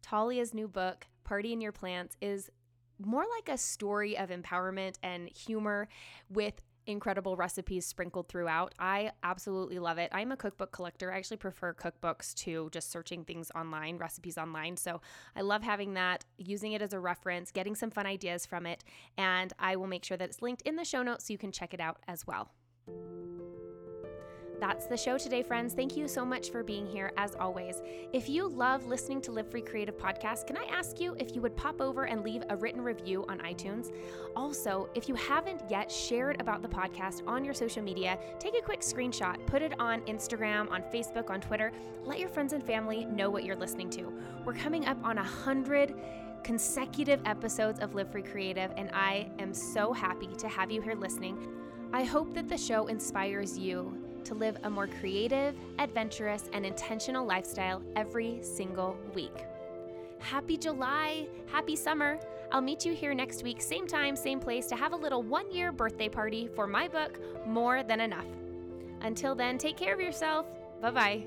Talia's 0.09 0.55
new 0.55 0.69
book, 0.69 1.07
Party 1.25 1.53
in 1.53 1.61
Your 1.61 1.73
Plants, 1.73 2.17
is 2.21 2.51
more 2.99 3.25
like 3.37 3.49
a 3.49 3.59
story 3.59 4.17
of 4.17 4.31
empowerment 4.31 4.95
and 5.03 5.29
humor 5.29 5.89
with 6.31 6.55
incredible 6.87 7.37
recipes 7.37 7.85
sprinkled 7.85 8.29
throughout. 8.29 8.73
I 8.79 9.11
absolutely 9.25 9.81
love 9.81 9.99
it. 9.99 10.09
I'm 10.13 10.31
a 10.31 10.37
cookbook 10.37 10.71
collector. 10.71 11.13
I 11.13 11.17
actually 11.17 11.39
prefer 11.39 11.75
cookbooks 11.75 12.33
to 12.37 12.69
just 12.71 12.93
searching 12.93 13.25
things 13.25 13.51
online, 13.57 13.99
recipes 13.99 14.39
online. 14.39 14.77
So 14.77 15.01
I 15.35 15.41
love 15.41 15.65
having 15.65 15.95
that, 15.95 16.25
using 16.39 16.73
it 16.73 16.83
as 16.83 16.93
a 16.93 17.01
reference, 17.01 17.51
getting 17.51 17.75
some 17.75 17.91
fun 17.91 18.07
ideas 18.07 18.47
from 18.47 18.67
it, 18.67 18.85
and 19.19 19.53
I 19.59 19.75
will 19.75 19.89
make 19.89 20.05
sure 20.05 20.17
that 20.17 20.29
it's 20.29 20.41
linked 20.41 20.63
in 20.63 20.77
the 20.77 20.85
show 20.85 21.03
notes 21.03 21.27
so 21.27 21.33
you 21.33 21.39
can 21.39 21.51
check 21.51 21.75
it 21.75 21.81
out 21.81 21.99
as 22.07 22.25
well. 22.25 22.51
That's 24.59 24.87
the 24.87 24.97
show 24.97 25.19
today, 25.19 25.43
friends. 25.43 25.75
Thank 25.75 25.99
you 25.99 26.09
so 26.09 26.25
much 26.25 26.51
for 26.51 26.63
being 26.63 26.87
here, 26.87 27.13
as 27.19 27.35
always. 27.35 27.83
If 28.15 28.27
you 28.27 28.49
love 28.49 28.87
listening 28.87 29.21
to 29.23 29.33
Live 29.33 29.51
Free 29.51 29.61
Creative 29.61 29.97
Podcast, 29.97 30.47
can 30.47 30.57
I 30.57 30.65
ask 30.71 30.99
you 30.99 31.15
if 31.19 31.35
you 31.35 31.43
would 31.43 31.55
pop 31.57 31.83
over 31.83 32.05
and 32.05 32.23
leave 32.23 32.43
a 32.49 32.57
written 32.57 32.81
review 32.81 33.27
on 33.29 33.39
iTunes? 33.41 33.93
Also, 34.35 34.89
if 34.95 35.11
you 35.11 35.15
haven't 35.15 35.61
yet 35.69 35.93
shared 35.93 36.41
about 36.41 36.63
the 36.63 36.69
podcast 36.69 37.23
on 37.27 37.45
your 37.45 37.53
social 37.53 37.83
media, 37.83 38.19
take 38.39 38.57
a 38.59 38.63
quick 38.63 38.81
screenshot, 38.81 39.45
put 39.45 39.61
it 39.61 39.79
on 39.79 40.01
Instagram, 40.03 40.71
on 40.71 40.83
Facebook, 40.85 41.29
on 41.29 41.41
Twitter. 41.41 41.71
Let 42.05 42.19
your 42.19 42.31
friends 42.31 42.55
and 42.55 42.65
family 42.65 43.05
know 43.05 43.29
what 43.29 43.45
you're 43.45 43.57
listening 43.57 43.91
to. 43.91 44.11
We're 44.47 44.55
coming 44.55 44.87
up 44.87 44.97
on 45.05 45.19
a 45.19 45.25
hundred 45.25 45.95
consecutive 46.45 47.21
episodes 47.27 47.81
of 47.81 47.95
Live 47.95 48.11
Free 48.11 48.23
Creative, 48.23 48.73
and 48.79 48.89
I 48.95 49.29
am 49.39 49.53
so 49.53 49.93
happy 49.93 50.29
to 50.39 50.49
have 50.49 50.71
you 50.71 50.81
here 50.81 50.95
listening. 50.95 51.37
I 51.93 52.05
hope 52.05 52.33
that 52.35 52.49
the 52.49 52.57
show 52.57 52.87
inspires 52.87 53.59
you 53.59 54.06
to 54.27 54.35
live 54.35 54.57
a 54.63 54.71
more 54.71 54.87
creative, 54.87 55.55
adventurous, 55.79 56.51
and 56.53 56.67
intentional 56.67 57.25
lifestyle 57.25 57.83
every 57.97 58.39
single 58.43 58.97
week. 59.15 59.45
Happy 60.19 60.57
July! 60.57 61.27
Happy 61.47 61.77
summer! 61.77 62.19
I'll 62.53 62.61
meet 62.61 62.85
you 62.85 62.95
here 62.95 63.15
next 63.15 63.43
week, 63.43 63.61
same 63.61 63.87
time, 63.87 64.17
same 64.17 64.41
place, 64.41 64.67
to 64.67 64.77
have 64.77 64.93
a 64.93 64.97
little 64.97 65.23
one 65.23 65.51
year 65.51 65.73
birthday 65.73 66.09
party 66.09 66.49
for 66.55 66.67
my 66.67 66.89
book, 66.89 67.19
More 67.47 67.83
Than 67.83 68.01
Enough. 68.01 68.27
Until 69.03 69.35
then, 69.35 69.59
take 69.59 69.77
care 69.77 69.95
of 69.95 70.01
yourself. 70.01 70.47
Bye 70.81 70.91
bye. 70.91 71.27